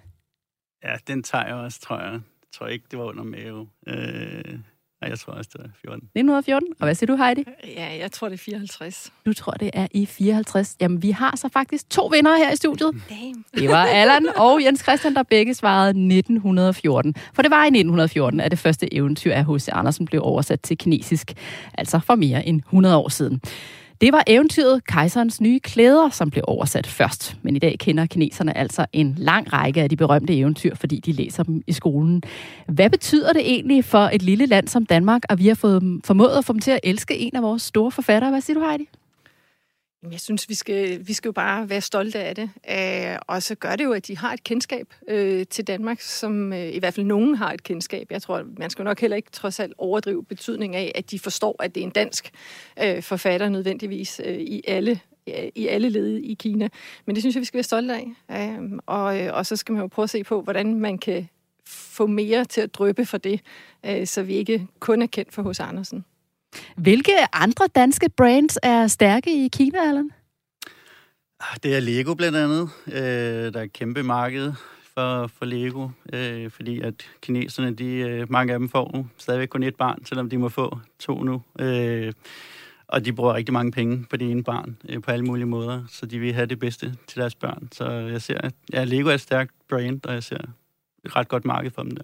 Ja, 0.83 0.95
den 1.07 1.23
tager 1.23 1.45
jeg 1.45 1.55
også, 1.55 1.81
tror 1.81 1.99
jeg. 1.99 2.11
Jeg 2.11 2.21
tror 2.53 2.67
ikke, 2.67 2.85
det 2.91 2.99
var 2.99 3.05
under 3.05 3.23
Mave. 3.23 3.67
Øh, 3.87 4.59
Nej, 5.01 5.09
jeg 5.09 5.19
tror 5.19 5.33
også, 5.33 5.49
det 5.53 5.61
er 5.61 5.69
14. 5.81 5.97
1914. 5.97 6.69
Og 6.79 6.85
hvad 6.85 6.95
siger 6.95 7.07
du, 7.07 7.15
Heidi? 7.15 7.43
Ja, 7.67 7.97
jeg 7.99 8.11
tror, 8.11 8.29
det 8.29 8.33
er 8.33 8.43
54. 8.43 9.13
Du 9.25 9.33
tror, 9.33 9.51
det 9.51 9.69
er 9.73 9.87
i 9.91 10.05
54. 10.05 10.75
Jamen, 10.81 11.01
vi 11.01 11.11
har 11.11 11.35
så 11.35 11.49
faktisk 11.49 11.89
to 11.89 12.05
vinder 12.05 12.37
her 12.37 12.51
i 12.51 12.55
studiet. 12.55 12.91
Damn. 13.09 13.45
Det 13.57 13.69
var 13.69 13.85
Allan 13.85 14.27
og 14.35 14.63
Jens 14.63 14.83
Christian, 14.83 15.15
der 15.15 15.23
begge 15.23 15.53
svarede 15.53 15.89
1914. 15.89 17.15
For 17.33 17.41
det 17.41 17.51
var 17.51 17.63
i 17.63 17.67
1914, 17.67 18.39
at 18.39 18.51
det 18.51 18.59
første 18.59 18.93
eventyr 18.93 19.33
af 19.33 19.45
H.C. 19.45 19.69
Andersen 19.71 20.05
blev 20.05 20.21
oversat 20.23 20.61
til 20.61 20.77
kinesisk. 20.77 21.33
Altså 21.73 21.99
for 21.99 22.15
mere 22.15 22.45
end 22.45 22.57
100 22.59 22.97
år 22.97 23.09
siden. 23.09 23.41
Det 24.01 24.13
var 24.13 24.23
eventyret 24.27 24.85
Kejserens 24.85 25.41
nye 25.41 25.59
klæder, 25.59 26.09
som 26.09 26.29
blev 26.29 26.43
oversat 26.47 26.87
først. 26.87 27.37
Men 27.41 27.55
i 27.55 27.59
dag 27.59 27.75
kender 27.79 28.05
kineserne 28.05 28.57
altså 28.57 28.85
en 28.93 29.15
lang 29.17 29.53
række 29.53 29.81
af 29.81 29.89
de 29.89 29.95
berømte 29.95 30.37
eventyr, 30.37 30.75
fordi 30.75 30.99
de 30.99 31.11
læser 31.11 31.43
dem 31.43 31.61
i 31.67 31.73
skolen. 31.73 32.23
Hvad 32.67 32.89
betyder 32.89 33.33
det 33.33 33.41
egentlig 33.41 33.85
for 33.85 34.09
et 34.13 34.21
lille 34.21 34.45
land 34.45 34.67
som 34.67 34.85
Danmark, 34.85 35.21
at 35.29 35.39
vi 35.39 35.47
har 35.47 35.55
fået, 35.55 36.01
formået 36.03 36.37
at 36.37 36.45
få 36.45 36.53
dem 36.53 36.59
til 36.59 36.71
at 36.71 36.79
elske 36.83 37.17
en 37.17 37.35
af 37.35 37.41
vores 37.41 37.61
store 37.61 37.91
forfattere? 37.91 38.31
Hvad 38.31 38.41
siger 38.41 38.59
du, 38.59 38.65
Heidi? 38.65 38.87
Jeg 40.11 40.19
synes, 40.19 40.49
vi 40.49 40.53
skal, 40.53 41.07
vi 41.07 41.13
skal 41.13 41.27
jo 41.29 41.33
bare 41.33 41.69
være 41.69 41.81
stolte 41.81 42.19
af 42.19 42.35
det. 42.35 42.49
Øh, 42.71 43.17
og 43.27 43.43
så 43.43 43.55
gør 43.55 43.75
det 43.75 43.83
jo, 43.83 43.91
at 43.91 44.07
de 44.07 44.17
har 44.17 44.33
et 44.33 44.43
kendskab 44.43 44.93
øh, 45.07 45.45
til 45.45 45.67
Danmark, 45.67 46.01
som 46.01 46.53
øh, 46.53 46.73
i 46.73 46.79
hvert 46.79 46.93
fald 46.93 47.05
nogen 47.05 47.35
har 47.35 47.53
et 47.53 47.63
kendskab. 47.63 48.11
Jeg 48.11 48.21
tror, 48.21 48.43
man 48.57 48.69
skal 48.69 48.85
nok 48.85 49.01
heller 49.01 49.17
ikke 49.17 49.31
trods 49.31 49.59
alt 49.59 49.73
overdrive 49.77 50.23
betydning 50.23 50.75
af, 50.75 50.91
at 50.95 51.11
de 51.11 51.19
forstår, 51.19 51.63
at 51.63 51.75
det 51.75 51.81
er 51.81 51.85
en 51.85 51.91
dansk 51.91 52.31
øh, 52.83 53.03
forfatter 53.03 53.49
nødvendigvis 53.49 54.21
øh, 54.25 54.39
i 54.39 54.61
alle 54.67 54.99
i 55.55 55.67
alle 55.67 55.89
led 55.89 56.17
i 56.17 56.33
Kina. 56.33 56.69
Men 57.05 57.15
det 57.15 57.23
synes 57.23 57.35
jeg, 57.35 57.41
vi 57.41 57.45
skal 57.45 57.57
være 57.57 57.63
stolte 57.63 57.93
af. 57.93 58.07
Øh, 58.31 58.79
og, 58.85 59.21
øh, 59.21 59.33
og 59.33 59.45
så 59.45 59.55
skal 59.55 59.73
man 59.73 59.81
jo 59.81 59.87
prøve 59.87 60.03
at 60.03 60.09
se 60.09 60.23
på, 60.23 60.41
hvordan 60.41 60.79
man 60.79 60.97
kan 60.97 61.29
få 61.65 62.07
mere 62.07 62.45
til 62.45 62.61
at 62.61 62.73
drøbe 62.73 63.05
for 63.05 63.17
det, 63.17 63.41
øh, 63.85 64.07
så 64.07 64.23
vi 64.23 64.33
ikke 64.33 64.67
kun 64.79 65.01
er 65.01 65.07
kendt 65.07 65.33
for 65.33 65.41
hos 65.41 65.59
Andersen. 65.59 66.05
Hvilke 66.77 67.11
andre 67.33 67.67
danske 67.75 68.09
brands 68.09 68.57
er 68.63 68.87
stærke 68.87 69.45
i 69.45 69.49
Kina, 69.53 69.79
Allan? 69.79 70.11
Ah, 71.39 71.57
det 71.63 71.75
er 71.75 71.79
Lego 71.79 72.13
blandt 72.13 72.37
andet. 72.37 72.69
Øh, 72.87 73.53
der 73.53 73.59
er 73.59 73.63
et 73.63 73.73
kæmpe 73.73 74.03
marked 74.03 74.53
for, 74.93 75.27
for 75.27 75.45
Lego, 75.45 75.89
øh, 76.13 76.51
fordi 76.51 76.81
at 76.81 76.93
kineserne, 77.21 77.75
de, 77.75 77.85
øh, 77.85 78.31
mange 78.31 78.53
af 78.53 78.59
dem 78.59 78.69
får 78.69 79.07
stadigvæk 79.17 79.47
kun 79.47 79.63
et 79.63 79.75
barn, 79.75 80.05
selvom 80.05 80.29
de 80.29 80.37
må 80.37 80.49
få 80.49 80.79
to 80.99 81.23
nu. 81.23 81.41
Øh, 81.59 82.13
og 82.87 83.05
de 83.05 83.13
bruger 83.13 83.33
rigtig 83.33 83.53
mange 83.53 83.71
penge 83.71 84.05
på 84.09 84.17
det 84.17 84.31
ene 84.31 84.43
barn, 84.43 84.77
øh, 84.89 85.01
på 85.01 85.11
alle 85.11 85.25
mulige 85.25 85.45
måder, 85.45 85.83
så 85.89 86.05
de 86.05 86.19
vil 86.19 86.33
have 86.33 86.45
det 86.45 86.59
bedste 86.59 86.95
til 87.07 87.21
deres 87.21 87.35
børn. 87.35 87.69
Så 87.71 87.89
jeg 87.91 88.21
ser, 88.21 88.37
at 88.37 88.53
ja, 88.73 88.83
Lego 88.83 89.09
er 89.09 89.13
et 89.13 89.21
stærkt 89.21 89.51
brand, 89.69 90.05
og 90.05 90.13
jeg 90.13 90.23
ser 90.23 90.41
et 91.05 91.15
ret 91.15 91.27
godt 91.27 91.45
marked 91.45 91.71
for 91.71 91.83
dem 91.83 91.91
der. 91.91 92.03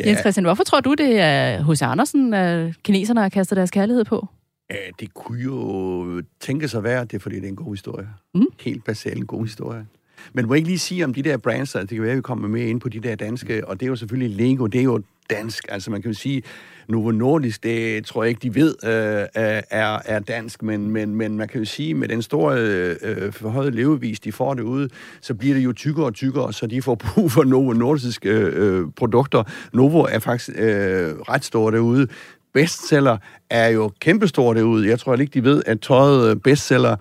Ja. 0.00 0.08
Jens 0.08 0.20
Christian, 0.20 0.44
hvorfor 0.44 0.64
tror 0.64 0.80
du, 0.80 0.94
det 0.94 1.20
er 1.20 1.62
hos 1.62 1.82
Andersen, 1.82 2.34
at 2.34 2.74
kineserne 2.82 3.20
har 3.20 3.28
kastet 3.28 3.56
deres 3.56 3.70
kærlighed 3.70 4.04
på? 4.04 4.28
Ja, 4.70 4.76
det 5.00 5.14
kunne 5.14 5.42
jo 5.42 6.22
tænke 6.40 6.68
sig 6.68 6.84
være, 6.84 7.04
det 7.04 7.14
er 7.14 7.18
fordi, 7.18 7.36
det 7.36 7.44
er 7.44 7.48
en 7.48 7.56
god 7.56 7.72
historie. 7.72 8.08
Mm. 8.34 8.46
Helt 8.60 8.84
basalt 8.84 9.18
en 9.18 9.26
god 9.26 9.44
historie. 9.44 9.86
Men 10.32 10.46
må 10.46 10.54
jeg 10.54 10.58
ikke 10.58 10.68
lige 10.68 10.78
sige 10.78 11.04
om 11.04 11.14
de 11.14 11.22
der 11.22 11.36
brands, 11.36 11.74
altså, 11.74 11.80
det 11.80 11.88
kan 11.88 12.02
være, 12.02 12.10
at 12.10 12.16
vi 12.16 12.22
kommer 12.22 12.48
med 12.48 12.62
ind 12.62 12.80
på 12.80 12.88
de 12.88 13.00
der 13.00 13.14
danske, 13.14 13.68
og 13.68 13.80
det 13.80 13.86
er 13.86 13.90
jo 13.90 13.96
selvfølgelig 13.96 14.36
Lego, 14.36 14.66
det 14.66 14.78
er 14.78 14.84
jo 14.84 15.02
dansk. 15.30 15.64
Altså 15.68 15.90
man 15.90 16.02
kan 16.02 16.10
jo 16.10 16.18
sige, 16.18 16.42
Novo 16.88 17.10
Nordisk, 17.10 17.62
det 17.62 18.04
tror 18.04 18.22
jeg 18.22 18.28
ikke, 18.28 18.40
de 18.42 18.54
ved, 18.54 18.74
øh, 18.84 18.90
er, 19.70 19.98
er 20.04 20.18
dansk, 20.18 20.62
men, 20.62 20.90
men, 20.90 21.14
men 21.14 21.36
man 21.36 21.48
kan 21.48 21.58
jo 21.58 21.64
sige, 21.64 21.94
med 21.94 22.08
den 22.08 22.22
store 22.22 22.58
øh, 23.02 23.32
forhøjet 23.32 23.74
levevis, 23.74 24.20
de 24.20 24.32
får 24.32 24.54
derude, 24.54 24.88
så 25.20 25.34
bliver 25.34 25.54
det 25.54 25.64
jo 25.64 25.72
tykkere 25.72 26.06
og 26.06 26.14
tykkere, 26.14 26.52
så 26.52 26.66
de 26.66 26.82
får 26.82 26.94
brug 26.94 27.32
for 27.32 27.44
Novo 27.44 27.72
Nordisk 27.72 28.26
øh, 28.26 28.52
øh 28.54 28.86
produkter. 28.96 29.42
Novo 29.72 30.02
er 30.02 30.18
faktisk 30.18 30.50
øh, 30.58 31.14
ret 31.18 31.44
stor 31.44 31.70
derude 31.70 32.08
bestseller 32.52 33.16
er 33.50 33.68
jo 33.68 33.92
kæmpestor 34.00 34.54
derude. 34.54 34.88
Jeg 34.88 34.98
tror 34.98 35.14
ikke, 35.14 35.34
de 35.34 35.44
ved, 35.44 35.62
at 35.66 35.80
tøjet 35.80 36.30
øh, 36.30 36.36
bestseller 36.36 36.92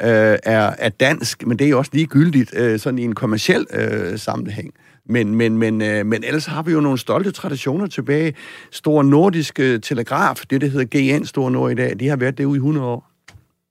øh, 0.00 0.38
er, 0.42 0.74
er 0.78 0.88
dansk, 0.88 1.46
men 1.46 1.58
det 1.58 1.64
er 1.64 1.68
jo 1.68 1.78
også 1.78 1.90
ligegyldigt 1.94 2.54
øh, 2.56 2.78
sådan 2.78 2.98
i 2.98 3.02
en 3.02 3.14
kommersiel 3.14 3.66
øh, 3.70 4.18
sammenhæng. 4.18 4.74
Men, 5.08 5.34
men, 5.34 5.58
men, 5.58 5.82
øh, 5.82 6.06
men 6.06 6.24
ellers 6.24 6.46
har 6.46 6.62
vi 6.62 6.72
jo 6.72 6.80
nogle 6.80 6.98
stolte 6.98 7.30
traditioner 7.30 7.86
tilbage. 7.86 8.34
Stor 8.70 9.02
nordisk 9.02 9.54
telegraf, 9.82 10.36
det 10.50 10.60
der 10.60 10.66
hedder 10.66 11.18
GN 11.18 11.24
Stor 11.24 11.50
Nord 11.50 11.70
i 11.70 11.74
dag, 11.74 12.00
de 12.00 12.08
har 12.08 12.16
været 12.16 12.38
derude 12.38 12.56
i 12.56 12.58
100 12.58 12.86
år. 12.86 13.07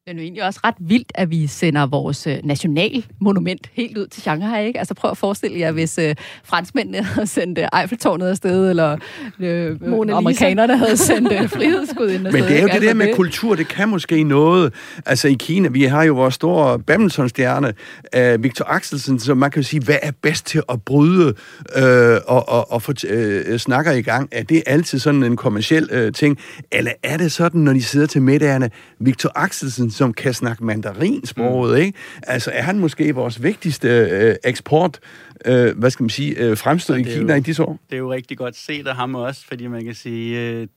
Det 0.08 0.14
er 0.14 0.18
jo 0.18 0.24
egentlig 0.24 0.44
også 0.44 0.60
ret 0.64 0.76
vildt, 0.80 1.12
at 1.16 1.30
vi 1.30 1.48
sender 1.48 1.86
vores 1.86 2.28
øh, 2.28 2.38
nationalmonument 2.44 3.70
helt 3.74 3.98
ud 3.98 4.08
til 4.08 4.22
Shanghai, 4.22 4.68
ikke? 4.68 4.80
Altså 4.80 4.94
prøv 4.94 5.12
at 5.12 5.18
forestille 5.18 5.60
jer, 5.60 5.72
hvis 5.72 5.98
øh, 5.98 6.16
franskmændene 6.44 7.04
havde 7.14 7.28
sendt 7.28 7.60
øh, 7.60 7.82
Eiffeltårnet 7.82 8.28
afsted, 8.28 8.70
eller 8.70 8.98
øh, 9.40 9.78
amerikanerne 10.12 10.78
havde 10.78 10.98
sendt 10.98 11.32
øh, 11.32 11.50
frihedsskud 11.56 12.10
ind 12.10 12.22
Men 12.22 12.34
det 12.34 12.58
er 12.58 12.62
jo 12.62 12.68
det 12.68 12.82
der 12.82 12.94
med 12.94 13.08
det. 13.08 13.16
kultur, 13.16 13.56
det 13.56 13.68
kan 13.68 13.90
måske 13.90 14.24
noget. 14.24 14.74
Altså 15.06 15.28
i 15.28 15.36
Kina, 15.40 15.68
vi 15.68 15.84
har 15.84 16.04
jo 16.04 16.14
vores 16.14 16.34
store 16.34 16.80
badmintonstjerne, 16.80 17.74
øh, 18.16 18.44
Victor 18.44 18.66
Axelsen, 18.66 19.20
så 19.20 19.36
man 19.36 19.52
kan 19.52 19.62
jo 19.62 19.68
sige, 19.68 19.82
hvad 19.86 19.98
er 20.02 20.12
bedst 20.22 20.46
til 20.46 20.62
at 20.70 20.82
bryde 20.82 21.34
øh, 21.76 22.18
og, 22.28 22.50
og, 22.50 22.72
og 22.72 22.82
få 22.82 22.94
øh, 23.08 23.58
snakker 23.58 23.92
i 23.92 24.02
gang? 24.02 24.30
Er 24.32 24.44
det 24.44 24.64
altid 24.66 25.00
sådan 25.00 25.24
en 25.24 25.36
kommersiel 25.36 25.90
øh, 25.92 26.14
ting? 26.14 26.38
Eller 26.72 26.92
er 27.04 27.18
det 27.18 27.32
sådan, 27.32 27.62
når 27.62 27.74
de 27.74 27.84
sidder 27.84 28.08
til 28.08 28.22
middagerne, 28.22 28.70
Victor 29.00 29.32
Axelsen 29.36 29.92
som 29.98 30.14
kan 30.14 30.34
snakke 30.34 30.66
mandarinsproget, 30.66 31.72
mm. 31.72 31.86
ikke? 31.86 31.98
Altså, 32.24 32.52
er 32.54 32.62
han 32.62 32.80
måske 32.80 33.16
vores 33.16 33.44
vigtigste 33.44 33.88
øh, 33.88 34.36
eksport, 34.44 35.00
øh, 35.46 35.78
hvad 35.78 35.90
skal 35.90 36.04
man 36.04 36.10
sige, 36.10 36.38
øh, 36.38 36.58
fremstød 36.58 36.96
i 36.96 37.04
Kina 37.04 37.34
jo, 37.34 37.40
i 37.40 37.42
disse 37.42 37.64
år? 37.64 37.80
Det 37.90 37.96
er 37.96 38.00
jo 38.00 38.14
rigtig 38.14 38.38
godt 38.38 38.56
set 38.56 38.88
af 38.88 38.96
ham 38.96 39.16
også, 39.16 39.46
fordi 39.46 39.68
man 39.68 39.86
kan 39.86 39.96
sige, 39.96 40.42
øh, 40.42 40.68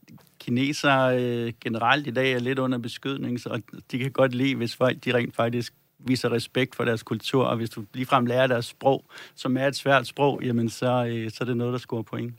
kinesere 0.40 1.22
øh, 1.22 1.52
generelt 1.61 2.06
i 2.06 2.11
dag 2.11 2.33
er 2.33 2.38
lidt 2.38 2.59
under 2.59 2.78
beskydning, 2.78 3.40
så 3.40 3.61
de 3.90 3.98
kan 3.98 4.11
godt 4.11 4.35
lide, 4.35 4.54
hvis 4.54 4.76
folk 4.76 4.96
de 5.04 5.14
rent 5.14 5.37
faktisk 5.37 5.72
viser 6.06 6.33
respekt 6.33 6.76
for 6.76 6.85
deres 6.85 7.02
kultur, 7.02 7.44
og 7.44 7.56
hvis 7.56 7.70
du 7.70 7.85
ligefrem 7.94 8.26
lærer 8.26 8.46
deres 8.46 8.66
sprog, 8.66 9.04
som 9.35 9.56
er 9.56 9.66
et 9.66 9.76
svært 9.76 10.06
sprog, 10.06 10.40
jamen 10.42 10.68
så, 10.68 11.04
øh, 11.04 11.30
så 11.30 11.37
er 11.40 11.44
det 11.44 11.56
noget, 11.56 11.72
der 11.72 11.78
scorer 11.78 12.02
point. 12.02 12.35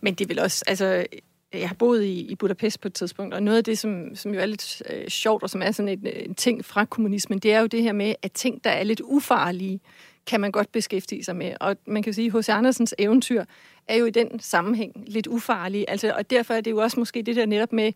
Men 0.00 0.14
det 0.14 0.28
vil 0.28 0.38
også, 0.38 0.64
altså 0.66 1.06
jeg 1.52 1.68
har 1.68 1.74
boet 1.74 2.04
i, 2.04 2.20
i 2.20 2.34
Budapest 2.34 2.80
på 2.80 2.88
et 2.88 2.94
tidspunkt, 2.94 3.34
og 3.34 3.42
noget 3.42 3.58
af 3.58 3.64
det, 3.64 3.78
som, 3.78 4.14
som 4.14 4.34
jo 4.34 4.40
er 4.40 4.46
lidt 4.46 4.82
øh, 4.90 5.08
sjovt, 5.08 5.42
og 5.42 5.50
som 5.50 5.62
er 5.62 5.70
sådan 5.70 5.88
en, 5.88 6.06
en 6.06 6.34
ting 6.34 6.64
fra 6.64 6.84
kommunismen, 6.84 7.38
det 7.38 7.52
er 7.52 7.60
jo 7.60 7.66
det 7.66 7.82
her 7.82 7.92
med, 7.92 8.14
at 8.22 8.32
ting, 8.32 8.64
der 8.64 8.70
er 8.70 8.82
lidt 8.82 9.00
ufarlige, 9.00 9.80
kan 10.26 10.40
man 10.40 10.52
godt 10.52 10.72
beskæftige 10.72 11.24
sig 11.24 11.36
med. 11.36 11.52
Og 11.60 11.76
man 11.86 12.02
kan 12.02 12.12
sige, 12.12 12.26
at 12.26 12.38
H.C. 12.38 12.48
Andersens 12.48 12.94
eventyr 12.98 13.44
er 13.88 13.96
jo 13.96 14.04
i 14.04 14.10
den 14.10 14.40
sammenhæng 14.40 15.04
lidt 15.06 15.26
ufarlige. 15.26 15.90
Altså, 15.90 16.14
og 16.16 16.30
derfor 16.30 16.54
er 16.54 16.60
det 16.60 16.70
jo 16.70 16.78
også 16.78 17.00
måske 17.00 17.22
det 17.22 17.36
der 17.36 17.46
netop 17.46 17.72
med 17.72 17.92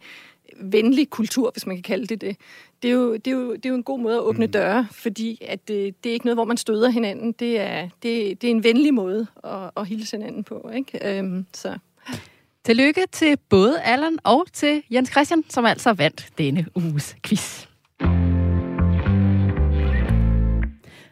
venlig 0.60 1.10
kultur, 1.10 1.50
hvis 1.50 1.66
man 1.66 1.76
kan 1.76 1.82
kalde 1.82 2.06
det 2.06 2.20
det. 2.20 2.36
Det 2.82 2.90
er 2.90 2.94
jo, 2.94 3.16
det 3.16 3.26
er 3.26 3.30
jo, 3.30 3.54
det 3.54 3.66
er 3.66 3.68
jo 3.68 3.74
en 3.74 3.82
god 3.82 4.00
måde 4.00 4.16
at 4.16 4.22
åbne 4.22 4.46
mm. 4.46 4.52
døre, 4.52 4.88
fordi 4.90 5.38
at 5.48 5.68
det, 5.68 6.04
det 6.04 6.10
er 6.10 6.14
ikke 6.14 6.26
noget, 6.26 6.36
hvor 6.36 6.44
man 6.44 6.56
støder 6.56 6.88
hinanden. 6.88 7.32
Det 7.32 7.60
er, 7.60 7.88
det, 8.02 8.42
det 8.42 8.46
er 8.46 8.50
en 8.50 8.64
venlig 8.64 8.94
måde 8.94 9.26
at, 9.44 9.70
at 9.76 9.86
hilse 9.86 10.16
hinanden 10.16 10.44
på. 10.44 10.70
Ikke? 10.74 11.18
Øhm, 11.18 11.46
så 11.52 11.78
Tillykke 12.64 13.00
til 13.12 13.36
både 13.50 13.80
Allan 13.80 14.18
og 14.24 14.44
til 14.52 14.82
Jens 14.92 15.10
Christian, 15.10 15.44
som 15.48 15.64
altså 15.64 15.92
vandt 15.92 16.28
denne 16.38 16.66
uges 16.74 17.16
quiz. 17.26 17.66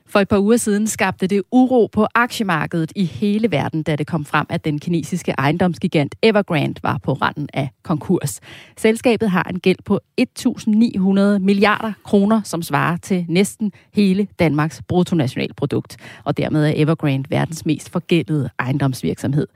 For 0.07 0.21
et 0.21 0.29
par 0.29 0.39
uger 0.39 0.57
siden 0.57 0.87
skabte 0.87 1.27
det 1.27 1.43
uro 1.51 1.89
på 1.93 2.07
aktiemarkedet 2.15 2.93
i 2.97 3.05
hele 3.05 3.51
verden, 3.51 3.83
da 3.83 3.97
det 3.97 4.07
kom 4.07 4.25
frem, 4.25 4.47
at 4.51 4.65
den 4.65 4.81
kinesiske 4.81 5.35
ejendomsgigant 5.39 6.15
Evergrande 6.23 6.81
var 6.83 6.99
på 7.03 7.13
randen 7.13 7.49
af 7.55 7.69
konkurs. 7.83 8.41
Selskabet 8.77 9.31
har 9.31 9.43
en 9.43 9.61
gæld 9.61 9.79
på 9.85 10.01
1.900 10.21 11.39
milliarder 11.39 11.93
kroner, 12.05 12.43
som 12.43 12.63
svarer 12.63 12.97
til 12.97 13.27
næsten 13.29 13.73
hele 13.93 14.29
Danmarks 14.39 14.83
bruttonationalprodukt. 14.89 15.97
Og 16.25 16.37
dermed 16.37 16.67
er 16.67 16.73
Evergrande 16.77 17.31
verdens 17.31 17.67
mest 17.67 17.91
forgældede 17.91 18.51
ejendomsvirksomhed. 18.59 19.47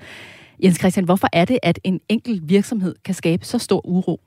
Jens 0.63 0.79
Christian, 0.79 1.05
hvorfor 1.05 1.29
er 1.33 1.45
det, 1.45 1.59
at 1.63 1.79
en 1.85 2.01
enkelt 2.09 2.49
virksomhed 2.49 2.95
kan 3.05 3.15
skabe 3.15 3.45
så 3.45 3.59
stor 3.59 3.87
uro? 3.87 4.21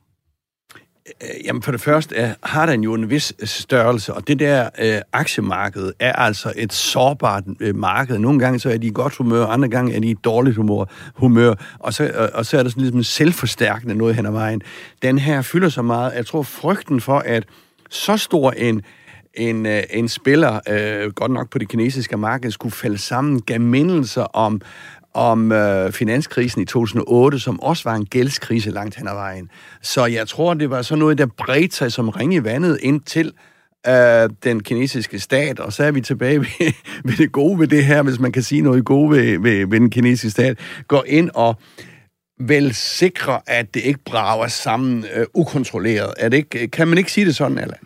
Øh, 1.21 1.45
jamen 1.45 1.61
for 1.61 1.71
det 1.71 1.81
første 1.81 2.15
er, 2.15 2.33
har 2.43 2.65
den 2.65 2.83
jo 2.83 2.93
en 2.93 3.09
vis 3.09 3.33
øh, 3.39 3.47
størrelse, 3.47 4.13
og 4.13 4.27
det 4.27 4.39
der 4.39 4.69
øh, 4.79 5.01
aktiemarked 5.13 5.91
er 5.99 6.13
altså 6.13 6.53
et 6.55 6.73
sårbart 6.73 7.43
øh, 7.59 7.75
marked. 7.75 8.17
Nogle 8.17 8.39
gange 8.39 8.59
så 8.59 8.69
er 8.69 8.77
de 8.77 8.87
i 8.87 8.91
godt 8.93 9.15
humør, 9.15 9.45
andre 9.45 9.69
gange 9.69 9.95
er 9.95 9.99
de 9.99 10.09
i 10.09 10.13
dårligt 10.13 10.55
humør, 10.55 10.85
humør 11.15 11.53
og, 11.79 11.93
så, 11.93 12.11
og, 12.15 12.29
og 12.33 12.45
så 12.45 12.57
er 12.57 12.63
der 12.63 12.69
sådan 12.69 12.81
ligesom 12.81 13.03
selvforstærkende 13.03 13.95
noget 13.95 14.15
hen 14.15 14.25
ad 14.25 14.31
vejen. 14.31 14.61
Den 15.01 15.19
her 15.19 15.41
fylder 15.41 15.69
så 15.69 15.81
meget. 15.81 16.13
Jeg 16.15 16.25
tror 16.25 16.43
frygten 16.43 17.01
for, 17.01 17.19
at 17.19 17.45
så 17.89 18.17
stor 18.17 18.51
en 18.51 18.81
en, 19.33 19.65
øh, 19.65 19.83
en 19.89 20.07
spiller, 20.07 20.59
øh, 20.69 21.11
godt 21.11 21.31
nok 21.31 21.49
på 21.49 21.57
det 21.57 21.69
kinesiske 21.69 22.17
marked, 22.17 22.51
skulle 22.51 22.73
falde 22.73 22.97
sammen, 22.97 23.41
gav 23.41 23.61
mindelser 23.61 24.21
om, 24.21 24.61
om 25.13 25.51
øh, 25.51 25.91
finanskrisen 25.91 26.61
i 26.61 26.65
2008, 26.65 27.39
som 27.39 27.59
også 27.59 27.89
var 27.89 27.95
en 27.95 28.05
gældskrise 28.05 28.71
langt 28.71 28.95
hen 28.95 29.07
ad 29.07 29.13
vejen. 29.13 29.49
Så 29.81 30.05
jeg 30.05 30.27
tror, 30.27 30.53
det 30.53 30.69
var 30.69 30.81
sådan 30.81 30.99
noget, 30.99 31.17
der 31.17 31.25
bredte 31.37 31.75
sig 31.75 31.91
som 31.91 32.09
ring 32.09 32.33
i 32.33 32.43
vandet 32.43 32.79
ind 32.81 33.01
til 33.01 33.33
øh, 33.87 34.29
den 34.43 34.63
kinesiske 34.63 35.19
stat, 35.19 35.59
og 35.59 35.73
så 35.73 35.83
er 35.83 35.91
vi 35.91 36.01
tilbage 36.01 36.39
ved, 36.59 36.73
ved 37.03 37.17
det 37.17 37.31
gode 37.31 37.59
ved 37.59 37.67
det 37.67 37.85
her, 37.85 38.03
hvis 38.03 38.19
man 38.19 38.31
kan 38.31 38.43
sige 38.43 38.61
noget 38.61 38.85
gode 38.85 39.11
ved, 39.11 39.39
ved, 39.39 39.67
ved 39.67 39.79
den 39.79 39.89
kinesiske 39.89 40.29
stat, 40.29 40.59
går 40.87 41.03
ind 41.07 41.29
og 41.33 41.55
vel 42.39 42.73
sikre, 42.75 43.41
at 43.47 43.73
det 43.73 43.79
ikke 43.83 43.99
brager 44.05 44.47
sammen 44.47 45.05
øh, 45.13 45.25
ukontrolleret. 45.33 46.13
Er 46.17 46.29
det 46.29 46.37
ikke, 46.37 46.63
øh, 46.63 46.71
kan 46.71 46.87
man 46.87 46.97
ikke 46.97 47.11
sige 47.11 47.25
det 47.25 47.35
sådan, 47.35 47.57
Allan? 47.57 47.79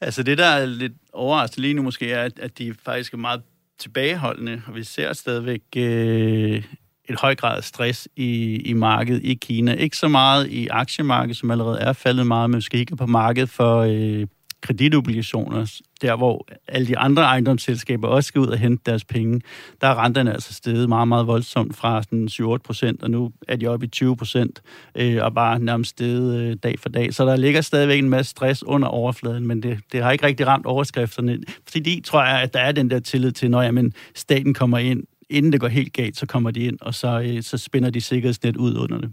Altså 0.00 0.22
det, 0.22 0.38
der 0.38 0.46
er 0.46 0.66
lidt 0.66 0.92
overraskende 1.12 1.60
lige 1.60 1.74
nu 1.74 1.82
måske, 1.82 2.12
er, 2.12 2.28
at 2.40 2.58
de 2.58 2.74
faktisk 2.84 3.14
er 3.14 3.18
meget 3.18 3.42
tilbageholdende, 3.84 4.62
og 4.66 4.74
vi 4.74 4.84
ser 4.84 5.12
stadigvæk 5.12 5.62
øh, 5.76 6.62
et 7.08 7.20
høj 7.20 7.34
grad 7.34 7.56
af 7.56 7.64
stress 7.64 8.08
i, 8.16 8.56
i 8.56 8.72
markedet 8.72 9.24
i 9.24 9.34
Kina. 9.34 9.72
Ikke 9.72 9.96
så 9.96 10.08
meget 10.08 10.50
i 10.50 10.68
aktiemarkedet, 10.68 11.36
som 11.36 11.50
allerede 11.50 11.80
er 11.80 11.92
faldet 11.92 12.26
meget, 12.26 12.50
men 12.50 12.56
måske 12.56 12.78
ikke 12.78 12.96
på 12.96 13.06
markedet 13.06 13.50
for 13.50 13.78
øh, 13.80 14.26
kreditobligationer, 14.64 15.80
der 16.02 16.16
hvor 16.16 16.46
alle 16.68 16.86
de 16.86 16.98
andre 16.98 17.22
ejendomsselskaber 17.22 18.08
også 18.08 18.28
skal 18.28 18.40
ud 18.40 18.46
og 18.46 18.58
hente 18.58 18.82
deres 18.86 19.04
penge, 19.04 19.40
der 19.80 19.86
er 19.88 20.04
renterne 20.04 20.32
altså 20.32 20.54
steget 20.54 20.88
meget, 20.88 21.08
meget 21.08 21.26
voldsomt 21.26 21.76
fra 21.76 22.02
sådan 22.02 22.28
7-8 22.32 22.56
procent, 22.56 23.02
og 23.02 23.10
nu 23.10 23.32
er 23.48 23.56
de 23.56 23.66
oppe 23.66 23.86
i 23.86 23.88
20 23.88 24.16
procent, 24.16 24.62
øh, 24.94 25.24
og 25.24 25.34
bare 25.34 25.58
nærmest 25.58 25.90
steget 25.90 26.40
øh, 26.40 26.56
dag 26.62 26.78
for 26.78 26.88
dag. 26.88 27.14
Så 27.14 27.24
der 27.24 27.36
ligger 27.36 27.60
stadigvæk 27.60 27.98
en 27.98 28.08
masse 28.08 28.30
stress 28.30 28.62
under 28.62 28.88
overfladen, 28.88 29.46
men 29.46 29.62
det, 29.62 29.78
det 29.92 30.02
har 30.02 30.10
ikke 30.10 30.26
rigtig 30.26 30.46
ramt 30.46 30.66
overskrifterne. 30.66 31.38
Fordi 31.68 32.00
tror 32.04 32.24
jeg, 32.24 32.42
at 32.42 32.54
der 32.54 32.60
er 32.60 32.72
den 32.72 32.90
der 32.90 32.98
tillid 32.98 33.32
til, 33.32 33.50
når 33.50 33.62
jamen, 33.62 33.92
staten 34.14 34.54
kommer 34.54 34.78
ind, 34.78 35.02
inden 35.30 35.52
det 35.52 35.60
går 35.60 35.68
helt 35.68 35.92
galt, 35.92 36.16
så 36.16 36.26
kommer 36.26 36.50
de 36.50 36.60
ind, 36.60 36.78
og 36.80 36.94
så, 36.94 37.20
øh, 37.20 37.42
så 37.42 37.58
spænder 37.58 37.90
de 37.90 38.00
sikkerhedsnet 38.00 38.56
ud 38.56 38.76
under 38.76 38.98
det. 39.00 39.12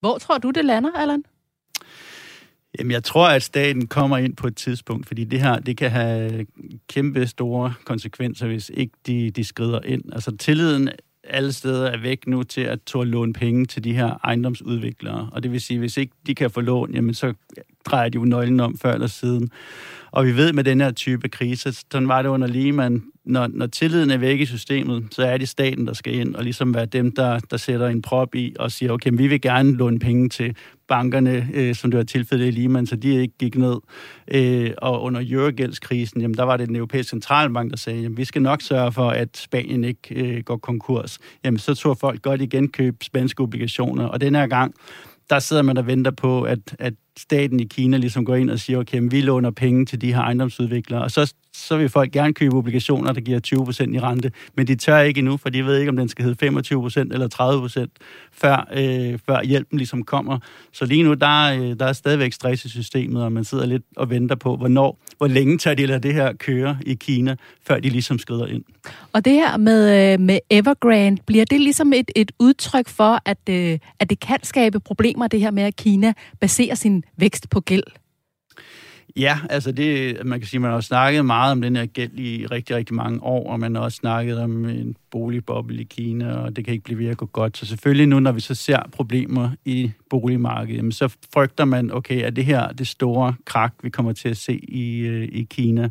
Hvor 0.00 0.18
tror 0.18 0.38
du, 0.38 0.50
det 0.50 0.64
lander, 0.64 0.90
Allan? 0.92 1.22
Jamen, 2.78 2.90
jeg 2.90 3.04
tror, 3.04 3.28
at 3.28 3.42
staten 3.42 3.86
kommer 3.86 4.18
ind 4.18 4.36
på 4.36 4.46
et 4.46 4.56
tidspunkt, 4.56 5.06
fordi 5.06 5.24
det 5.24 5.40
her, 5.40 5.58
det 5.58 5.76
kan 5.76 5.90
have 5.90 6.46
kæmpe 6.88 7.26
store 7.26 7.74
konsekvenser, 7.84 8.46
hvis 8.46 8.70
ikke 8.74 8.94
de, 9.06 9.30
de 9.30 9.44
skrider 9.44 9.80
ind. 9.84 10.02
Altså, 10.12 10.36
tilliden 10.36 10.90
alle 11.28 11.52
steder 11.52 11.90
er 11.90 12.00
væk 12.00 12.26
nu 12.26 12.42
til 12.42 12.60
at 12.60 12.78
tåle 12.82 13.10
låne 13.10 13.32
penge 13.32 13.66
til 13.66 13.84
de 13.84 13.92
her 13.92 14.20
ejendomsudviklere. 14.24 15.28
Og 15.32 15.42
det 15.42 15.52
vil 15.52 15.60
sige, 15.60 15.78
hvis 15.78 15.96
ikke 15.96 16.12
de 16.26 16.34
kan 16.34 16.50
få 16.50 16.60
lån, 16.60 16.94
jamen 16.94 17.14
så 17.14 17.34
drejer 17.84 18.08
de 18.08 18.16
jo 18.16 18.24
nøglen 18.24 18.60
om 18.60 18.78
før 18.78 18.92
eller 18.92 19.06
siden. 19.06 19.50
Og 20.10 20.26
vi 20.26 20.36
ved 20.36 20.52
med 20.52 20.64
den 20.64 20.80
her 20.80 20.90
type 20.90 21.28
krise, 21.28 21.72
sådan 21.72 22.08
var 22.08 22.22
det 22.22 22.28
under 22.28 22.46
Lehman, 22.46 23.02
når, 23.26 23.46
når 23.46 23.66
tilliden 23.66 24.10
er 24.10 24.16
væk 24.16 24.40
i 24.40 24.46
systemet, 24.46 25.06
så 25.10 25.22
er 25.22 25.38
det 25.38 25.48
staten, 25.48 25.86
der 25.86 25.92
skal 25.92 26.14
ind 26.14 26.34
og 26.34 26.44
ligesom 26.44 26.74
være 26.74 26.86
dem, 26.86 27.12
der, 27.12 27.38
der 27.38 27.56
sætter 27.56 27.88
en 27.88 28.02
prop 28.02 28.34
i 28.34 28.56
og 28.58 28.72
siger, 28.72 28.92
okay, 28.92 29.10
vi 29.14 29.26
vil 29.26 29.40
gerne 29.40 29.76
låne 29.76 29.98
penge 29.98 30.28
til 30.28 30.56
bankerne, 30.88 31.48
øh, 31.54 31.74
som 31.74 31.90
det 31.90 31.98
var 31.98 32.04
tilfældet 32.04 32.46
i 32.46 32.50
Lehman, 32.50 32.86
så 32.86 32.96
de 32.96 33.20
ikke 33.20 33.34
gik 33.38 33.56
ned. 33.56 33.76
Øh, 34.28 34.70
og 34.78 35.02
under 35.02 35.22
eurogældskrisen, 35.30 36.20
jamen 36.20 36.36
der 36.36 36.42
var 36.42 36.56
det 36.56 36.68
den 36.68 36.76
europæiske 36.76 37.10
centralbank, 37.10 37.70
der 37.70 37.76
sagde, 37.76 38.00
jamen 38.00 38.16
vi 38.16 38.24
skal 38.24 38.42
nok 38.42 38.62
sørge 38.62 38.92
for, 38.92 39.10
at 39.10 39.36
Spanien 39.36 39.84
ikke 39.84 40.14
øh, 40.14 40.42
går 40.42 40.56
konkurs. 40.56 41.18
Jamen 41.44 41.58
så 41.58 41.74
tror 41.74 41.94
folk 41.94 42.22
godt 42.22 42.40
igen 42.40 42.68
køb 42.68 43.02
spanske 43.02 43.42
obligationer, 43.42 44.04
og 44.04 44.20
den 44.20 44.34
her 44.34 44.46
gang, 44.46 44.74
der 45.30 45.38
sidder 45.38 45.62
man 45.62 45.76
og 45.76 45.86
venter 45.86 46.10
på, 46.10 46.42
at, 46.42 46.76
at 46.78 46.94
staten 47.18 47.60
i 47.60 47.64
Kina 47.64 47.96
ligesom 47.96 48.24
går 48.24 48.34
ind 48.34 48.50
og 48.50 48.58
siger, 48.58 48.78
okay, 48.78 49.00
vi 49.02 49.20
låner 49.20 49.50
penge 49.50 49.86
til 49.86 50.00
de 50.00 50.14
her 50.14 50.20
ejendomsudviklere, 50.20 51.02
og 51.02 51.10
så, 51.10 51.34
så 51.54 51.76
vil 51.76 51.88
folk 51.88 52.12
gerne 52.12 52.34
købe 52.34 52.56
obligationer, 52.56 53.12
der 53.12 53.20
giver 53.20 53.40
20% 53.90 53.94
i 53.94 54.00
rente, 54.00 54.32
men 54.56 54.66
de 54.66 54.74
tør 54.74 55.00
ikke 55.00 55.18
endnu, 55.18 55.36
for 55.36 55.48
de 55.48 55.64
ved 55.64 55.78
ikke, 55.78 55.88
om 55.88 55.96
den 55.96 56.08
skal 56.08 56.24
hedde 56.24 56.46
25% 56.46 57.00
eller 57.00 57.88
30%, 57.88 58.30
før, 58.32 58.68
øh, 58.72 59.18
før 59.26 59.42
hjælpen 59.42 59.78
ligesom 59.78 60.02
kommer. 60.02 60.38
Så 60.72 60.86
lige 60.86 61.02
nu, 61.02 61.14
der, 61.14 61.52
øh, 61.52 61.78
der 61.78 61.86
er 61.86 61.92
stadigvæk 61.92 62.32
stress 62.32 62.64
i 62.64 62.68
systemet, 62.68 63.22
og 63.22 63.32
man 63.32 63.44
sidder 63.44 63.66
lidt 63.66 63.82
og 63.96 64.10
venter 64.10 64.36
på, 64.36 64.56
hvornår, 64.56 64.98
hvor 65.18 65.26
længe 65.26 65.58
tager 65.58 65.74
de 65.74 65.86
lade 65.86 66.00
det 66.00 66.14
her 66.14 66.32
køre 66.32 66.76
i 66.86 66.94
Kina, 66.94 67.36
før 67.66 67.80
de 67.80 67.88
ligesom 67.88 68.18
skrider 68.18 68.46
ind. 68.46 68.64
Og 69.12 69.24
det 69.24 69.32
her 69.32 69.56
med, 69.56 70.12
øh, 70.12 70.20
med 70.20 70.38
Evergrande, 70.50 71.22
bliver 71.26 71.44
det 71.44 71.60
ligesom 71.60 71.92
et, 71.92 72.10
et 72.16 72.32
udtryk 72.38 72.88
for, 72.88 73.20
at, 73.24 73.38
øh, 73.50 73.78
at 74.00 74.10
det 74.10 74.20
kan 74.20 74.38
skabe 74.42 74.80
problemer, 74.80 75.28
det 75.28 75.40
her 75.40 75.50
med, 75.50 75.62
at 75.62 75.76
Kina 75.76 76.12
baserer 76.40 76.74
sin 76.74 77.04
vækst 77.16 77.50
på 77.50 77.60
gæld? 77.60 77.84
Ja, 79.16 79.38
altså 79.50 79.72
det, 79.72 80.18
man 80.26 80.40
kan 80.40 80.48
sige, 80.48 80.60
man 80.60 80.70
har 80.70 80.80
snakket 80.80 81.24
meget 81.24 81.52
om 81.52 81.62
den 81.62 81.76
her 81.76 81.86
gæld 81.86 82.18
i 82.18 82.46
rigtig, 82.46 82.76
rigtig 82.76 82.94
mange 82.94 83.22
år, 83.22 83.52
og 83.52 83.60
man 83.60 83.74
har 83.74 83.82
også 83.82 83.96
snakket 83.96 84.38
om 84.38 84.64
en 84.64 84.96
boligboble 85.10 85.80
i 85.80 85.84
Kina, 85.84 86.34
og 86.34 86.56
det 86.56 86.64
kan 86.64 86.72
ikke 86.72 86.84
blive 86.84 86.98
ved 86.98 87.06
at 87.06 87.16
gå 87.16 87.26
godt. 87.26 87.56
Så 87.56 87.66
selvfølgelig 87.66 88.06
nu, 88.06 88.20
når 88.20 88.32
vi 88.32 88.40
så 88.40 88.54
ser 88.54 88.78
problemer 88.92 89.50
i 89.64 89.92
boligmarkedet, 90.10 90.94
så 90.94 91.16
frygter 91.32 91.64
man, 91.64 91.92
okay, 91.92 92.26
er 92.26 92.30
det 92.30 92.44
her 92.44 92.72
det 92.72 92.86
store 92.86 93.34
krak, 93.44 93.74
vi 93.82 93.90
kommer 93.90 94.12
til 94.12 94.28
at 94.28 94.36
se 94.36 94.60
i, 94.68 94.98
øh, 94.98 95.28
i 95.32 95.46
Kina? 95.50 95.90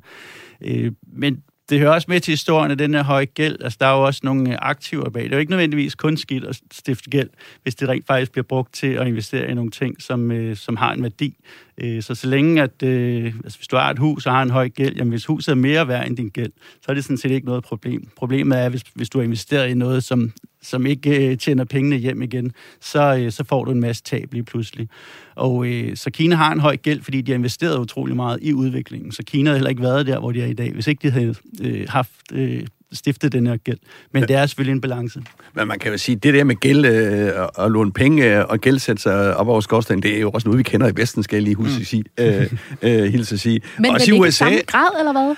Øh, 0.62 0.92
men 1.08 1.44
det 1.70 1.80
hører 1.80 1.92
også 1.92 2.06
med 2.10 2.20
til 2.20 2.32
historien 2.32 2.72
af 2.72 2.78
den 2.78 2.94
her 2.94 3.04
høje 3.04 3.26
gæld. 3.26 3.58
Altså, 3.64 3.78
der 3.82 3.88
er 3.88 3.98
jo 3.98 4.04
også 4.04 4.22
nogle 4.24 4.52
øh, 4.52 4.58
aktiver 4.62 5.10
bag. 5.10 5.24
Det 5.24 5.32
er 5.32 5.36
jo 5.36 5.40
ikke 5.40 5.52
nødvendigvis 5.52 5.96
kun 5.96 6.18
skidt 6.18 6.44
at 6.44 6.62
stifte 6.72 7.10
gæld, 7.10 7.30
hvis 7.64 7.76
det 7.76 7.90
rent 7.90 8.08
faktisk 8.08 8.32
bliver 8.32 8.44
brugt 8.44 8.74
til 8.74 8.88
at 8.88 9.08
investere 9.08 9.50
i 9.50 9.54
nogle 9.54 9.72
ting, 9.72 10.02
som, 10.02 10.32
øh, 10.32 10.56
som 10.56 10.76
har 10.76 10.94
en 10.94 11.04
værdi. 11.04 11.36
Øh, 11.78 12.04
så 12.04 12.16
så 12.16 12.28
længe, 12.28 12.62
at 12.62 12.84
øh, 12.84 13.26
altså, 13.26 13.60
hvis 13.60 13.68
du 13.68 13.76
har 13.76 13.90
et 13.90 14.00
hus 14.00 14.26
og 14.26 14.34
har 14.34 14.44
en 14.44 14.50
høj 14.50 14.70
gæld, 14.70 14.96
jamen 14.96 15.10
hvis 15.10 15.26
huset 15.26 15.52
er 15.52 15.56
mere 15.56 15.88
værd 15.88 16.08
end 16.08 16.18
din 16.18 16.30
gæld, 16.30 16.52
så 16.82 16.86
er 16.88 16.94
det 16.94 17.04
sådan 17.04 17.18
set 17.18 17.32
ikke 17.32 17.46
noget 17.46 17.64
problem. 17.64 18.08
Problemet 18.16 18.60
er, 18.60 18.70
hvis, 18.70 18.84
hvis 18.94 19.10
du 19.10 19.18
har 19.18 19.24
investeret 19.24 19.70
i 19.70 19.74
noget, 19.74 20.04
som, 20.04 20.32
som 20.62 20.86
ikke 20.86 21.32
øh, 21.32 21.38
tjener 21.38 21.64
pengene 21.64 21.96
hjem 21.96 22.22
igen, 22.22 22.52
så, 22.82 23.18
øh, 23.20 23.32
så 23.32 23.44
får 23.44 23.66
du 23.66 23.72
en 23.72 23.80
masse 23.80 24.04
tab 24.04 24.34
lige 24.34 24.44
pludselig. 24.44 24.90
Og 25.36 25.68
øh, 25.68 25.96
så 25.98 26.12
Kina 26.12 26.36
har 26.36 26.52
en 26.52 26.60
høj 26.60 26.78
gæld, 26.78 27.02
fordi 27.02 27.22
de 27.22 27.32
har 27.32 27.38
investeret 27.38 27.80
utrolig 27.80 28.16
meget 28.16 28.40
i 28.42 28.54
udviklingen. 28.54 29.12
Så 29.12 29.24
Kina 29.24 29.50
har 29.50 29.56
heller 29.56 29.70
ikke 29.70 29.82
været 29.82 30.08
der, 30.08 30.20
hvor 30.20 30.32
de 30.32 30.42
er 30.42 30.48
i 30.48 30.54
dag, 30.54 30.74
hvis 30.74 30.88
ikke 30.88 31.08
de 31.08 31.12
havde 31.12 31.36
øh, 31.62 31.86
haft 31.90 32.12
øh, 32.34 32.68
stiftet 32.94 33.32
den 33.32 33.48
her 33.48 33.58
gæld. 33.58 33.78
Men 34.12 34.22
ja. 34.22 34.28
det 34.28 34.36
er 34.36 34.46
selvfølgelig 34.46 34.72
en 34.72 34.82
balance. 34.82 35.22
Men 35.54 35.68
man 35.68 35.80
kan 35.80 35.92
jo 35.92 35.98
sige, 35.98 36.16
det 36.16 36.34
der 36.34 36.44
med 36.44 36.56
gæld 36.56 36.86
øh, 36.86 37.32
og 37.56 37.72
låne 37.72 37.92
penge 37.92 38.38
øh, 38.38 38.46
og 38.50 38.60
gældsætte 38.60 39.02
sig 39.02 39.38
op 39.38 39.48
over 39.48 39.62
skorsten, 39.62 40.04
det 40.04 40.16
er 40.16 40.20
jo 40.20 40.30
også 40.30 40.48
noget, 40.48 40.58
vi 40.58 40.64
kender 40.64 40.88
i 40.88 40.92
Vesten, 40.96 41.24
skal 41.24 41.36
jeg 41.36 41.44
lige 41.44 41.56
huske 41.56 41.76
mm. 41.76 41.82
at 41.82 41.88
sige. 41.88 42.04
Øh, 42.20 42.52
øh, 42.82 43.04
hilse 43.04 43.36
at 43.36 43.40
sige. 43.40 43.62
Men 43.80 43.92
også 43.92 44.14
i 44.14 44.20
USA, 44.20 44.28
i 44.28 44.32
samme 44.32 44.60
grad, 44.68 45.00
eller 45.00 45.12
hvad? 45.12 45.36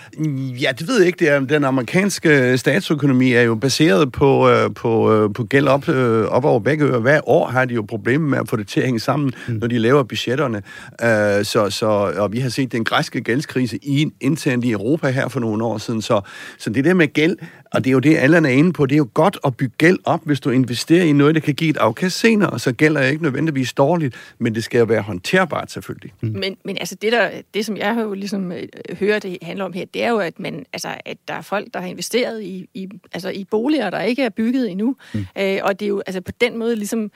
Ja, 0.62 0.72
det 0.80 0.88
ved 0.88 0.98
jeg 0.98 1.08
ikke. 1.08 1.20
Det 1.20 1.30
er, 1.30 1.40
den 1.40 1.64
amerikanske 1.64 2.58
statsøkonomi 2.58 3.34
er 3.34 3.42
jo 3.42 3.56
baseret 3.56 4.12
på, 4.12 4.50
øh, 4.50 4.74
på, 4.74 5.14
øh, 5.14 5.34
på 5.34 5.44
gæld 5.44 5.68
op, 5.68 5.90
øh, 5.90 6.26
op 6.26 6.46
over 6.46 6.60
begge 6.60 6.86
ører. 6.86 7.00
Hver 7.00 7.30
år 7.30 7.48
har 7.48 7.66
de 7.66 7.74
jo 7.74 7.82
problemer 7.82 8.30
med 8.30 8.38
at 8.38 8.50
få 8.50 8.56
det 8.56 8.68
til 8.68 8.80
at 8.80 8.86
hænge 8.86 9.00
sammen, 9.00 9.34
mm. 9.48 9.54
når 9.54 9.68
de 9.68 9.78
laver 9.78 10.04
budgetterne. 10.04 10.58
Øh, 11.04 11.46
så, 11.46 11.70
så, 11.70 11.86
og 12.18 12.34
vi 12.34 12.40
har 12.40 12.50
set 12.50 12.72
den 12.72 12.84
græske 12.84 13.22
gældskrise 13.22 13.78
i, 13.82 14.08
internt 14.22 14.66
i 14.66 14.72
Europa 14.72 15.10
her 15.10 15.28
for 15.28 15.40
nogle 15.40 15.66
år 15.66 15.78
siden. 15.78 16.02
Så, 16.02 16.22
så 16.58 16.70
det 16.70 16.86
der 16.86 16.94
med 16.94 17.14
gæld, 17.14 17.38
og 17.74 17.84
det 17.84 17.90
er 17.90 17.92
jo 17.92 18.00
det, 18.00 18.18
Allan 18.18 18.46
er 18.46 18.50
inde 18.50 18.74
på. 18.74 18.86
Det 18.86 18.96
er 18.96 18.98
jo 18.98 19.10
godt 19.14 19.38
at 19.46 19.58
bygge 19.58 19.74
gæld 19.78 20.00
op, 20.06 20.22
hvis 20.26 20.40
du 20.40 20.50
investerer 20.50 21.04
i 21.04 21.12
noget, 21.12 21.36
der 21.36 21.42
kan 21.42 21.54
give 21.54 21.70
et 21.70 21.78
afkast 21.78 22.20
senere. 22.20 22.60
Så 22.60 22.72
gælder 22.72 23.02
ikke 23.02 23.24
nødvendigvis 23.24 23.74
dårligt, 23.74 24.16
men 24.40 24.56
det 24.56 24.64
skal 24.64 24.80
jo 24.80 24.86
være 24.86 25.02
håndterbart 25.02 25.72
selvfølgelig. 25.72 26.14
Mm. 26.22 26.30
Men, 26.30 26.58
men 26.66 26.78
altså 26.78 26.96
det, 26.96 27.12
der, 27.12 27.30
det, 27.54 27.66
som 27.66 27.78
jeg 27.78 27.98
jo 28.02 28.14
ligesom 28.14 28.52
øh, 28.52 28.68
hører, 29.00 29.20
det 29.20 29.38
handler 29.42 29.66
om 29.66 29.74
her, 29.74 29.86
det 29.86 30.04
er 30.04 30.10
jo, 30.10 30.18
at, 30.18 30.40
man, 30.40 30.66
altså, 30.74 30.90
at 31.06 31.18
der 31.28 31.34
er 31.34 31.42
folk, 31.42 31.68
der 31.74 31.80
har 31.80 31.88
investeret 31.88 32.44
i, 32.44 32.70
i, 32.74 32.88
altså, 33.14 33.30
i 33.30 33.44
boliger, 33.44 33.90
der 33.90 34.02
ikke 34.02 34.24
er 34.24 34.30
bygget 34.30 34.72
endnu. 34.72 34.96
Mm. 35.14 35.26
Øh, 35.38 35.60
og 35.64 35.80
det 35.80 35.86
er 35.86 35.90
jo 35.90 36.02
altså, 36.06 36.22
på 36.22 36.32
den 36.42 36.58
måde 36.58 36.76
ligesom 36.76 37.12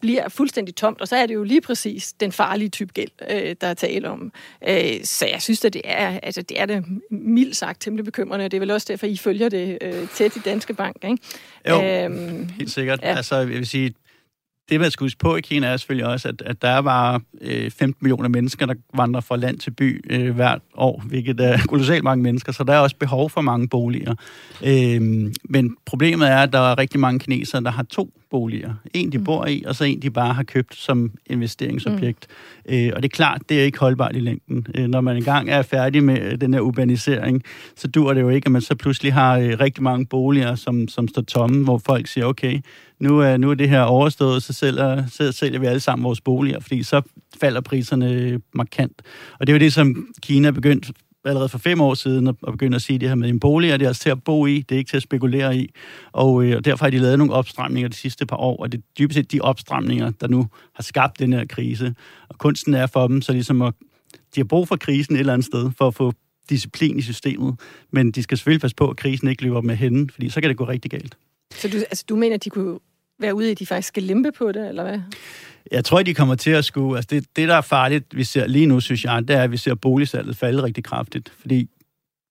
bliver 0.00 0.28
fuldstændig 0.28 0.76
tomt, 0.76 1.00
og 1.00 1.08
så 1.08 1.16
er 1.16 1.26
det 1.26 1.34
jo 1.34 1.42
lige 1.42 1.60
præcis 1.60 2.12
den 2.12 2.32
farlige 2.32 2.68
type 2.68 2.92
gæld, 2.92 3.10
øh, 3.30 3.56
der 3.60 3.66
er 3.66 3.74
tale 3.74 4.10
om. 4.10 4.32
Øh, 4.68 5.04
så 5.04 5.26
jeg 5.26 5.42
synes, 5.42 5.64
at 5.64 5.72
det 5.72 5.82
er, 5.84 6.20
altså, 6.22 6.42
det 6.42 6.60
er 6.60 6.66
det 6.66 6.84
mildt 7.10 7.56
sagt 7.56 7.80
temmelig 7.80 8.04
bekymrende, 8.04 8.44
og 8.44 8.50
det 8.50 8.56
er 8.56 8.60
vel 8.60 8.70
også 8.70 8.86
derfor, 8.90 9.06
I 9.06 9.16
følger 9.16 9.48
det 9.48 9.78
øh, 9.80 10.08
tæt 10.08 10.36
i 10.36 10.38
Danske 10.38 10.74
Bank, 10.74 10.96
ikke? 11.04 11.18
Jo, 11.68 11.82
øhm, 11.82 12.48
helt 12.58 12.70
sikkert. 12.70 13.02
Ja. 13.02 13.16
Altså, 13.16 13.36
jeg 13.36 13.48
vil 13.48 13.66
sige, 13.66 13.94
det, 14.68 14.80
man 14.80 14.90
skal 14.90 15.04
huske 15.04 15.18
på 15.18 15.36
i 15.36 15.40
Kina, 15.40 15.66
er 15.66 15.76
selvfølgelig 15.76 16.06
også, 16.06 16.28
at, 16.28 16.42
at 16.46 16.62
der 16.62 16.68
er 16.68 16.82
bare 16.82 17.20
øh, 17.40 17.70
15 17.70 17.98
millioner 18.00 18.28
mennesker, 18.28 18.66
der 18.66 18.74
vandrer 18.94 19.20
fra 19.20 19.36
land 19.36 19.58
til 19.58 19.70
by 19.70 20.04
øh, 20.10 20.34
hvert 20.34 20.60
år, 20.74 21.02
hvilket 21.06 21.40
er 21.40 21.58
kolossalt 21.68 22.04
mange 22.04 22.22
mennesker, 22.22 22.52
så 22.52 22.64
der 22.64 22.72
er 22.72 22.78
også 22.78 22.96
behov 22.96 23.30
for 23.30 23.40
mange 23.40 23.68
boliger. 23.68 24.14
Øh, 24.64 25.32
men 25.44 25.76
problemet 25.86 26.28
er, 26.28 26.38
at 26.38 26.52
der 26.52 26.58
er 26.58 26.78
rigtig 26.78 27.00
mange 27.00 27.18
kinesere, 27.18 27.62
der 27.62 27.70
har 27.70 27.82
to 27.82 28.10
boliger. 28.30 28.74
En, 28.94 29.12
de 29.12 29.18
mm. 29.18 29.24
bor 29.24 29.46
i, 29.46 29.64
og 29.66 29.74
så 29.74 29.84
en, 29.84 30.02
de 30.02 30.10
bare 30.10 30.34
har 30.34 30.42
købt 30.42 30.76
som 30.76 31.10
investeringsobjekt. 31.26 32.26
Mm. 32.66 32.74
Øh, 32.74 32.92
og 32.96 33.02
det 33.02 33.08
er 33.08 33.16
klart, 33.16 33.42
det 33.48 33.60
er 33.60 33.64
ikke 33.64 33.78
holdbart 33.78 34.16
i 34.16 34.20
længden. 34.20 34.66
Øh, 34.74 34.86
når 34.86 35.00
man 35.00 35.16
engang 35.16 35.50
er 35.50 35.62
færdig 35.62 36.04
med 36.04 36.38
den 36.38 36.54
her 36.54 36.60
urbanisering, 36.60 37.42
så 37.76 37.88
dur 37.88 38.14
det 38.14 38.20
jo 38.20 38.28
ikke, 38.28 38.46
at 38.46 38.52
man 38.52 38.62
så 38.62 38.74
pludselig 38.74 39.12
har 39.12 39.38
øh, 39.38 39.60
rigtig 39.60 39.82
mange 39.82 40.06
boliger, 40.06 40.54
som, 40.54 40.88
som 40.88 41.08
står 41.08 41.22
tomme, 41.22 41.64
hvor 41.64 41.78
folk 41.78 42.06
siger, 42.06 42.26
okay, 42.26 42.60
nu 43.04 43.20
er, 43.20 43.36
nu 43.36 43.50
er 43.50 43.54
det 43.54 43.68
her 43.68 43.82
overstået, 43.82 44.42
så 44.42 44.52
sælger, 44.52 45.06
så 45.06 45.32
sælger 45.32 45.58
vi 45.58 45.66
alle 45.66 45.80
sammen 45.80 46.04
vores 46.04 46.20
boliger, 46.20 46.60
fordi 46.60 46.82
så 46.82 47.02
falder 47.40 47.60
priserne 47.60 48.40
markant. 48.54 49.02
Og 49.40 49.46
det 49.46 49.52
er 49.52 49.54
jo 49.54 49.60
det, 49.60 49.72
som 49.72 50.08
Kina 50.22 50.48
er 50.48 50.52
begyndt 50.52 50.90
allerede 51.24 51.48
for 51.48 51.58
fem 51.58 51.80
år 51.80 51.94
siden 51.94 52.26
at 52.28 52.36
begynde 52.46 52.74
at 52.74 52.82
sige 52.82 52.98
det 52.98 53.08
her 53.08 53.14
med 53.14 53.28
en 53.28 53.40
bolig, 53.40 53.72
og 53.72 53.80
det 53.80 53.86
altså 53.86 54.02
til 54.02 54.10
at 54.10 54.24
bo 54.24 54.46
i, 54.46 54.60
det 54.60 54.74
er 54.74 54.78
ikke 54.78 54.90
til 54.90 54.96
at 54.96 55.02
spekulere 55.02 55.56
i. 55.56 55.70
Og, 56.12 56.44
øh, 56.44 56.56
og 56.56 56.64
derfor 56.64 56.84
har 56.84 56.90
de 56.90 56.98
lavet 56.98 57.18
nogle 57.18 57.32
opstramninger 57.32 57.88
de 57.88 57.96
sidste 57.96 58.26
par 58.26 58.36
år, 58.36 58.62
og 58.62 58.72
det 58.72 58.78
er 58.78 58.82
dybest 58.98 59.16
set 59.16 59.32
de 59.32 59.40
opstramninger, 59.40 60.10
der 60.10 60.28
nu 60.28 60.46
har 60.74 60.82
skabt 60.82 61.18
den 61.18 61.32
her 61.32 61.44
krise. 61.46 61.94
Og 62.28 62.38
kunsten 62.38 62.74
er 62.74 62.86
for 62.86 63.06
dem 63.06 63.22
så 63.22 63.32
ligesom 63.32 63.62
at, 63.62 63.74
de 64.34 64.40
har 64.40 64.44
brug 64.44 64.68
for 64.68 64.76
krisen 64.76 65.14
et 65.14 65.20
eller 65.20 65.32
andet 65.32 65.46
sted, 65.46 65.70
for 65.78 65.86
at 65.86 65.94
få 65.94 66.12
disciplin 66.48 66.98
i 66.98 67.02
systemet, 67.02 67.60
men 67.92 68.10
de 68.10 68.22
skal 68.22 68.38
selvfølgelig 68.38 68.60
passe 68.60 68.76
på, 68.76 68.90
at 68.90 68.96
krisen 68.96 69.28
ikke 69.28 69.42
løber 69.42 69.60
med 69.60 69.76
hende, 69.76 70.12
fordi 70.12 70.28
så 70.28 70.40
kan 70.40 70.48
det 70.48 70.56
gå 70.56 70.64
rigtig 70.64 70.90
galt. 70.90 71.16
Så 71.50 71.68
du, 71.68 71.76
altså, 71.76 72.04
du 72.08 72.16
mener, 72.16 72.34
at 72.34 72.44
de 72.44 72.50
kunne 72.50 72.78
være 73.20 73.34
ude 73.34 73.48
i, 73.48 73.50
at 73.50 73.58
de 73.58 73.66
faktisk 73.66 73.88
skal 73.88 74.02
lempe 74.02 74.32
på 74.32 74.52
det, 74.52 74.68
eller 74.68 74.82
hvad? 74.82 75.00
Jeg 75.72 75.84
tror, 75.84 76.02
de 76.02 76.14
kommer 76.14 76.34
til 76.34 76.50
at 76.50 76.64
skue... 76.64 76.96
Altså 76.96 77.08
det, 77.10 77.24
det, 77.36 77.48
der 77.48 77.54
er 77.54 77.60
farligt, 77.60 78.16
vi 78.16 78.24
ser 78.24 78.46
lige 78.46 78.66
nu, 78.66 78.80
synes 78.80 79.04
jeg, 79.04 79.28
det 79.28 79.36
er, 79.36 79.42
at 79.42 79.52
vi 79.52 79.56
ser 79.56 79.74
boligsalget 79.74 80.36
falde 80.36 80.62
rigtig 80.62 80.84
kraftigt. 80.84 81.32
Fordi 81.40 81.68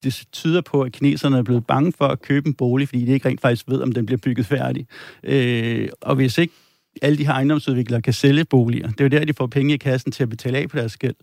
det 0.03 0.23
tyder 0.31 0.61
på, 0.61 0.81
at 0.81 0.91
kineserne 0.91 1.37
er 1.37 1.43
blevet 1.43 1.67
bange 1.67 1.93
for 1.97 2.07
at 2.07 2.21
købe 2.21 2.47
en 2.47 2.53
bolig, 2.53 2.87
fordi 2.87 3.05
de 3.05 3.11
ikke 3.11 3.29
rent 3.29 3.41
faktisk 3.41 3.65
ved, 3.67 3.81
om 3.81 3.91
den 3.91 4.05
bliver 4.05 4.19
bygget 4.23 4.45
færdig. 4.45 4.87
Øh, 5.23 5.89
og 6.01 6.15
hvis 6.15 6.37
ikke 6.37 6.53
alle 7.01 7.17
de 7.17 7.25
her 7.25 7.33
ejendomsudviklere 7.33 8.01
kan 8.01 8.13
sælge 8.13 8.45
boliger, 8.45 8.87
det 8.87 8.99
er 8.99 9.03
jo 9.03 9.09
der, 9.09 9.25
de 9.25 9.33
får 9.33 9.47
penge 9.47 9.73
i 9.73 9.77
kassen 9.77 10.11
til 10.11 10.23
at 10.23 10.29
betale 10.29 10.57
af 10.57 10.69
på 10.69 10.77
deres 10.77 10.97
gæld, 10.97 11.15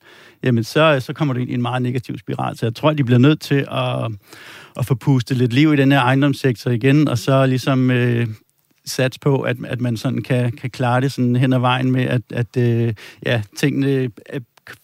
jamen 0.43 0.65
så, 0.65 1.01
så 1.01 1.13
kommer 1.13 1.35
det 1.35 1.41
ind 1.41 1.51
i 1.51 1.55
en 1.55 1.63
meget 1.63 1.83
negativ 1.83 2.19
spiral. 2.19 2.57
Så 2.57 2.67
jeg 2.67 2.75
tror, 2.75 2.91
at 2.91 2.99
de 2.99 3.05
bliver 3.05 3.19
nødt 3.19 3.41
til 3.41 3.67
at, 3.71 4.13
at 4.77 4.87
få 4.87 4.95
pustet 4.95 5.37
lidt 5.37 5.53
liv 5.53 5.73
i 5.73 5.77
den 5.77 5.93
her 5.93 6.01
ejendomssektor 6.01 6.71
igen, 6.71 7.09
og 7.09 7.19
så 7.19 7.47
ligesom 7.47 7.91
øh, 7.91 8.27
sats 8.91 9.19
på, 9.19 9.41
at, 9.41 9.57
at 9.65 9.81
man 9.81 9.97
sådan 9.97 10.23
kan, 10.23 10.53
kan 10.53 10.71
klare 10.71 11.01
det 11.01 11.13
sådan 11.13 11.37
hen 11.37 11.53
ad 11.53 11.59
vejen 11.59 11.91
med, 11.91 12.05
at, 12.05 12.23
at 12.31 12.57
øh, 12.57 12.95
ja, 13.27 13.43
tingene 13.57 13.87
øh, 14.33 14.41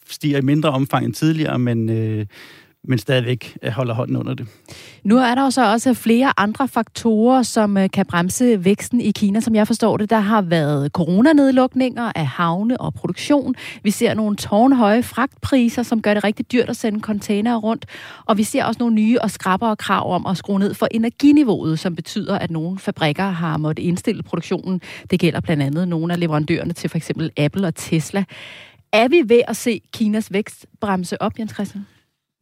stiger 0.08 0.38
i 0.38 0.42
mindre 0.42 0.70
omfang 0.70 1.04
end 1.04 1.14
tidligere, 1.14 1.58
men, 1.58 1.90
øh, 1.90 2.26
men 2.86 2.98
stadigvæk 2.98 3.58
øh, 3.62 3.72
holder 3.72 3.94
hånden 3.94 4.16
under 4.16 4.34
det. 4.34 4.46
Nu 5.04 5.16
er 5.16 5.34
der 5.34 5.42
jo 5.42 5.50
så 5.50 5.72
også 5.72 5.94
flere 5.94 6.32
andre 6.36 6.68
faktorer, 6.68 7.42
som 7.42 7.76
øh, 7.76 7.90
kan 7.90 8.06
bremse 8.06 8.64
væksten 8.64 9.00
i 9.00 9.10
Kina. 9.10 9.40
Som 9.40 9.54
jeg 9.54 9.66
forstår 9.66 9.96
det, 9.96 10.10
der 10.10 10.18
har 10.18 10.42
været 10.42 10.92
coronanedlukninger 10.92 12.12
af 12.14 12.26
havne 12.26 12.80
og 12.80 12.94
produktion. 12.94 13.54
Vi 13.82 13.90
ser 13.90 14.14
nogle 14.14 14.36
tårnhøje 14.36 15.02
fragtpriser, 15.02 15.82
som 15.82 16.02
gør 16.02 16.14
det 16.14 16.24
rigtig 16.24 16.52
dyrt 16.52 16.68
at 16.68 16.76
sende 16.76 17.00
containere 17.00 17.56
rundt. 17.56 17.86
Og 18.26 18.38
vi 18.38 18.42
ser 18.42 18.64
også 18.64 18.78
nogle 18.78 18.94
nye 18.94 19.18
og 19.20 19.30
skrappere 19.30 19.76
krav 19.76 20.14
om 20.14 20.26
at 20.26 20.36
skrue 20.36 20.58
ned 20.58 20.74
for 20.74 20.88
energiniveauet, 20.90 21.78
som 21.78 21.96
betyder, 21.96 22.38
at 22.38 22.50
nogle 22.50 22.78
fabrikker 22.78 23.24
har 23.30 23.56
måttet 23.56 23.82
indstille 23.82 24.22
produktionen. 24.22 24.80
Det 25.10 25.20
gælder 25.20 25.40
blandt 25.40 25.62
andet 25.62 25.88
nogle 25.88 26.12
af 26.12 26.20
leverandørerne 26.20 26.72
til 26.72 26.90
f.eks. 26.90 27.10
Apple 27.36 27.66
og 27.66 27.74
Tesla. 27.74 28.24
Er 28.92 29.08
vi 29.08 29.22
ved 29.26 29.40
at 29.48 29.56
se 29.56 29.80
Kinas 29.92 30.32
vækst 30.32 30.66
bremse 30.80 31.22
op, 31.22 31.38
Jens 31.38 31.52
Christian? 31.54 31.86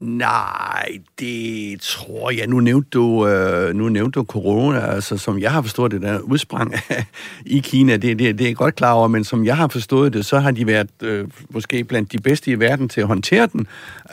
Nej, 0.01 0.99
det 1.18 1.80
tror 1.80 2.30
jeg. 2.30 2.47
Nu 2.47 2.61
nævnte 2.61 2.88
du, 2.90 3.26
øh, 3.26 3.74
nu 3.74 3.88
nævnte 3.88 4.20
du 4.20 4.24
corona, 4.24 4.78
altså 4.78 5.18
som 5.18 5.38
jeg 5.38 5.53
har 5.53 5.62
forstået 5.62 5.92
det, 5.92 6.03
der 6.03 6.20
udsprang 6.20 6.74
i 7.47 7.59
Kina, 7.59 7.92
det, 7.92 8.18
det, 8.18 8.38
det 8.38 8.45
er 8.45 8.49
jeg 8.49 8.57
godt 8.57 8.74
klar 8.74 8.92
over, 8.92 9.09
men 9.09 9.24
som 9.24 9.45
jeg 9.45 9.57
har 9.57 9.68
forstået 9.68 10.12
det, 10.12 10.26
så 10.26 10.38
har 10.38 10.51
de 10.51 10.66
været 10.66 10.90
øh, 11.03 11.28
måske 11.51 11.84
blandt 11.84 12.12
de 12.12 12.18
bedste 12.18 12.51
i 12.51 12.61
verden 12.61 12.88
til 12.88 13.01
at 13.01 13.07
håndtere 13.07 13.47
den, 13.47 13.66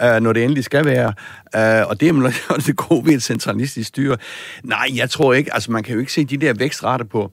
øh, 0.04 0.22
når 0.22 0.34
det 0.34 0.44
endelig 0.44 0.64
skal 0.64 0.86
være. 0.86 1.14
Øh, 1.56 1.88
og 1.88 2.00
det 2.00 2.10
er 2.10 2.34
også 2.50 2.68
det 2.68 2.76
gode 2.76 3.06
ved 3.06 3.14
et 3.14 3.24
centralistisk 3.24 3.88
styre. 3.88 4.18
Nej, 4.64 4.88
jeg 4.96 5.10
tror 5.10 5.34
ikke, 5.34 5.54
altså 5.54 5.72
man 5.72 5.84
kan 5.84 5.94
jo 5.94 6.00
ikke 6.00 6.14
se 6.14 6.26
de 6.26 6.38
der 6.38 6.54
vækstrater 6.54 7.06
på 7.06 7.32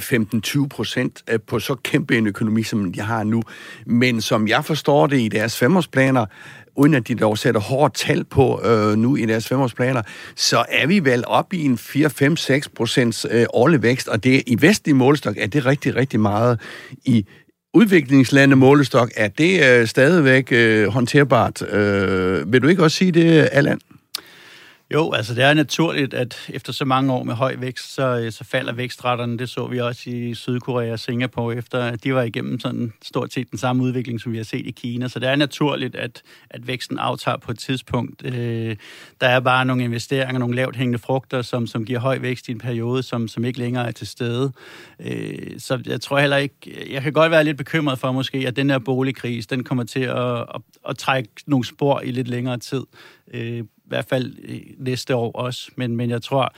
15-20 0.00 0.66
procent 0.68 1.22
øh, 1.30 1.38
på 1.46 1.58
så 1.58 1.74
kæmpe 1.74 2.18
en 2.18 2.26
økonomi, 2.26 2.62
som 2.62 2.92
de 2.92 3.00
har 3.00 3.24
nu. 3.24 3.42
Men 3.86 4.20
som 4.20 4.48
jeg 4.48 4.64
forstår 4.64 5.06
det 5.06 5.20
i 5.20 5.28
deres 5.28 5.58
femårsplaner, 5.58 6.26
uden 6.76 6.94
at 6.94 7.08
de 7.08 7.14
dog 7.14 7.38
sætter 7.38 7.60
hårdt 7.60 7.94
tal 7.94 8.24
på 8.24 8.62
øh, 8.64 8.96
nu 8.96 9.16
i 9.16 9.26
deres 9.26 9.48
femårsplaner, 9.48 10.02
så 10.36 10.64
er 10.68 10.86
vi 10.86 11.04
vel 11.04 11.24
op 11.26 11.52
i 11.52 11.64
en 11.64 11.74
4-5-6 11.74 12.60
procents 12.76 13.26
øh, 13.30 13.46
årlig 13.52 13.82
vækst, 13.82 14.08
og 14.08 14.24
det 14.24 14.42
i 14.46 14.62
vestlig 14.62 14.96
målestok 14.96 15.36
er 15.38 15.46
det 15.46 15.66
rigtig, 15.66 15.96
rigtig 15.96 16.20
meget. 16.20 16.60
I 17.04 17.26
udviklingslande 17.74 18.56
målestok 18.56 19.10
er 19.16 19.28
det 19.28 19.64
øh, 19.70 19.86
stadigvæk 19.86 20.52
øh, 20.52 20.88
håndterbart. 20.88 21.62
Øh, 21.62 22.52
vil 22.52 22.62
du 22.62 22.68
ikke 22.68 22.82
også 22.82 22.96
sige 22.96 23.12
det, 23.12 23.48
Allan? 23.52 23.80
Jo, 24.94 25.12
altså 25.12 25.34
det 25.34 25.44
er 25.44 25.54
naturligt, 25.54 26.14
at 26.14 26.46
efter 26.48 26.72
så 26.72 26.84
mange 26.84 27.12
år 27.12 27.22
med 27.22 27.34
høj 27.34 27.56
vækst, 27.58 27.94
så, 27.94 28.20
øh, 28.20 28.32
så 28.32 28.44
falder 28.44 28.72
vækstretterne. 28.72 29.38
Det 29.38 29.48
så 29.48 29.66
vi 29.66 29.78
også 29.80 30.10
i 30.10 30.34
Sydkorea 30.34 30.92
og 30.92 30.98
Singapore, 30.98 31.56
efter 31.56 31.78
at 31.78 32.04
de 32.04 32.14
var 32.14 32.22
igennem 32.22 32.60
sådan 32.60 32.92
stort 33.02 33.32
set 33.32 33.50
den 33.50 33.58
samme 33.58 33.82
udvikling, 33.82 34.20
som 34.20 34.32
vi 34.32 34.36
har 34.36 34.44
set 34.44 34.66
i 34.66 34.70
Kina. 34.70 35.08
Så 35.08 35.18
det 35.18 35.28
er 35.28 35.36
naturligt, 35.36 35.96
at, 35.96 36.22
at 36.50 36.66
væksten 36.66 36.98
aftager 36.98 37.36
på 37.36 37.50
et 37.50 37.58
tidspunkt. 37.58 38.26
Øh, 38.26 38.76
der 39.20 39.26
er 39.26 39.40
bare 39.40 39.64
nogle 39.64 39.84
investeringer, 39.84 40.38
nogle 40.38 40.56
lavt 40.56 40.76
hængende 40.76 40.98
frugter, 40.98 41.42
som, 41.42 41.66
som 41.66 41.84
giver 41.84 42.00
høj 42.00 42.18
vækst 42.18 42.48
i 42.48 42.52
en 42.52 42.58
periode, 42.58 43.02
som, 43.02 43.28
som 43.28 43.44
ikke 43.44 43.58
længere 43.58 43.88
er 43.88 43.92
til 43.92 44.06
stede. 44.06 44.52
Øh, 45.00 45.58
så 45.58 45.82
jeg 45.86 46.00
tror 46.00 46.18
heller 46.18 46.36
ikke... 46.36 46.86
Jeg 46.90 47.02
kan 47.02 47.12
godt 47.12 47.30
være 47.30 47.44
lidt 47.44 47.56
bekymret 47.56 47.98
for 47.98 48.12
måske, 48.12 48.38
at 48.38 48.56
den 48.56 48.70
her 48.70 48.78
boligkrise, 48.78 49.48
den 49.48 49.64
kommer 49.64 49.84
til 49.84 50.00
at, 50.00 50.40
at, 50.40 50.60
at 50.88 50.98
trække 50.98 51.30
nogle 51.46 51.64
spor 51.64 52.00
i 52.00 52.10
lidt 52.10 52.28
længere 52.28 52.58
tid. 52.58 52.82
Øh, 53.34 53.64
hvert 53.90 54.06
fald 54.08 54.36
øh, 54.42 54.60
næste 54.78 55.16
år 55.16 55.32
også. 55.32 55.70
Men, 55.76 55.96
men 55.96 56.10
jeg 56.10 56.22
tror, 56.22 56.54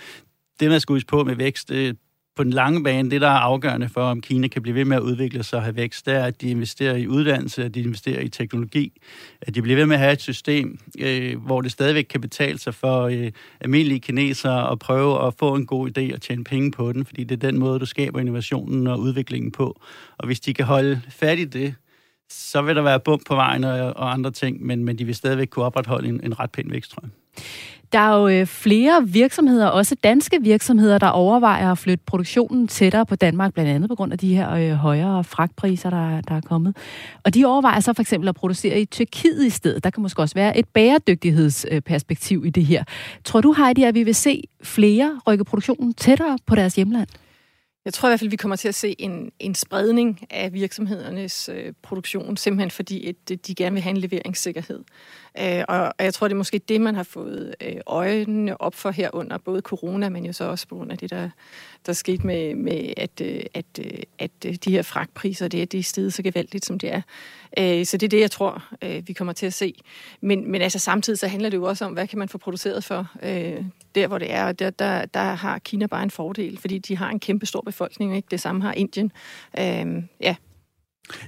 det 0.60 0.70
man 0.70 0.80
skal 0.80 0.92
huske 0.92 1.08
på 1.08 1.24
med 1.24 1.36
vækst, 1.36 1.68
det, 1.68 1.96
på 2.36 2.44
den 2.44 2.52
lange 2.52 2.84
bane, 2.84 3.10
det 3.10 3.20
der 3.20 3.28
er 3.28 3.38
afgørende 3.38 3.88
for, 3.88 4.00
om 4.00 4.20
Kina 4.20 4.48
kan 4.48 4.62
blive 4.62 4.74
ved 4.74 4.84
med 4.84 4.96
at 4.96 5.02
udvikle 5.02 5.42
sig 5.42 5.56
og 5.56 5.62
have 5.62 5.76
vækst, 5.76 6.06
det 6.06 6.14
er, 6.14 6.24
at 6.24 6.40
de 6.40 6.50
investerer 6.50 6.96
i 6.96 7.06
uddannelse, 7.08 7.64
at 7.64 7.74
de 7.74 7.80
investerer 7.80 8.20
i 8.20 8.28
teknologi, 8.28 9.00
at 9.40 9.54
de 9.54 9.62
bliver 9.62 9.76
ved 9.76 9.86
med 9.86 9.96
at 9.96 10.00
have 10.00 10.12
et 10.12 10.20
system, 10.20 10.78
øh, 10.98 11.44
hvor 11.44 11.60
det 11.60 11.72
stadigvæk 11.72 12.04
kan 12.04 12.20
betale 12.20 12.58
sig 12.58 12.74
for 12.74 13.02
øh, 13.02 13.32
almindelige 13.60 14.00
kinesere 14.00 14.70
at 14.70 14.78
prøve 14.78 15.26
at 15.26 15.34
få 15.38 15.54
en 15.54 15.66
god 15.66 15.98
idé 15.98 16.14
og 16.14 16.20
tjene 16.20 16.44
penge 16.44 16.70
på 16.70 16.92
den, 16.92 17.04
fordi 17.04 17.24
det 17.24 17.44
er 17.44 17.50
den 17.50 17.58
måde, 17.58 17.78
du 17.78 17.86
skaber 17.86 18.20
innovationen 18.20 18.86
og 18.86 19.00
udviklingen 19.00 19.52
på. 19.52 19.80
Og 20.18 20.26
hvis 20.26 20.40
de 20.40 20.54
kan 20.54 20.64
holde 20.64 21.00
fat 21.08 21.38
i 21.38 21.44
det, 21.44 21.74
så 22.30 22.62
vil 22.62 22.76
der 22.76 22.82
være 22.82 23.00
bump 23.00 23.26
på 23.26 23.34
vejen 23.34 23.64
og, 23.64 23.80
og 23.80 24.12
andre 24.12 24.30
ting, 24.30 24.66
men, 24.66 24.84
men 24.84 24.98
de 24.98 25.04
vil 25.04 25.14
stadigvæk 25.14 25.48
kunne 25.48 25.64
opretholde 25.64 26.08
en, 26.08 26.20
en 26.24 26.40
ret 26.40 26.50
pæn 26.50 26.70
vækst, 26.70 26.90
tror 26.90 27.02
jeg. 27.02 27.21
Der 27.92 27.98
er 27.98 28.16
jo 28.16 28.28
øh, 28.28 28.46
flere 28.46 29.08
virksomheder, 29.08 29.66
også 29.66 29.94
danske 30.04 30.42
virksomheder, 30.42 30.98
der 30.98 31.08
overvejer 31.08 31.72
at 31.72 31.78
flytte 31.78 32.04
produktionen 32.06 32.68
tættere 32.68 33.06
på 33.06 33.16
Danmark, 33.16 33.54
blandt 33.54 33.70
andet 33.70 33.88
på 33.88 33.94
grund 33.94 34.12
af 34.12 34.18
de 34.18 34.34
her 34.34 34.50
øh, 34.50 34.70
højere 34.70 35.24
fragtpriser, 35.24 35.90
der, 35.90 36.20
der 36.20 36.34
er 36.34 36.40
kommet. 36.40 36.76
Og 37.24 37.34
de 37.34 37.44
overvejer 37.44 37.80
så 37.80 37.92
for 37.92 38.00
eksempel 38.00 38.28
at 38.28 38.34
producere 38.34 38.80
i 38.80 38.84
Tyrkiet 38.84 39.46
i 39.46 39.50
stedet. 39.50 39.84
Der 39.84 39.90
kan 39.90 40.02
måske 40.02 40.22
også 40.22 40.34
være 40.34 40.58
et 40.58 40.68
bæredygtighedsperspektiv 40.68 42.38
øh, 42.38 42.46
i 42.46 42.50
det 42.50 42.66
her. 42.66 42.84
Tror 43.24 43.40
du, 43.40 43.52
Heidi, 43.52 43.82
at 43.82 43.94
vi 43.94 44.02
vil 44.02 44.14
se 44.14 44.42
flere 44.62 45.20
rykke 45.26 45.44
produktionen 45.44 45.94
tættere 45.94 46.38
på 46.46 46.54
deres 46.54 46.74
hjemland? 46.74 47.08
Jeg 47.84 47.94
tror 47.94 48.08
i 48.08 48.10
hvert 48.10 48.20
fald, 48.20 48.30
vi 48.30 48.36
kommer 48.36 48.56
til 48.56 48.68
at 48.68 48.74
se 48.74 48.94
en, 48.98 49.32
en 49.38 49.54
spredning 49.54 50.20
af 50.30 50.52
virksomhedernes 50.52 51.50
øh, 51.52 51.72
produktion, 51.82 52.36
simpelthen 52.36 52.70
fordi 52.70 53.06
at 53.06 53.30
øh, 53.32 53.38
de 53.46 53.54
gerne 53.54 53.74
vil 53.74 53.82
have 53.82 53.90
en 53.90 53.96
leveringssikkerhed. 53.96 54.84
Øh, 55.38 55.64
og, 55.68 55.78
og 55.78 56.04
jeg 56.04 56.14
tror, 56.14 56.28
det 56.28 56.34
er 56.34 56.38
måske 56.38 56.58
det, 56.58 56.80
man 56.80 56.94
har 56.94 57.02
fået 57.02 57.54
øh, 57.60 57.76
øjnene 57.86 58.60
op 58.60 58.74
for 58.74 58.90
her 58.90 59.10
under 59.12 59.38
både 59.38 59.60
corona, 59.60 60.08
men 60.08 60.26
jo 60.26 60.32
så 60.32 60.44
også 60.44 60.68
på 60.68 60.74
grund 60.74 60.92
af 60.92 60.98
det, 60.98 61.10
der, 61.10 61.30
der 61.86 61.92
skete 61.92 62.26
med, 62.26 62.54
med 62.54 62.92
at, 62.96 63.20
øh, 63.20 63.40
at, 63.54 63.64
øh, 63.78 63.98
at, 64.18 64.30
de 64.64 64.70
her 64.70 64.82
fragtpriser, 64.82 65.48
det, 65.48 65.72
det 65.72 65.78
er 65.78 66.10
så 66.10 66.22
gevaldigt, 66.22 66.64
som 66.64 66.78
det 66.78 66.92
er. 66.92 67.02
Øh, 67.58 67.86
så 67.86 67.96
det 67.96 68.06
er 68.06 68.08
det, 68.08 68.20
jeg 68.20 68.30
tror, 68.30 68.64
vi 69.06 69.12
kommer 69.12 69.32
til 69.32 69.46
at 69.46 69.54
se. 69.54 69.74
Men, 70.20 70.50
men 70.50 70.62
altså 70.62 70.78
samtidig 70.78 71.18
så 71.18 71.26
handler 71.26 71.50
det 71.50 71.56
jo 71.56 71.64
også 71.64 71.84
om, 71.84 71.92
hvad 71.92 72.06
kan 72.06 72.18
man 72.18 72.28
få 72.28 72.38
produceret 72.38 72.84
for 72.84 73.08
øh, 73.22 73.64
der, 73.94 74.06
hvor 74.06 74.18
det 74.18 74.32
er. 74.32 74.46
Og 74.46 74.58
der, 74.58 74.70
der, 74.70 75.06
der 75.06 75.20
har 75.20 75.58
Kina 75.58 75.86
bare 75.86 76.02
en 76.02 76.10
fordel, 76.10 76.58
fordi 76.58 76.78
de 76.78 76.96
har 76.96 77.10
en 77.10 77.20
kæmpe 77.20 77.46
stor 77.46 77.60
befolkning. 77.60 78.16
Ikke? 78.16 78.28
Det 78.30 78.40
samme 78.40 78.62
har 78.62 78.72
Indien. 78.72 79.12
Øh, 79.58 80.02
ja, 80.20 80.36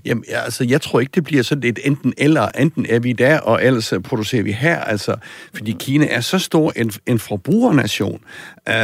Jamen, 0.05 0.25
altså, 0.29 0.65
jeg 0.65 0.81
tror 0.81 1.01
ikke, 1.01 1.13
det 1.15 1.25
bliver 1.25 1.43
sådan 1.43 1.69
et 1.69 1.79
enten 1.85 2.15
eller. 2.19 2.49
Enten 2.49 2.87
er 2.89 2.99
vi 2.99 3.13
der, 3.13 3.39
og 3.39 3.65
ellers 3.65 3.93
producerer 4.05 4.43
vi 4.43 4.53
her. 4.53 4.77
Altså, 4.77 5.17
fordi 5.55 5.77
Kina 5.79 6.07
er 6.11 6.21
så 6.21 6.39
stor 6.39 6.73
en, 6.77 6.93
en 7.07 7.19
forbrugernation. 7.19 8.21
Uh, 8.67 8.75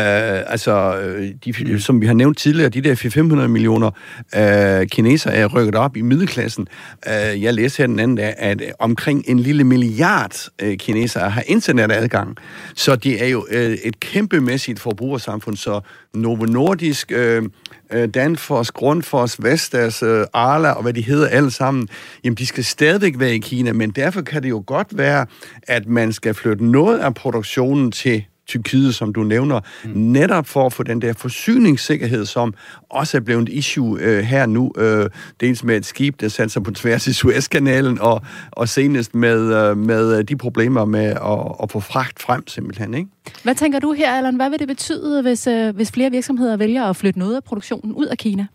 altså, 0.53 1.01
de, 1.45 1.55
mm. 1.61 1.79
som 1.79 2.01
vi 2.01 2.07
har 2.07 2.15
nævnt 2.15 2.39
tidligere, 2.39 2.69
de 2.69 2.81
der 2.81 2.95
500 2.95 3.49
millioner 3.49 3.91
uh, 4.37 4.87
kinesere 4.87 5.35
er 5.35 5.47
rykket 5.47 5.75
op 5.75 5.97
i 5.97 6.01
middelklassen. 6.01 6.69
Uh, 7.07 7.43
jeg 7.43 7.55
læste 7.55 7.79
her 7.79 7.87
den 7.87 7.99
anden 7.99 8.17
dag, 8.17 8.35
at 8.39 8.63
omkring 8.79 9.25
en 9.29 9.41
lille 9.41 9.65
milliard 9.65 10.49
uh, 10.63 10.75
kinesere 10.77 11.31
har 11.31 11.43
internetadgang. 11.47 12.37
Så 12.75 12.97
det 12.97 13.25
er 13.25 13.29
jo 13.29 13.47
uh, 13.53 13.57
et 13.59 14.01
kæmpemæssigt 14.01 14.81
forbrugersamfund. 14.81 15.57
Så 15.57 15.81
Novo 16.15 16.45
Nordisk... 16.45 17.13
Uh, 17.17 17.45
øh, 17.93 18.09
Danfoss, 18.09 18.71
Grundfos, 18.71 19.43
Vestas, 19.43 20.03
øh, 20.03 20.27
Arla 20.33 20.71
og 20.71 20.83
hvad 20.83 20.93
de 20.93 21.03
hedder 21.03 21.29
alle 21.29 21.51
sammen, 21.51 21.89
jamen 22.25 22.37
de 22.37 22.47
skal 22.47 22.65
stadigvæk 22.65 23.15
være 23.19 23.35
i 23.35 23.39
Kina, 23.39 23.73
men 23.73 23.91
derfor 23.91 24.21
kan 24.21 24.43
det 24.43 24.51
jo 24.51 24.63
godt 24.67 24.99
være, 24.99 25.27
at 25.63 25.87
man 25.87 26.13
skal 26.13 26.35
flytte 26.35 26.65
noget 26.65 26.99
af 26.99 27.15
produktionen 27.15 27.93
til 27.93 28.25
Tyrkiet, 28.51 28.95
som 28.95 29.13
du 29.13 29.23
nævner, 29.23 29.61
mm. 29.85 29.91
netop 29.95 30.47
for 30.47 30.67
at 30.67 30.73
få 30.73 30.83
den 30.83 31.03
der 31.03 31.13
forsyningssikkerhed, 31.13 32.27
som 32.27 32.55
også 32.91 33.17
er 33.17 33.21
blevet 33.21 33.43
et 33.43 33.49
issue 33.49 34.01
øh, 34.01 34.25
her 34.25 34.47
nu, 34.47 34.73
øh, 34.77 35.11
dels 35.41 35.65
med 35.65 35.77
et 35.77 35.87
skib, 35.87 36.21
der 36.21 36.29
satte 36.29 36.53
sig 36.53 36.63
på 36.63 36.71
tværs 36.71 37.07
i 37.07 37.13
Suezkanalen, 37.13 38.01
og, 38.01 38.23
og 38.51 38.69
senest 38.69 39.15
med, 39.15 39.55
øh, 39.55 39.77
med 39.77 40.25
de 40.25 40.37
problemer 40.37 40.85
med 40.85 41.05
at, 41.05 41.57
at 41.63 41.71
få 41.71 41.81
fragt 41.81 42.23
frem 42.23 42.49
simpelthen. 42.49 42.95
Ikke? 42.95 43.11
Hvad 43.43 43.55
tænker 43.55 43.79
du 43.79 43.93
her, 43.93 44.13
Allan? 44.13 44.37
Hvad 44.37 44.51
vil 44.51 44.59
det 44.59 44.69
betyde, 44.69 45.23
hvis, 45.23 45.47
øh, 45.47 45.75
hvis 45.75 45.91
flere 45.93 46.11
virksomheder 46.11 46.57
vælger 46.57 46.85
at 46.85 46.97
flytte 46.97 47.19
noget 47.19 47.37
af 47.37 47.45
produktionen 47.45 47.95
ud 47.95 48.07
af 48.07 48.19
Kina? 48.19 48.47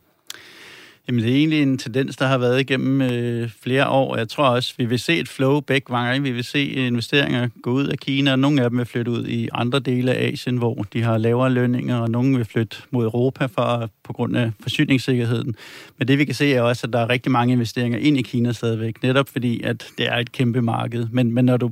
Jamen, 1.08 1.24
det 1.24 1.32
er 1.32 1.36
egentlig 1.36 1.62
en 1.62 1.78
tendens, 1.78 2.16
der 2.16 2.28
har 2.28 2.38
været 2.38 2.60
igennem 2.60 3.02
øh, 3.02 3.50
flere 3.62 3.90
år. 3.90 4.18
Jeg 4.18 4.30
tror 4.30 4.48
også, 4.48 4.74
vi 4.78 4.86
vil 4.86 5.00
se 5.00 5.20
et 5.20 5.30
flow 5.30 5.60
begge 5.60 5.90
veje. 5.90 6.22
Vi 6.22 6.32
vil 6.32 6.44
se 6.44 6.66
investeringer 6.66 7.50
gå 7.62 7.72
ud 7.72 7.88
af 7.88 7.98
Kina, 7.98 8.32
og 8.32 8.40
nogle 8.40 8.64
af 8.64 8.70
dem 8.70 8.78
vil 8.78 8.86
flytte 8.86 9.12
ud 9.12 9.28
i 9.28 9.50
andre 9.54 9.80
dele 9.80 10.14
af 10.14 10.28
Asien, 10.28 10.58
hvor 10.58 10.86
de 10.94 11.02
har 11.02 11.18
lavere 11.18 11.52
lønninger, 11.52 11.98
og 11.98 12.10
nogle 12.10 12.38
vil 12.38 12.46
flytte 12.46 12.78
mod 12.92 13.04
Europa 13.06 13.46
for, 13.46 13.90
på 14.04 14.14
grund 14.14 14.38
af 14.38 14.52
forsyningssikkerheden. 14.60 15.56
Men 15.98 16.08
det 16.08 16.18
vi 16.18 16.26
kan 16.26 16.36
se 16.36 16.54
er 16.54 16.62
også, 16.62 16.88
at 16.88 16.94
der 16.94 17.00
er 17.00 17.10
rigtig 17.10 17.32
mange 17.32 17.54
investeringer 17.54 18.00
ind 18.00 18.18
i 18.18 18.22
Kina 18.22 18.52
stadigvæk, 18.52 19.04
netop 19.04 19.30
fordi, 19.30 19.62
at 19.62 19.88
det 19.98 20.08
er 20.08 20.18
et 20.18 20.32
kæmpe 20.32 20.62
marked. 20.62 21.08
Men, 21.12 21.34
men 21.34 21.46
når 21.46 21.58
du 21.58 21.72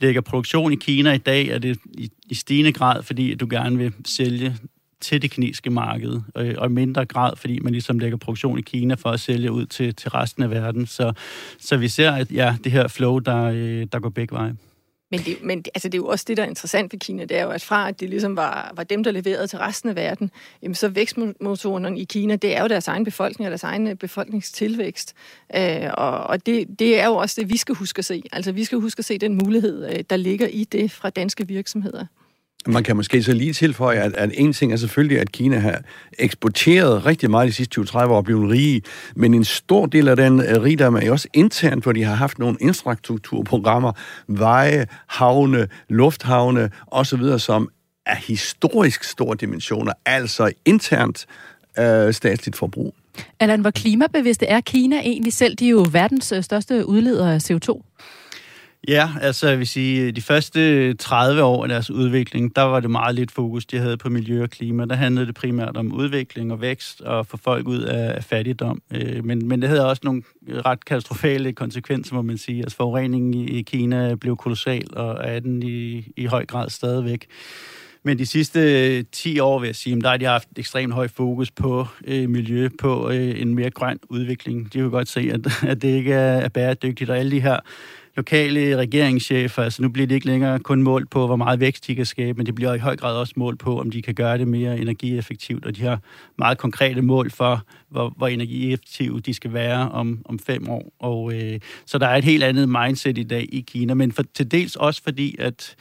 lægger 0.00 0.20
produktion 0.20 0.72
i 0.72 0.76
Kina 0.76 1.12
i 1.12 1.18
dag, 1.18 1.48
er 1.48 1.58
det 1.58 1.78
i, 1.92 2.10
i 2.30 2.34
stigende 2.34 2.72
grad, 2.72 3.02
fordi 3.02 3.32
at 3.32 3.40
du 3.40 3.46
gerne 3.50 3.78
vil 3.78 3.92
sælge 4.04 4.56
til 5.04 5.22
det 5.22 5.30
kinesiske 5.30 5.70
marked, 5.70 6.20
øh, 6.36 6.54
og 6.58 6.66
i 6.66 6.72
mindre 6.72 7.06
grad, 7.06 7.36
fordi 7.36 7.58
man 7.58 7.72
ligesom 7.72 7.98
lægger 7.98 8.18
produktion 8.18 8.58
i 8.58 8.62
Kina 8.62 8.94
for 8.94 9.08
at 9.08 9.20
sælge 9.20 9.52
ud 9.52 9.66
til, 9.66 9.94
til 9.94 10.10
resten 10.10 10.42
af 10.42 10.50
verden. 10.50 10.86
Så, 10.86 11.12
så 11.58 11.76
vi 11.76 11.88
ser, 11.88 12.12
at 12.12 12.32
ja, 12.32 12.56
det 12.64 12.72
her 12.72 12.88
flow, 12.88 13.18
der, 13.18 13.44
øh, 13.44 13.86
der 13.92 13.98
går 14.00 14.08
begge 14.08 14.34
veje. 14.34 14.56
Men, 15.10 15.20
det, 15.20 15.36
men 15.42 15.64
altså, 15.74 15.88
det 15.88 15.94
er 15.94 16.02
jo 16.02 16.06
også 16.06 16.24
det, 16.28 16.36
der 16.36 16.42
er 16.42 16.46
interessant 16.46 16.92
ved 16.92 17.00
Kina, 17.00 17.24
det 17.24 17.38
er 17.38 17.42
jo, 17.42 17.50
at 17.50 17.62
fra 17.62 17.88
at 17.88 18.00
det 18.00 18.10
ligesom 18.10 18.36
var, 18.36 18.72
var 18.76 18.82
dem, 18.82 19.04
der 19.04 19.10
leverede 19.10 19.46
til 19.46 19.58
resten 19.58 19.88
af 19.88 19.96
verden, 19.96 20.30
jamen 20.62 20.74
så 20.74 20.88
vækstmotorerne 20.88 22.00
i 22.00 22.04
Kina, 22.04 22.36
det 22.36 22.56
er 22.56 22.62
jo 22.62 22.68
deres 22.68 22.88
egen 22.88 23.04
befolkning 23.04 23.46
og 23.46 23.50
deres 23.50 23.62
egen 23.62 23.88
øh, 23.88 23.94
befolkningstilvækst. 23.94 25.14
Øh, 25.56 25.90
og 25.94 26.18
og 26.18 26.46
det, 26.46 26.78
det 26.78 27.00
er 27.00 27.06
jo 27.06 27.14
også 27.14 27.40
det, 27.40 27.50
vi 27.50 27.56
skal 27.56 27.74
huske 27.74 27.98
at 27.98 28.04
se. 28.04 28.22
Altså, 28.32 28.52
vi 28.52 28.64
skal 28.64 28.78
huske 28.78 28.98
at 28.98 29.04
se 29.04 29.18
den 29.18 29.34
mulighed, 29.34 29.90
øh, 29.92 30.04
der 30.10 30.16
ligger 30.16 30.46
i 30.46 30.64
det 30.64 30.90
fra 30.90 31.10
danske 31.10 31.48
virksomheder. 31.48 32.06
Man 32.66 32.82
kan 32.82 32.96
måske 32.96 33.22
så 33.22 33.32
lige 33.32 33.52
tilføje, 33.52 33.98
at, 33.98 34.12
at 34.14 34.30
en 34.34 34.52
ting 34.52 34.72
er 34.72 34.76
selvfølgelig, 34.76 35.20
at 35.20 35.32
Kina 35.32 35.58
har 35.58 35.80
eksporteret 36.18 37.06
rigtig 37.06 37.30
meget 37.30 37.48
de 37.48 37.52
sidste 37.52 37.80
20-30 37.80 37.98
år 37.98 38.16
og 38.16 38.24
blevet 38.24 38.50
rige, 38.50 38.82
men 39.16 39.34
en 39.34 39.44
stor 39.44 39.86
del 39.86 40.08
af 40.08 40.16
den 40.16 40.40
øh, 40.40 40.62
rigdom 40.62 40.94
er 40.94 41.10
også 41.10 41.28
internt, 41.34 41.82
hvor 41.82 41.92
de 41.92 42.04
har 42.04 42.14
haft 42.14 42.38
nogle 42.38 42.56
infrastrukturprogrammer, 42.60 43.92
veje, 44.28 44.86
havne, 45.06 45.68
lufthavne 45.88 46.70
osv., 46.86 47.38
som 47.38 47.68
er 48.06 48.16
historisk 48.16 49.04
store 49.04 49.36
dimensioner, 49.40 49.92
altså 50.06 50.52
internt 50.64 51.26
øh, 51.78 52.12
statsligt 52.12 52.56
forbrug. 52.56 52.94
Allan, 53.40 53.60
hvor 53.60 53.70
klimabevidste 53.70 54.46
er 54.46 54.60
Kina 54.60 55.00
egentlig 55.00 55.32
selv? 55.32 55.54
De 55.54 55.66
er 55.66 55.70
jo 55.70 55.86
verdens 55.92 56.32
øh, 56.32 56.42
største 56.42 56.86
udledere 56.88 57.34
af 57.34 57.50
CO2. 57.50 57.82
Ja, 58.88 59.10
altså 59.20 59.48
jeg 59.48 59.58
vil 59.58 59.66
sige, 59.66 60.12
de 60.12 60.22
første 60.22 60.94
30 60.94 61.42
år 61.42 61.62
af 61.62 61.68
deres 61.68 61.90
udvikling, 61.90 62.56
der 62.56 62.62
var 62.62 62.80
det 62.80 62.90
meget 62.90 63.14
lidt 63.14 63.30
fokus, 63.30 63.66
de 63.66 63.78
havde 63.78 63.96
på 63.96 64.08
miljø 64.08 64.42
og 64.42 64.50
klima. 64.50 64.84
Der 64.84 64.94
handlede 64.94 65.26
det 65.26 65.34
primært 65.34 65.76
om 65.76 65.92
udvikling 65.92 66.52
og 66.52 66.60
vækst 66.60 67.00
og 67.00 67.26
få 67.26 67.36
folk 67.36 67.68
ud 67.68 67.80
af 67.80 68.24
fattigdom. 68.24 68.82
Øh, 68.92 69.24
men, 69.24 69.48
men 69.48 69.62
det 69.62 69.68
havde 69.68 69.88
også 69.88 70.00
nogle 70.04 70.22
ret 70.48 70.84
katastrofale 70.84 71.52
konsekvenser, 71.52 72.14
må 72.14 72.22
man 72.22 72.38
sige. 72.38 72.62
Altså 72.62 72.76
forureningen 72.76 73.34
i 73.34 73.62
Kina 73.62 74.14
blev 74.14 74.36
kolossal, 74.36 74.96
og 74.96 75.20
er 75.24 75.40
den 75.40 75.62
i, 75.62 76.12
i 76.16 76.26
høj 76.26 76.46
grad 76.46 76.70
stadigvæk. 76.70 77.26
Men 78.02 78.18
de 78.18 78.26
sidste 78.26 78.60
øh, 78.98 79.04
10 79.12 79.38
år, 79.40 79.58
vil 79.58 79.66
jeg 79.66 79.76
sige, 79.76 80.00
der 80.00 80.08
har 80.08 80.16
de 80.16 80.24
haft 80.24 80.48
ekstremt 80.56 80.94
høj 80.94 81.08
fokus 81.08 81.50
på 81.50 81.86
øh, 82.06 82.28
miljø, 82.28 82.68
på 82.80 83.10
øh, 83.10 83.40
en 83.40 83.54
mere 83.54 83.70
grøn 83.70 83.98
udvikling. 84.08 84.72
De 84.72 84.78
kan 84.78 84.90
godt 84.90 85.08
se, 85.08 85.30
at, 85.32 85.40
at 85.70 85.82
det 85.82 85.88
ikke 85.88 86.12
er, 86.12 86.38
er 86.38 86.48
bæredygtigt, 86.48 87.10
og 87.10 87.18
alle 87.18 87.30
de 87.30 87.40
her 87.40 87.60
lokale 88.16 88.76
regeringschefer, 88.76 89.62
altså 89.62 89.82
nu 89.82 89.88
bliver 89.88 90.06
det 90.06 90.14
ikke 90.14 90.26
længere 90.26 90.58
kun 90.58 90.82
målt 90.82 91.10
på, 91.10 91.26
hvor 91.26 91.36
meget 91.36 91.60
vækst 91.60 91.86
de 91.86 91.94
kan 91.94 92.06
skabe, 92.06 92.36
men 92.36 92.46
det 92.46 92.54
bliver 92.54 92.74
i 92.74 92.78
høj 92.78 92.96
grad 92.96 93.16
også 93.16 93.34
målt 93.36 93.58
på, 93.58 93.80
om 93.80 93.90
de 93.90 94.02
kan 94.02 94.14
gøre 94.14 94.38
det 94.38 94.48
mere 94.48 94.78
energieffektivt, 94.78 95.66
og 95.66 95.76
de 95.76 95.82
har 95.82 96.00
meget 96.38 96.58
konkrete 96.58 97.02
mål 97.02 97.30
for, 97.30 97.62
hvor, 97.88 98.14
hvor 98.16 98.28
energieffektive 98.28 99.20
de 99.20 99.34
skal 99.34 99.52
være 99.52 99.90
om, 99.90 100.22
om 100.24 100.38
fem 100.38 100.68
år. 100.68 100.92
Og, 100.98 101.34
øh, 101.34 101.60
så 101.86 101.98
der 101.98 102.06
er 102.06 102.16
et 102.16 102.24
helt 102.24 102.44
andet 102.44 102.68
mindset 102.68 103.18
i 103.18 103.22
dag 103.22 103.48
i 103.52 103.60
Kina, 103.60 103.94
men 103.94 104.12
for, 104.12 104.22
til 104.34 104.50
dels 104.50 104.76
også 104.76 105.02
fordi, 105.02 105.36
at 105.38 105.76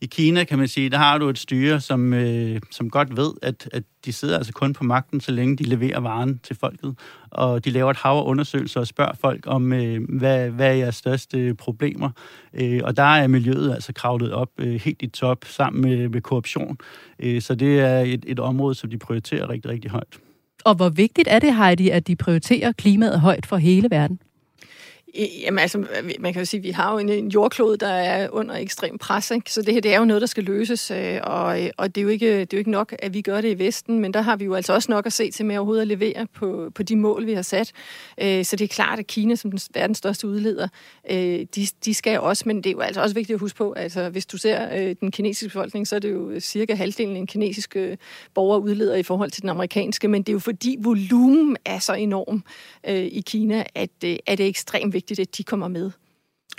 i 0.00 0.06
Kina, 0.06 0.44
kan 0.44 0.58
man 0.58 0.68
sige, 0.68 0.90
der 0.90 0.96
har 0.96 1.18
du 1.18 1.28
et 1.28 1.38
styre, 1.38 1.80
som, 1.80 2.12
øh, 2.12 2.60
som 2.70 2.90
godt 2.90 3.16
ved, 3.16 3.32
at, 3.42 3.68
at 3.72 3.82
de 4.04 4.12
sidder 4.12 4.36
altså 4.36 4.52
kun 4.52 4.72
på 4.72 4.84
magten, 4.84 5.20
så 5.20 5.32
længe 5.32 5.56
de 5.56 5.64
leverer 5.64 6.00
varen 6.00 6.40
til 6.42 6.56
folket. 6.56 6.98
Og 7.30 7.64
de 7.64 7.70
laver 7.70 7.90
et 7.90 7.96
hav 7.96 8.12
af 8.12 8.22
undersøgelser 8.22 8.80
og 8.80 8.86
spørger 8.86 9.14
folk 9.20 9.44
om, 9.46 9.72
øh, 9.72 10.00
hvad, 10.08 10.50
hvad 10.50 10.66
er 10.66 10.72
jeres 10.72 10.96
største 10.96 11.54
problemer. 11.54 12.10
Øh, 12.54 12.80
og 12.84 12.96
der 12.96 13.02
er 13.02 13.26
miljøet 13.26 13.72
altså 13.72 13.92
kravlet 13.92 14.32
op 14.32 14.50
øh, 14.58 14.74
helt 14.74 15.02
i 15.02 15.06
top 15.06 15.44
sammen 15.44 15.82
med, 15.82 16.08
med 16.08 16.20
korruption. 16.20 16.78
Øh, 17.20 17.42
så 17.42 17.54
det 17.54 17.80
er 17.80 17.98
et, 17.98 18.24
et 18.26 18.40
område, 18.40 18.74
som 18.74 18.90
de 18.90 18.98
prioriterer 18.98 19.50
rigtig, 19.50 19.70
rigtig 19.70 19.90
højt. 19.90 20.18
Og 20.64 20.74
hvor 20.74 20.88
vigtigt 20.88 21.28
er 21.30 21.38
det, 21.38 21.56
Heidi, 21.56 21.90
at 21.90 22.06
de 22.06 22.16
prioriterer 22.16 22.72
klimaet 22.72 23.20
højt 23.20 23.46
for 23.46 23.56
hele 23.56 23.88
verden? 23.90 24.18
Jamen 25.14 25.58
altså, 25.58 25.86
man 26.20 26.32
kan 26.32 26.42
jo 26.42 26.46
sige, 26.46 26.58
at 26.58 26.64
vi 26.64 26.70
har 26.70 26.92
jo 26.92 26.98
en, 26.98 27.08
en 27.08 27.28
jordklode, 27.28 27.76
der 27.76 27.88
er 27.88 28.28
under 28.30 28.54
ekstrem 28.54 28.98
pres, 28.98 29.30
ikke? 29.30 29.52
så 29.52 29.62
det 29.62 29.74
her 29.74 29.80
det 29.80 29.94
er 29.94 29.98
jo 29.98 30.04
noget, 30.04 30.20
der 30.20 30.26
skal 30.26 30.44
løses, 30.44 30.90
øh, 30.90 31.20
og, 31.22 31.58
og 31.76 31.94
det, 31.94 32.00
er 32.00 32.02
jo 32.02 32.08
ikke, 32.08 32.30
det 32.30 32.40
er 32.40 32.56
jo 32.56 32.58
ikke 32.58 32.70
nok, 32.70 32.94
at 32.98 33.14
vi 33.14 33.20
gør 33.20 33.40
det 33.40 33.50
i 33.50 33.58
Vesten, 33.58 33.98
men 33.98 34.14
der 34.14 34.20
har 34.20 34.36
vi 34.36 34.44
jo 34.44 34.54
altså 34.54 34.72
også 34.72 34.92
nok 34.92 35.06
at 35.06 35.12
se 35.12 35.30
til 35.30 35.46
med 35.46 35.56
overhovedet 35.56 35.82
at 35.82 35.88
levere 35.88 36.26
på, 36.34 36.70
på 36.74 36.82
de 36.82 36.96
mål, 36.96 37.26
vi 37.26 37.32
har 37.32 37.42
sat. 37.42 37.72
Øh, 38.22 38.44
så 38.44 38.56
det 38.56 38.64
er 38.64 38.68
klart, 38.68 38.98
at 38.98 39.06
Kina 39.06 39.34
som 39.34 39.50
den 39.50 39.60
verdens 39.74 39.98
største 39.98 40.28
udleder, 40.28 40.68
øh, 41.10 41.16
de, 41.54 41.66
de 41.84 41.94
skal 41.94 42.20
også, 42.20 42.42
men 42.46 42.56
det 42.56 42.66
er 42.66 42.72
jo 42.72 42.80
altså 42.80 43.02
også 43.02 43.14
vigtigt 43.14 43.34
at 43.34 43.40
huske 43.40 43.56
på, 43.56 43.72
altså 43.72 44.08
hvis 44.08 44.26
du 44.26 44.36
ser 44.36 44.94
den 44.94 45.10
kinesiske 45.10 45.46
befolkning, 45.46 45.88
så 45.88 45.96
er 45.96 46.00
det 46.00 46.12
jo 46.12 46.40
cirka 46.40 46.74
halvdelen 46.74 47.16
af 47.16 47.20
en 47.20 47.26
kinesiske 47.26 47.98
borger 48.34 48.58
udleder 48.58 48.96
i 48.96 49.02
forhold 49.02 49.30
til 49.30 49.42
den 49.42 49.50
amerikanske, 49.50 50.08
men 50.08 50.22
det 50.22 50.28
er 50.28 50.34
jo 50.34 50.38
fordi 50.38 50.76
volumen 50.80 51.56
er 51.64 51.78
så 51.78 51.92
enorm 51.92 52.44
i 52.88 53.22
Kina, 53.26 53.64
at, 53.74 53.90
at 53.90 53.90
det 54.00 54.20
er 54.26 54.36
ekstremt 54.46 54.97
vigtigt, 54.98 55.20
at 55.20 55.36
de 55.38 55.44
kommer 55.44 55.68
med. 55.68 55.90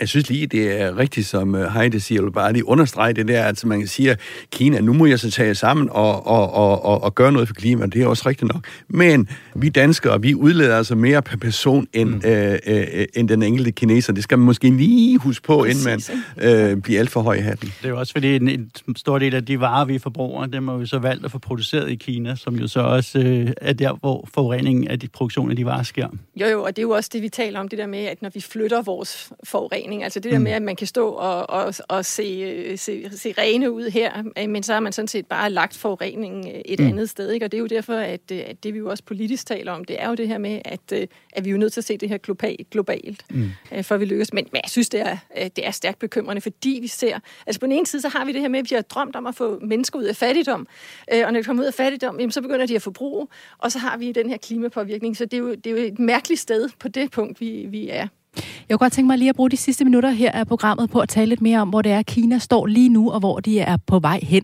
Jeg 0.00 0.08
synes 0.08 0.28
lige, 0.28 0.46
det 0.46 0.80
er 0.80 0.98
rigtigt, 0.98 1.26
som 1.26 1.54
øh, 1.54 1.72
Heide 1.72 2.00
siger, 2.00 2.20
eller 2.20 2.32
bare 2.32 2.52
lige 2.52 2.68
understrege 2.68 3.12
det 3.12 3.28
der, 3.28 3.44
at 3.44 3.64
man 3.64 3.78
kan 3.78 3.88
sige, 3.88 4.10
at 4.10 4.20
Kina, 4.52 4.80
nu 4.80 4.92
må 4.92 5.06
jeg 5.06 5.18
så 5.18 5.30
tage 5.30 5.54
sammen 5.54 5.88
og, 5.90 6.26
og, 6.26 6.54
og, 6.54 6.84
og, 6.84 7.02
og 7.02 7.14
gøre 7.14 7.32
noget 7.32 7.48
for 7.48 7.54
klimaet, 7.54 7.92
det 7.92 8.02
er 8.02 8.06
også 8.06 8.28
rigtigt 8.28 8.52
nok. 8.52 8.66
Men 8.88 9.28
vi 9.54 9.68
danskere, 9.68 10.22
vi 10.22 10.34
udleder 10.34 10.76
altså 10.76 10.94
mere 10.94 11.22
per 11.22 11.36
person 11.36 11.86
end, 11.92 12.08
mm. 12.08 12.22
øh, 12.24 12.58
øh, 12.66 13.06
end 13.14 13.28
den 13.28 13.42
enkelte 13.42 13.72
kineser. 13.72 14.12
Det 14.12 14.22
skal 14.22 14.38
man 14.38 14.46
måske 14.46 14.70
lige 14.70 15.18
huske 15.18 15.46
på, 15.46 15.58
Præcis, 15.58 15.86
inden 15.86 16.22
man 16.38 16.72
øh, 16.72 16.76
bliver 16.76 17.00
alt 17.00 17.10
for 17.10 17.20
høj 17.20 17.34
i 17.34 17.40
hatten. 17.40 17.72
Det 17.78 17.84
er 17.84 17.88
jo 17.88 17.98
også 17.98 18.12
fordi, 18.12 18.36
en, 18.36 18.48
en 18.48 18.96
stor 18.96 19.18
del 19.18 19.34
af 19.34 19.46
de 19.46 19.60
varer, 19.60 19.84
vi 19.84 19.98
forbruger, 19.98 20.46
dem 20.46 20.68
har 20.68 20.76
vi 20.76 20.86
så 20.86 20.98
valgt 20.98 21.24
at 21.24 21.30
få 21.30 21.38
produceret 21.38 21.90
i 21.90 21.94
Kina, 21.94 22.36
som 22.36 22.56
jo 22.56 22.66
så 22.66 22.80
også 22.80 23.18
øh, 23.18 23.50
er 23.56 23.72
der, 23.72 23.92
hvor 24.00 24.28
forureningen 24.34 24.88
af 24.88 25.00
de 25.00 25.08
produktion 25.08 25.50
af 25.50 25.56
de 25.56 25.64
varer 25.64 25.82
sker. 25.82 26.08
Jo, 26.36 26.46
jo, 26.46 26.62
og 26.62 26.76
det 26.76 26.78
er 26.78 26.86
jo 26.86 26.90
også 26.90 27.10
det, 27.12 27.22
vi 27.22 27.28
taler 27.28 27.60
om, 27.60 27.68
det 27.68 27.78
der 27.78 27.86
med, 27.86 27.98
at 27.98 28.22
når 28.22 28.30
vi 28.34 28.40
flytter 28.40 28.82
vores 28.82 29.32
forurening, 29.44 29.89
forurening. 29.90 30.04
Altså 30.04 30.20
det 30.20 30.32
der 30.32 30.38
mm. 30.38 30.44
med, 30.44 30.52
at 30.52 30.62
man 30.62 30.76
kan 30.76 30.86
stå 30.86 31.08
og, 31.08 31.50
og, 31.50 31.74
og 31.88 32.04
se, 32.04 32.76
se, 32.76 33.10
se 33.18 33.34
rene 33.38 33.70
ud 33.70 33.90
her, 33.90 34.46
men 34.46 34.62
så 34.62 34.72
har 34.72 34.80
man 34.80 34.92
sådan 34.92 35.08
set 35.08 35.26
bare 35.26 35.50
lagt 35.50 35.76
forureningen 35.76 36.48
øh, 36.48 36.60
et 36.64 36.80
mm. 36.80 36.86
andet 36.86 37.10
sted. 37.10 37.30
Ikke? 37.30 37.46
Og 37.46 37.52
det 37.52 37.58
er 37.58 37.60
jo 37.60 37.66
derfor, 37.66 37.94
at, 37.94 38.20
øh, 38.32 38.42
at 38.46 38.64
det 38.64 38.74
vi 38.74 38.78
jo 38.78 38.90
også 38.90 39.04
politisk 39.04 39.46
taler 39.46 39.72
om, 39.72 39.84
det 39.84 40.02
er 40.02 40.08
jo 40.08 40.14
det 40.14 40.28
her 40.28 40.38
med, 40.38 40.60
at, 40.64 40.80
øh, 40.92 41.06
at 41.32 41.44
vi 41.44 41.50
er 41.50 41.52
jo 41.52 41.58
nødt 41.58 41.72
til 41.72 41.80
at 41.80 41.84
se 41.84 41.96
det 41.96 42.08
her 42.08 42.18
globalt, 42.18 42.70
globalt 42.70 43.24
mm. 43.30 43.50
for 43.82 43.94
at 43.94 44.00
vi 44.00 44.04
lykkes. 44.04 44.32
Men, 44.32 44.46
men 44.52 44.60
jeg 44.64 44.70
synes, 44.70 44.88
det 44.88 45.00
er, 45.00 45.16
det 45.48 45.66
er 45.66 45.70
stærkt 45.70 45.98
bekymrende, 45.98 46.40
fordi 46.40 46.78
vi 46.82 46.88
ser... 46.88 47.18
Altså 47.46 47.60
på 47.60 47.66
den 47.66 47.72
ene 47.72 47.86
side, 47.86 48.02
så 48.02 48.08
har 48.08 48.24
vi 48.24 48.32
det 48.32 48.40
her 48.40 48.48
med, 48.48 48.58
at 48.58 48.70
vi 48.70 48.74
har 48.74 48.82
drømt 48.82 49.16
om 49.16 49.26
at 49.26 49.34
få 49.34 49.58
mennesker 49.62 49.98
ud 49.98 50.04
af 50.04 50.16
fattigdom. 50.16 50.66
Og 51.12 51.32
når 51.32 51.40
de 51.40 51.44
kommer 51.44 51.62
ud 51.62 51.66
af 51.66 51.74
fattigdom, 51.74 52.20
jamen, 52.20 52.32
så 52.32 52.42
begynder 52.42 52.66
de 52.66 52.74
at 52.74 52.82
forbruge. 52.82 53.26
Og 53.58 53.72
så 53.72 53.78
har 53.78 53.96
vi 53.96 54.12
den 54.12 54.30
her 54.30 54.36
klimapåvirkning. 54.36 55.16
Så 55.16 55.24
det 55.24 55.34
er 55.34 55.38
jo, 55.38 55.54
det 55.54 55.66
er 55.66 55.70
jo 55.70 55.76
et 55.76 55.98
mærkeligt 55.98 56.40
sted 56.40 56.68
på 56.78 56.88
det 56.88 57.10
punkt, 57.10 57.40
vi, 57.40 57.66
vi 57.68 57.88
er. 57.88 58.06
Jeg 58.36 58.78
kunne 58.78 58.78
godt 58.78 58.92
tænke 58.92 59.06
mig 59.06 59.18
lige 59.18 59.28
at 59.28 59.36
bruge 59.36 59.50
de 59.50 59.56
sidste 59.56 59.84
minutter 59.84 60.10
her 60.10 60.32
af 60.32 60.46
programmet 60.46 60.90
på 60.90 61.00
at 61.00 61.08
tale 61.08 61.26
lidt 61.26 61.42
mere 61.42 61.60
om, 61.60 61.68
hvor 61.68 61.82
det 61.82 61.92
er, 61.92 62.02
Kina 62.02 62.38
står 62.38 62.66
lige 62.66 62.88
nu, 62.88 63.10
og 63.10 63.20
hvor 63.20 63.40
de 63.40 63.60
er 63.60 63.76
på 63.86 63.98
vej 63.98 64.20
hen. 64.22 64.42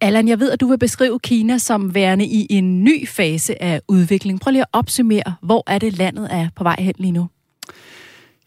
Allan, 0.00 0.28
jeg 0.28 0.40
ved, 0.40 0.50
at 0.50 0.60
du 0.60 0.68
vil 0.68 0.78
beskrive 0.78 1.18
Kina 1.18 1.58
som 1.58 1.94
værende 1.94 2.26
i 2.26 2.46
en 2.50 2.84
ny 2.84 3.08
fase 3.08 3.62
af 3.62 3.80
udvikling. 3.88 4.40
Prøv 4.40 4.50
lige 4.50 4.62
at 4.62 4.68
opsummere, 4.72 5.34
hvor 5.42 5.64
er 5.66 5.78
det 5.78 5.98
landet 5.98 6.28
er 6.30 6.48
på 6.56 6.62
vej 6.64 6.76
hen 6.78 6.94
lige 6.98 7.12
nu? 7.12 7.28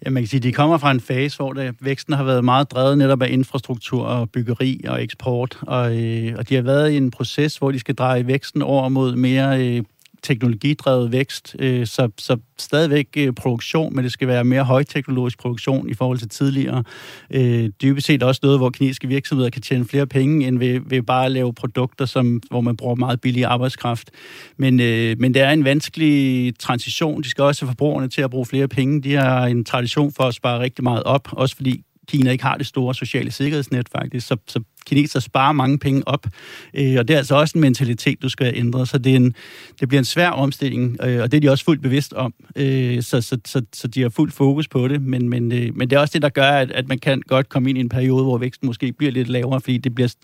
Ja, 0.05 0.09
man 0.09 0.23
kan 0.23 0.27
sige, 0.27 0.37
at 0.37 0.43
de 0.43 0.53
kommer 0.53 0.77
fra 0.77 0.91
en 0.91 0.99
fase, 0.99 1.37
hvor 1.37 1.53
det, 1.53 1.75
væksten 1.79 2.13
har 2.13 2.23
været 2.23 2.45
meget 2.45 2.71
drevet 2.71 2.97
netop 2.97 3.21
af 3.21 3.29
infrastruktur 3.29 4.05
og 4.05 4.29
byggeri 4.29 4.81
og 4.87 5.03
eksport, 5.03 5.57
og, 5.61 5.97
øh, 5.97 6.35
og 6.37 6.49
de 6.49 6.55
har 6.55 6.61
været 6.61 6.91
i 6.91 6.97
en 6.97 7.11
proces, 7.11 7.57
hvor 7.57 7.71
de 7.71 7.79
skal 7.79 7.95
dreje 7.95 8.27
væksten 8.27 8.61
over 8.61 8.89
mod 8.89 9.15
mere 9.15 9.67
øh, 9.67 9.83
teknologidrevet 10.23 11.11
vækst, 11.11 11.55
øh, 11.59 11.87
så, 11.87 12.09
så 12.17 12.37
stadigvæk 12.57 13.07
øh, 13.17 13.33
produktion, 13.33 13.95
men 13.95 14.03
det 14.03 14.11
skal 14.11 14.27
være 14.27 14.43
mere 14.43 14.63
højteknologisk 14.63 15.39
produktion 15.39 15.89
i 15.89 15.93
forhold 15.93 16.17
til 16.17 16.29
tidligere. 16.29 16.83
Øh, 17.31 17.69
dybest 17.81 18.07
set 18.07 18.23
også 18.23 18.39
noget, 18.43 18.59
hvor 18.59 18.69
kinesiske 18.69 19.07
virksomheder 19.07 19.49
kan 19.49 19.61
tjene 19.61 19.85
flere 19.85 20.07
penge, 20.07 20.47
end 20.47 20.59
ved, 20.59 20.79
ved 20.85 21.01
bare 21.01 21.25
at 21.25 21.31
lave 21.31 21.53
produkter, 21.53 22.05
som, 22.05 22.41
hvor 22.49 22.61
man 22.61 22.77
bruger 22.77 22.95
meget 22.95 23.21
billig 23.21 23.45
arbejdskraft. 23.45 24.11
Men, 24.57 24.79
øh, 24.79 25.15
men 25.19 25.33
det 25.33 25.41
er 25.41 25.49
en 25.49 25.65
vanskelig 25.65 26.53
transition. 26.59 27.21
De 27.21 27.29
skal 27.29 27.43
også 27.43 27.65
have 27.65 27.69
forbrugerne 27.69 28.07
til 28.07 28.21
at 28.21 28.29
bruge 28.29 28.45
flere 28.45 28.67
penge. 28.67 29.01
De 29.01 29.13
har 29.13 29.45
en 29.45 29.65
tradition 29.65 30.11
for 30.11 30.23
at 30.23 30.33
spare 30.33 30.59
rigtig 30.59 30.83
meget 30.83 31.03
op, 31.03 31.27
også 31.31 31.55
fordi 31.55 31.83
Kina 32.07 32.31
ikke 32.31 32.43
har 32.43 32.57
det 32.57 32.67
store 32.67 32.95
sociale 32.95 33.31
sikkerhedsnet 33.31 33.89
faktisk, 33.89 34.27
så, 34.27 34.37
så 34.47 34.59
kineser 34.85 35.19
sparer 35.19 35.51
mange 35.51 35.77
penge 35.77 36.07
op, 36.07 36.27
øh, 36.73 36.95
og 36.99 37.07
det 37.07 37.13
er 37.13 37.17
altså 37.17 37.35
også 37.35 37.57
en 37.57 37.61
mentalitet, 37.61 38.21
du 38.21 38.29
skal 38.29 38.53
ændre, 38.55 38.85
så 38.85 38.97
det, 38.97 39.11
er 39.11 39.15
en, 39.15 39.35
det 39.79 39.87
bliver 39.87 39.99
en 39.99 40.05
svær 40.05 40.29
omstilling, 40.29 40.97
øh, 41.03 41.21
og 41.21 41.31
det 41.31 41.37
er 41.37 41.41
de 41.41 41.49
også 41.49 41.65
fuldt 41.65 41.81
bevidst 41.81 42.13
om, 42.13 42.33
øh, 42.55 43.01
så, 43.03 43.21
så, 43.21 43.37
så, 43.45 43.61
så 43.73 43.87
de 43.87 44.01
har 44.01 44.09
fuldt 44.09 44.33
fokus 44.33 44.67
på 44.67 44.87
det, 44.87 45.01
men, 45.01 45.29
men, 45.29 45.51
øh, 45.51 45.77
men 45.77 45.89
det 45.89 45.95
er 45.95 45.99
også 45.99 46.13
det, 46.13 46.21
der 46.21 46.29
gør, 46.29 46.51
at, 46.51 46.71
at 46.71 46.87
man 46.87 46.99
kan 46.99 47.21
godt 47.27 47.49
komme 47.49 47.69
ind 47.69 47.77
i 47.77 47.81
en 47.81 47.89
periode, 47.89 48.23
hvor 48.23 48.37
væksten 48.37 48.65
måske 48.65 48.91
bliver 48.91 49.11
lidt 49.11 49.27
lavere, 49.27 49.61
fordi 49.61 49.77
det 49.77 49.95
bliver 49.95 50.15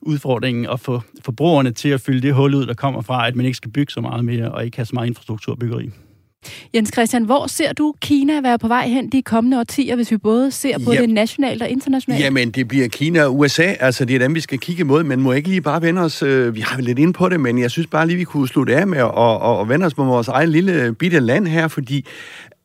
udfordringen 0.00 0.66
at 0.66 0.80
få 0.80 1.02
forbrugerne 1.24 1.70
til 1.70 1.88
at 1.88 2.00
fylde 2.00 2.22
det 2.22 2.34
hul 2.34 2.54
ud, 2.54 2.66
der 2.66 2.74
kommer 2.74 3.02
fra, 3.02 3.26
at 3.28 3.36
man 3.36 3.46
ikke 3.46 3.56
skal 3.56 3.70
bygge 3.70 3.92
så 3.92 4.00
meget 4.00 4.24
mere, 4.24 4.52
og 4.52 4.64
ikke 4.64 4.76
have 4.76 4.86
så 4.86 4.94
meget 4.94 5.06
infrastrukturbyggeri. 5.06 5.90
Jens 6.74 6.90
Christian, 6.92 7.24
hvor 7.24 7.46
ser 7.46 7.72
du 7.72 7.94
Kina 8.00 8.40
være 8.40 8.58
på 8.58 8.68
vej 8.68 8.88
hen 8.88 9.08
de 9.08 9.22
kommende 9.22 9.58
årtier, 9.60 9.96
hvis 9.96 10.10
vi 10.10 10.16
både 10.16 10.50
ser 10.50 10.78
på 10.84 10.92
ja. 10.92 11.00
det 11.00 11.10
nationalt 11.10 11.62
og 11.62 11.68
internationalt? 11.68 12.24
Jamen, 12.24 12.50
det 12.50 12.68
bliver 12.68 12.88
Kina 12.88 13.24
og 13.24 13.38
USA. 13.38 13.74
Altså, 13.80 14.04
det 14.04 14.14
er 14.14 14.18
dem, 14.18 14.34
vi 14.34 14.40
skal 14.40 14.58
kigge 14.58 14.80
imod, 14.80 15.04
men 15.04 15.20
må 15.20 15.32
ikke 15.32 15.48
lige 15.48 15.60
bare 15.60 15.82
vende 15.82 16.02
os... 16.02 16.22
Øh, 16.22 16.54
vi 16.54 16.60
har 16.60 16.80
lidt 16.80 16.98
ind 16.98 17.14
på 17.14 17.28
det, 17.28 17.40
men 17.40 17.58
jeg 17.58 17.70
synes 17.70 17.86
bare 17.86 18.06
lige, 18.06 18.16
vi 18.16 18.24
kunne 18.24 18.48
slutte 18.48 18.76
af 18.76 18.86
med 18.86 18.98
at 18.98 19.04
og, 19.04 19.58
og 19.58 19.68
vende 19.68 19.86
os 19.86 19.94
på 19.94 20.04
vores 20.04 20.28
egen 20.28 20.48
lille 20.48 20.94
bitte 20.94 21.20
land 21.20 21.46
her, 21.46 21.68
fordi 21.68 22.06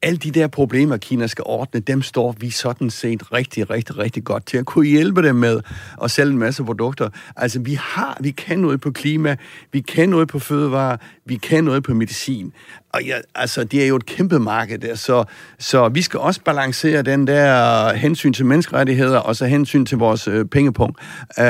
alle 0.02 0.18
de 0.18 0.32
der 0.32 0.48
problemer, 0.48 0.98
Kina 0.98 1.28
skal 1.28 1.44
ordne, 1.48 1.80
dem 1.80 2.02
står 2.02 2.36
vi 2.40 2.50
sådan 2.50 2.90
set 2.90 3.34
rigtig, 3.34 3.70
rigtig, 3.70 3.98
rigtig 3.98 4.24
godt 4.24 4.46
til 4.46 4.58
at 4.58 4.66
kunne 4.66 4.88
hjælpe 4.88 5.24
dem 5.24 5.36
med 5.36 5.62
at 6.04 6.12
sælge 6.12 6.32
en 6.32 6.38
masse 6.38 6.64
produkter. 6.64 7.10
Altså, 7.36 7.60
vi 7.60 7.74
har, 7.74 8.18
vi 8.22 8.32
kan 8.32 8.60
noget 8.60 8.82
på 8.82 8.92
klima, 8.92 9.36
vi 9.72 9.80
kan 9.80 10.10
noget 10.10 10.28
på 10.28 10.40
fødevare, 10.40 10.98
vi 11.26 11.36
kan 11.36 11.64
noget 11.64 11.84
på 11.84 11.94
medicin. 11.94 12.54
Og 12.94 13.04
ja, 13.04 13.18
altså, 13.36 13.64
det 13.64 13.84
er 13.84 13.88
jo 13.88 13.96
et 13.96 14.06
kæmpe 14.06 14.40
marked 14.40 14.78
der, 14.78 14.96
så, 14.96 15.24
så 15.60 15.90
vi 15.90 16.02
skal 16.02 16.20
også 16.20 16.42
balancere 16.42 17.02
den 17.02 17.28
der 17.28 17.86
øh, 17.86 17.96
hensyn 17.96 18.34
til 18.34 18.46
menneskerettigheder, 18.46 19.20
og 19.20 19.36
så 19.36 19.46
hensyn 19.46 19.86
til 19.86 19.98
vores 19.98 20.28
øh, 20.28 20.46
pengepunkt. 20.46 21.00
Øh, 21.40 21.46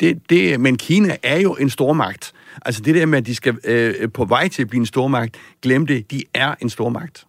det, 0.00 0.30
det, 0.30 0.60
men 0.60 0.76
Kina 0.76 1.16
er 1.22 1.40
jo 1.40 1.54
en 1.54 1.70
stormagt. 1.70 2.32
Altså 2.64 2.82
det 2.82 2.94
der 2.94 3.06
med, 3.06 3.18
at 3.18 3.26
de 3.26 3.34
skal 3.34 3.56
øh, 3.64 4.12
på 4.12 4.24
vej 4.24 4.48
til 4.48 4.62
at 4.62 4.68
blive 4.68 4.80
en 4.80 4.86
stormagt, 4.86 5.36
glem 5.62 5.86
det, 5.86 6.10
de 6.10 6.22
er 6.34 6.54
en 6.60 6.70
stormagt. 6.70 7.26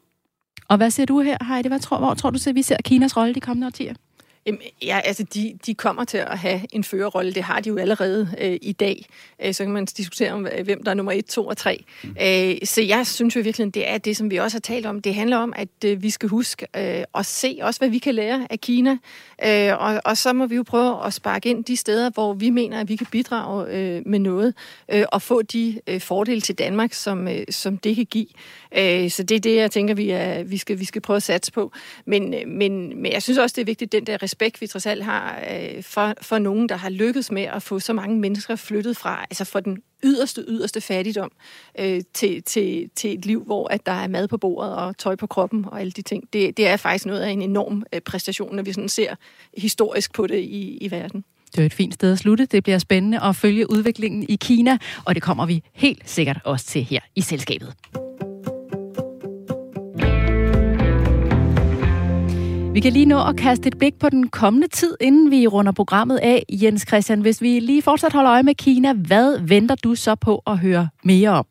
Og 0.67 0.77
hvad 0.77 0.91
ser 0.91 1.05
du 1.05 1.19
her, 1.19 1.38
Heidi? 1.47 1.67
Hvad 1.67 1.79
tror, 1.79 1.97
hvor 1.97 2.13
tror 2.13 2.29
du, 2.29 2.39
at 2.47 2.55
vi 2.55 2.61
ser 2.61 2.77
Kinas 2.85 3.17
rolle 3.17 3.35
de 3.35 3.39
kommende 3.39 3.67
årtier? 3.67 3.93
Jamen, 4.47 4.61
ja, 4.81 4.99
altså 5.03 5.23
de, 5.23 5.59
de 5.65 5.73
kommer 5.73 6.03
til 6.03 6.17
at 6.17 6.37
have 6.37 6.61
en 6.71 6.83
førerrolle. 6.83 7.33
Det 7.33 7.43
har 7.43 7.59
de 7.59 7.69
jo 7.69 7.77
allerede 7.77 8.29
øh, 8.41 8.57
i 8.61 8.71
dag. 8.71 9.05
Øh, 9.43 9.53
så 9.53 9.63
kan 9.63 9.73
man 9.73 9.85
diskutere 9.85 10.31
om, 10.31 10.47
øh, 10.47 10.63
hvem 10.63 10.83
der 10.83 10.91
er 10.91 10.95
nummer 10.95 11.11
1, 11.11 11.25
2 11.25 11.47
og 11.47 11.57
3. 11.57 11.83
Mm. 12.03 12.15
Øh, 12.21 12.55
så 12.63 12.81
jeg 12.81 13.07
synes 13.07 13.35
jo 13.35 13.41
virkelig, 13.41 13.73
det 13.73 13.89
er 13.89 13.97
det, 13.97 14.17
som 14.17 14.31
vi 14.31 14.37
også 14.37 14.55
har 14.55 14.61
talt 14.61 14.85
om. 14.85 15.01
Det 15.01 15.15
handler 15.15 15.37
om, 15.37 15.53
at 15.55 15.69
øh, 15.85 16.03
vi 16.03 16.09
skal 16.09 16.29
huske 16.29 16.67
øh, 16.77 17.03
at 17.15 17.25
se 17.25 17.59
også, 17.61 17.79
hvad 17.79 17.89
vi 17.89 17.97
kan 17.97 18.15
lære 18.15 18.47
af 18.49 18.59
Kina. 18.61 18.97
Øh, 19.45 19.73
og, 19.79 20.01
og 20.05 20.17
så 20.17 20.33
må 20.33 20.45
vi 20.45 20.55
jo 20.55 20.63
prøve 20.63 21.05
at 21.05 21.13
sparke 21.13 21.49
ind 21.49 21.63
de 21.63 21.75
steder, 21.75 22.09
hvor 22.09 22.33
vi 22.33 22.49
mener, 22.49 22.79
at 22.79 22.89
vi 22.89 22.95
kan 22.95 23.07
bidrage 23.11 23.67
øh, 23.71 24.01
med 24.05 24.19
noget. 24.19 24.53
Øh, 24.93 25.05
og 25.11 25.21
få 25.21 25.41
de 25.41 25.81
øh, 25.87 26.01
fordele 26.01 26.41
til 26.41 26.55
Danmark, 26.55 26.93
som, 26.93 27.27
øh, 27.27 27.43
som 27.49 27.77
det 27.77 27.95
kan 27.95 28.05
give. 28.05 28.27
Øh, 28.77 29.09
så 29.09 29.23
det 29.23 29.35
er 29.35 29.39
det, 29.39 29.55
jeg 29.55 29.71
tænker, 29.71 29.93
vi, 29.93 30.09
er, 30.09 30.43
vi, 30.43 30.57
skal, 30.57 30.79
vi 30.79 30.85
skal 30.85 31.01
prøve 31.01 31.17
at 31.17 31.23
satse 31.23 31.51
på. 31.51 31.71
Men, 32.05 32.33
øh, 32.33 32.47
men, 32.47 33.01
men 33.01 33.11
jeg 33.11 33.23
synes 33.23 33.37
også, 33.37 33.53
det 33.53 33.61
er 33.61 33.65
vigtigt, 33.65 33.91
den 33.91 34.07
der 34.07 34.23
respekt, 34.23 34.36
vi 34.59 34.67
trods 34.67 34.85
alt 34.85 35.03
har 35.03 35.43
øh, 35.51 35.83
for, 35.83 36.13
for 36.21 36.39
nogen, 36.39 36.69
der 36.69 36.75
har 36.75 36.89
lykkedes 36.89 37.31
med 37.31 37.43
at 37.43 37.63
få 37.63 37.79
så 37.79 37.93
mange 37.93 38.19
mennesker 38.19 38.55
flyttet 38.55 38.97
fra, 38.97 39.21
altså 39.21 39.45
fra 39.45 39.59
den 39.59 39.77
yderste, 40.03 40.43
yderste 40.47 40.81
fattigdom 40.81 41.31
øh, 41.79 42.01
til, 42.13 42.43
til, 42.43 42.89
til 42.95 43.13
et 43.13 43.25
liv, 43.25 43.43
hvor 43.43 43.67
at 43.67 43.85
der 43.85 43.91
er 43.91 44.07
mad 44.07 44.27
på 44.27 44.38
bordet 44.38 44.75
og 44.75 44.97
tøj 44.97 45.15
på 45.15 45.27
kroppen 45.27 45.65
og 45.65 45.81
alle 45.81 45.91
de 45.91 46.01
ting. 46.01 46.23
Det, 46.33 46.57
det 46.57 46.67
er 46.67 46.77
faktisk 46.77 47.05
noget 47.05 47.21
af 47.21 47.29
en 47.29 47.41
enorm 47.41 47.83
øh, 47.93 48.01
præstation, 48.01 48.55
når 48.55 48.63
vi 48.63 48.73
sådan 48.73 48.89
ser 48.89 49.15
historisk 49.57 50.13
på 50.13 50.27
det 50.27 50.39
i, 50.39 50.77
i 50.81 50.91
verden. 50.91 51.23
Det 51.55 51.61
er 51.61 51.65
et 51.65 51.73
fint 51.73 51.93
sted 51.93 52.11
at 52.11 52.19
slutte. 52.19 52.45
Det 52.45 52.63
bliver 52.63 52.77
spændende 52.77 53.23
at 53.23 53.35
følge 53.35 53.71
udviklingen 53.71 54.25
i 54.29 54.35
Kina, 54.35 54.77
og 55.05 55.15
det 55.15 55.23
kommer 55.23 55.45
vi 55.45 55.63
helt 55.73 56.09
sikkert 56.09 56.39
også 56.43 56.65
til 56.65 56.83
her 56.83 56.99
i 57.15 57.21
selskabet. 57.21 57.73
Vi 62.78 62.82
kan 62.82 62.93
lige 62.93 63.05
nå 63.05 63.23
at 63.23 63.38
kaste 63.38 63.67
et 63.67 63.78
blik 63.78 63.99
på 63.99 64.09
den 64.09 64.30
kommende 64.30 64.67
tid, 64.67 64.97
inden 65.01 65.32
vi 65.32 65.47
runder 65.47 65.71
programmet 65.71 66.17
af. 66.17 66.43
Jens 66.49 66.86
Christian, 66.88 67.21
hvis 67.21 67.41
vi 67.41 67.59
lige 67.59 67.82
fortsat 67.82 68.13
holder 68.13 68.32
øje 68.32 68.43
med 68.43 68.55
Kina, 68.55 68.93
hvad 68.93 69.39
venter 69.39 69.75
du 69.75 69.95
så 69.95 70.15
på 70.15 70.43
at 70.47 70.57
høre 70.57 70.89
mere 71.03 71.30
om 71.30 71.45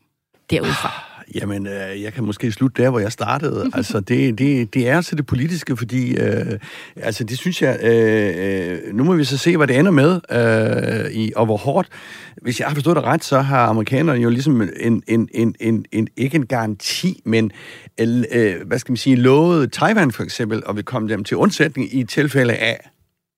derudfra? 0.50 1.05
Jamen, 1.34 1.66
øh, 1.66 2.02
jeg 2.02 2.12
kan 2.12 2.24
måske 2.24 2.52
slutte 2.52 2.82
der, 2.82 2.90
hvor 2.90 2.98
jeg 2.98 3.12
startede. 3.12 3.70
altså, 3.74 4.00
det, 4.00 4.38
det, 4.38 4.74
det 4.74 4.88
er 4.88 4.96
altså 4.96 5.16
det 5.16 5.26
politiske, 5.26 5.76
fordi, 5.76 6.16
øh, 6.16 6.58
altså, 6.96 7.24
det 7.24 7.38
synes 7.38 7.62
jeg, 7.62 7.78
øh, 7.82 8.70
øh, 8.88 8.94
nu 8.94 9.04
må 9.04 9.14
vi 9.14 9.24
så 9.24 9.38
se, 9.38 9.56
hvad 9.56 9.66
det 9.66 9.78
ender 9.78 9.90
med, 9.90 10.20
øh, 10.30 11.10
i, 11.10 11.32
og 11.36 11.46
hvor 11.46 11.56
hårdt. 11.56 11.88
Hvis 12.42 12.60
jeg 12.60 12.68
har 12.68 12.74
forstået 12.74 12.96
det 12.96 13.04
ret, 13.04 13.24
så 13.24 13.40
har 13.40 13.66
amerikanerne 13.66 14.20
jo 14.20 14.30
ligesom 14.30 14.62
en, 14.62 15.02
en, 15.08 15.28
en, 15.34 15.54
en, 15.60 15.84
en 15.92 16.08
ikke 16.16 16.36
en 16.36 16.46
garanti, 16.46 17.22
men, 17.24 17.50
øh, 18.00 18.54
hvad 18.66 18.78
skal 18.78 18.92
man 18.92 18.96
sige, 18.96 19.16
lovet 19.16 19.72
Taiwan 19.72 20.12
for 20.12 20.22
eksempel, 20.22 20.62
og 20.66 20.76
vil 20.76 20.84
komme 20.84 21.08
dem 21.08 21.24
til 21.24 21.36
undsætning 21.36 21.94
i 21.94 22.04
tilfælde 22.04 22.54
af, 22.54 22.90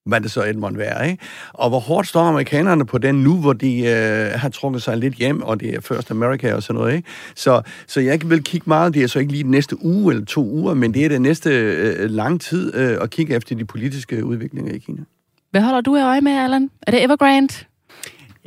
hvad 0.09 0.21
det 0.21 0.31
så 0.31 0.43
end 0.43 0.59
måtte 0.59 0.79
være. 0.79 1.11
Ikke? 1.11 1.25
Og 1.53 1.69
hvor 1.69 1.79
hårdt 1.79 2.09
står 2.09 2.21
amerikanerne 2.21 2.87
på 2.87 2.99
den 2.99 3.15
nu, 3.15 3.41
hvor 3.41 3.53
de 3.53 3.81
øh, 3.81 4.41
har 4.41 4.49
trukket 4.49 4.83
sig 4.83 4.97
lidt 4.97 5.15
hjem, 5.15 5.43
og 5.43 5.61
det 5.61 5.75
er 5.75 5.81
First 5.81 6.11
America 6.11 6.55
og 6.55 6.63
sådan 6.63 6.81
noget. 6.81 6.95
Ikke? 6.95 7.09
Så, 7.35 7.63
så 7.87 8.01
jeg 8.01 8.21
vil 8.25 8.45
kigge 8.45 8.65
meget, 8.67 8.95
det 8.95 9.03
er 9.03 9.07
så 9.07 9.19
ikke 9.19 9.33
lige 9.33 9.43
den 9.43 9.51
næste 9.51 9.85
uge 9.85 10.13
eller 10.13 10.25
to 10.25 10.45
uger, 10.45 10.75
men 10.75 10.95
det 10.95 11.05
er 11.05 11.09
den 11.09 11.23
næste 11.23 11.51
øh, 11.51 12.11
lang 12.11 12.41
tid 12.41 12.75
øh, 12.75 12.99
at 13.01 13.11
kigge 13.11 13.35
efter 13.35 13.57
de 13.57 13.65
politiske 13.65 14.25
udviklinger 14.25 14.75
i 14.75 14.79
Kina. 14.79 15.03
Hvad 15.51 15.61
holder 15.61 15.81
du 15.81 15.97
i 15.97 16.01
øje 16.01 16.21
med, 16.21 16.33
Allan? 16.33 16.71
Er 16.87 16.91
det 16.91 17.05
Evergrande? 17.05 17.55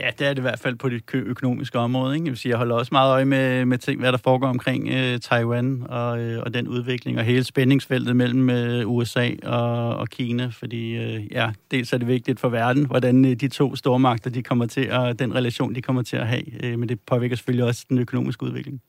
Ja, 0.01 0.09
det 0.19 0.27
er 0.27 0.29
det 0.29 0.37
i 0.37 0.41
hvert 0.41 0.59
fald 0.59 0.75
på 0.75 0.89
det 0.89 1.03
økonomiske 1.13 1.79
område. 1.79 2.15
Ikke? 2.15 2.25
Jeg, 2.25 2.31
vil 2.31 2.37
sige, 2.37 2.49
jeg 2.49 2.57
holder 2.57 2.75
også 2.75 2.89
meget 2.91 3.11
øje 3.11 3.25
med, 3.25 3.65
med 3.65 3.77
ting, 3.77 3.99
hvad 3.99 4.11
der 4.11 4.17
foregår 4.17 4.47
omkring 4.47 4.89
øh, 4.89 5.19
Taiwan 5.19 5.83
og, 5.89 6.19
øh, 6.19 6.43
og 6.45 6.53
den 6.53 6.67
udvikling, 6.67 7.17
og 7.17 7.23
hele 7.23 7.43
spændingsfeltet 7.43 8.15
mellem 8.15 8.49
øh, 8.49 8.89
USA 8.89 9.29
og, 9.43 9.95
og 9.95 10.09
Kina, 10.09 10.47
fordi 10.47 10.95
øh, 10.95 11.31
ja, 11.31 11.51
dels 11.71 11.93
er 11.93 11.97
det 11.97 12.07
vigtigt 12.07 12.39
for 12.39 12.49
verden, 12.49 12.85
hvordan 12.85 13.25
øh, 13.25 13.35
de 13.35 13.47
to 13.47 13.75
stormagter, 13.75 14.29
de 14.29 14.43
kommer 14.43 14.65
til, 14.65 14.91
og 14.91 15.19
den 15.19 15.35
relation, 15.35 15.75
de 15.75 15.81
kommer 15.81 16.01
til 16.01 16.17
at 16.17 16.27
have, 16.27 16.65
øh, 16.65 16.79
men 16.79 16.89
det 16.89 16.99
påvirker 16.99 17.35
selvfølgelig 17.35 17.65
også 17.65 17.85
den 17.89 17.97
økonomiske 17.97 18.43
udvikling. 18.43 18.81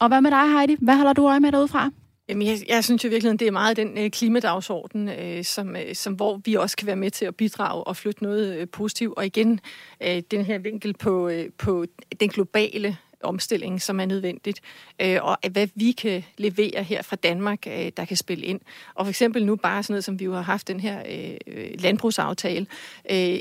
Og 0.00 0.08
hvad 0.08 0.20
med 0.20 0.30
dig, 0.30 0.52
Heidi? 0.58 0.76
Hvad 0.80 0.96
holder 0.96 1.12
du 1.12 1.28
øje 1.28 1.40
med 1.40 1.52
derudfra? 1.52 1.90
Jamen, 2.30 2.46
jeg, 2.46 2.58
jeg 2.68 2.84
synes 2.84 3.04
jo 3.04 3.08
virkelig, 3.08 3.40
det 3.40 3.48
er 3.48 3.52
meget 3.52 3.76
den 3.76 3.98
øh, 3.98 4.10
klimadagsorden, 4.10 5.08
øh, 5.08 5.44
som, 5.44 5.76
øh, 5.76 5.94
som, 5.94 6.14
hvor 6.14 6.40
vi 6.44 6.54
også 6.54 6.76
kan 6.76 6.86
være 6.86 6.96
med 6.96 7.10
til 7.10 7.24
at 7.24 7.36
bidrage 7.36 7.84
og 7.84 7.96
flytte 7.96 8.22
noget 8.22 8.56
øh, 8.56 8.68
positivt. 8.68 9.14
Og 9.16 9.26
igen, 9.26 9.60
øh, 10.00 10.22
den 10.30 10.44
her 10.44 10.58
vinkel 10.58 10.94
på, 10.94 11.28
øh, 11.28 11.50
på 11.58 11.84
den 12.20 12.28
globale 12.28 12.96
omstilling, 13.22 13.82
som 13.82 14.00
er 14.00 14.04
nødvendigt, 14.04 14.60
øh, 15.02 15.18
og 15.22 15.38
hvad 15.50 15.68
vi 15.74 15.92
kan 15.92 16.24
levere 16.38 16.82
her 16.82 17.02
fra 17.02 17.16
Danmark, 17.16 17.66
øh, 17.66 17.92
der 17.96 18.04
kan 18.04 18.16
spille 18.16 18.46
ind. 18.46 18.60
Og 18.94 19.06
for 19.06 19.10
eksempel 19.10 19.46
nu 19.46 19.56
bare 19.56 19.82
sådan 19.82 19.92
noget, 19.92 20.04
som 20.04 20.20
vi 20.20 20.24
jo 20.24 20.32
har 20.32 20.42
haft 20.42 20.68
den 20.68 20.80
her 20.80 21.02
øh, 21.08 21.36
øh 21.46 21.70
landbrugsaftale, 21.78 22.66
øh, 23.10 23.38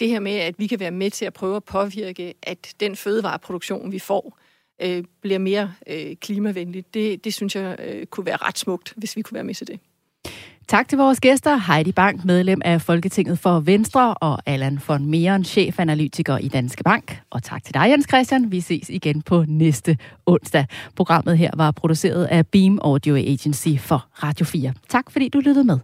det 0.00 0.08
her 0.08 0.20
med, 0.20 0.32
at 0.32 0.54
vi 0.58 0.66
kan 0.66 0.80
være 0.80 0.90
med 0.90 1.10
til 1.10 1.24
at 1.24 1.32
prøve 1.32 1.56
at 1.56 1.64
påvirke, 1.64 2.34
at 2.42 2.74
den 2.80 2.96
fødevareproduktion, 2.96 3.92
vi 3.92 3.98
får, 3.98 4.38
øh, 4.82 5.04
bliver 5.20 5.38
mere 5.38 5.72
øh, 5.86 6.16
klimavenligt. 6.16 6.94
Det, 6.94 7.24
det 7.24 7.34
synes 7.34 7.56
jeg 7.56 7.76
øh, 7.78 8.06
kunne 8.06 8.26
være 8.26 8.36
ret 8.36 8.58
smukt, 8.58 8.92
hvis 8.96 9.16
vi 9.16 9.22
kunne 9.22 9.34
være 9.34 9.44
med 9.44 9.54
til 9.54 9.66
det. 9.66 9.80
Tak 10.68 10.88
til 10.88 10.98
vores 10.98 11.20
gæster, 11.20 11.56
Heidi 11.56 11.92
Bank, 11.92 12.24
medlem 12.24 12.62
af 12.64 12.80
Folketinget 12.80 13.38
for 13.38 13.60
Venstre, 13.60 14.14
og 14.14 14.38
Allan 14.46 14.80
von 14.88 15.06
Meeren, 15.06 15.44
chefanalytiker 15.44 16.38
i 16.38 16.48
Danske 16.48 16.82
Bank. 16.84 17.20
Og 17.30 17.42
tak 17.42 17.64
til 17.64 17.74
dig, 17.74 17.90
Jens 17.90 18.06
Christian. 18.08 18.52
Vi 18.52 18.60
ses 18.60 18.90
igen 18.90 19.22
på 19.22 19.44
næste 19.48 19.98
onsdag. 20.26 20.66
Programmet 20.96 21.38
her 21.38 21.50
var 21.56 21.70
produceret 21.70 22.24
af 22.24 22.46
Beam 22.46 22.78
Audio 22.82 23.16
Agency 23.16 23.68
for 23.78 24.06
Radio 24.22 24.46
4. 24.46 24.72
Tak 24.88 25.10
fordi 25.10 25.28
du 25.28 25.40
lyttede 25.40 25.64
med. 25.64 25.78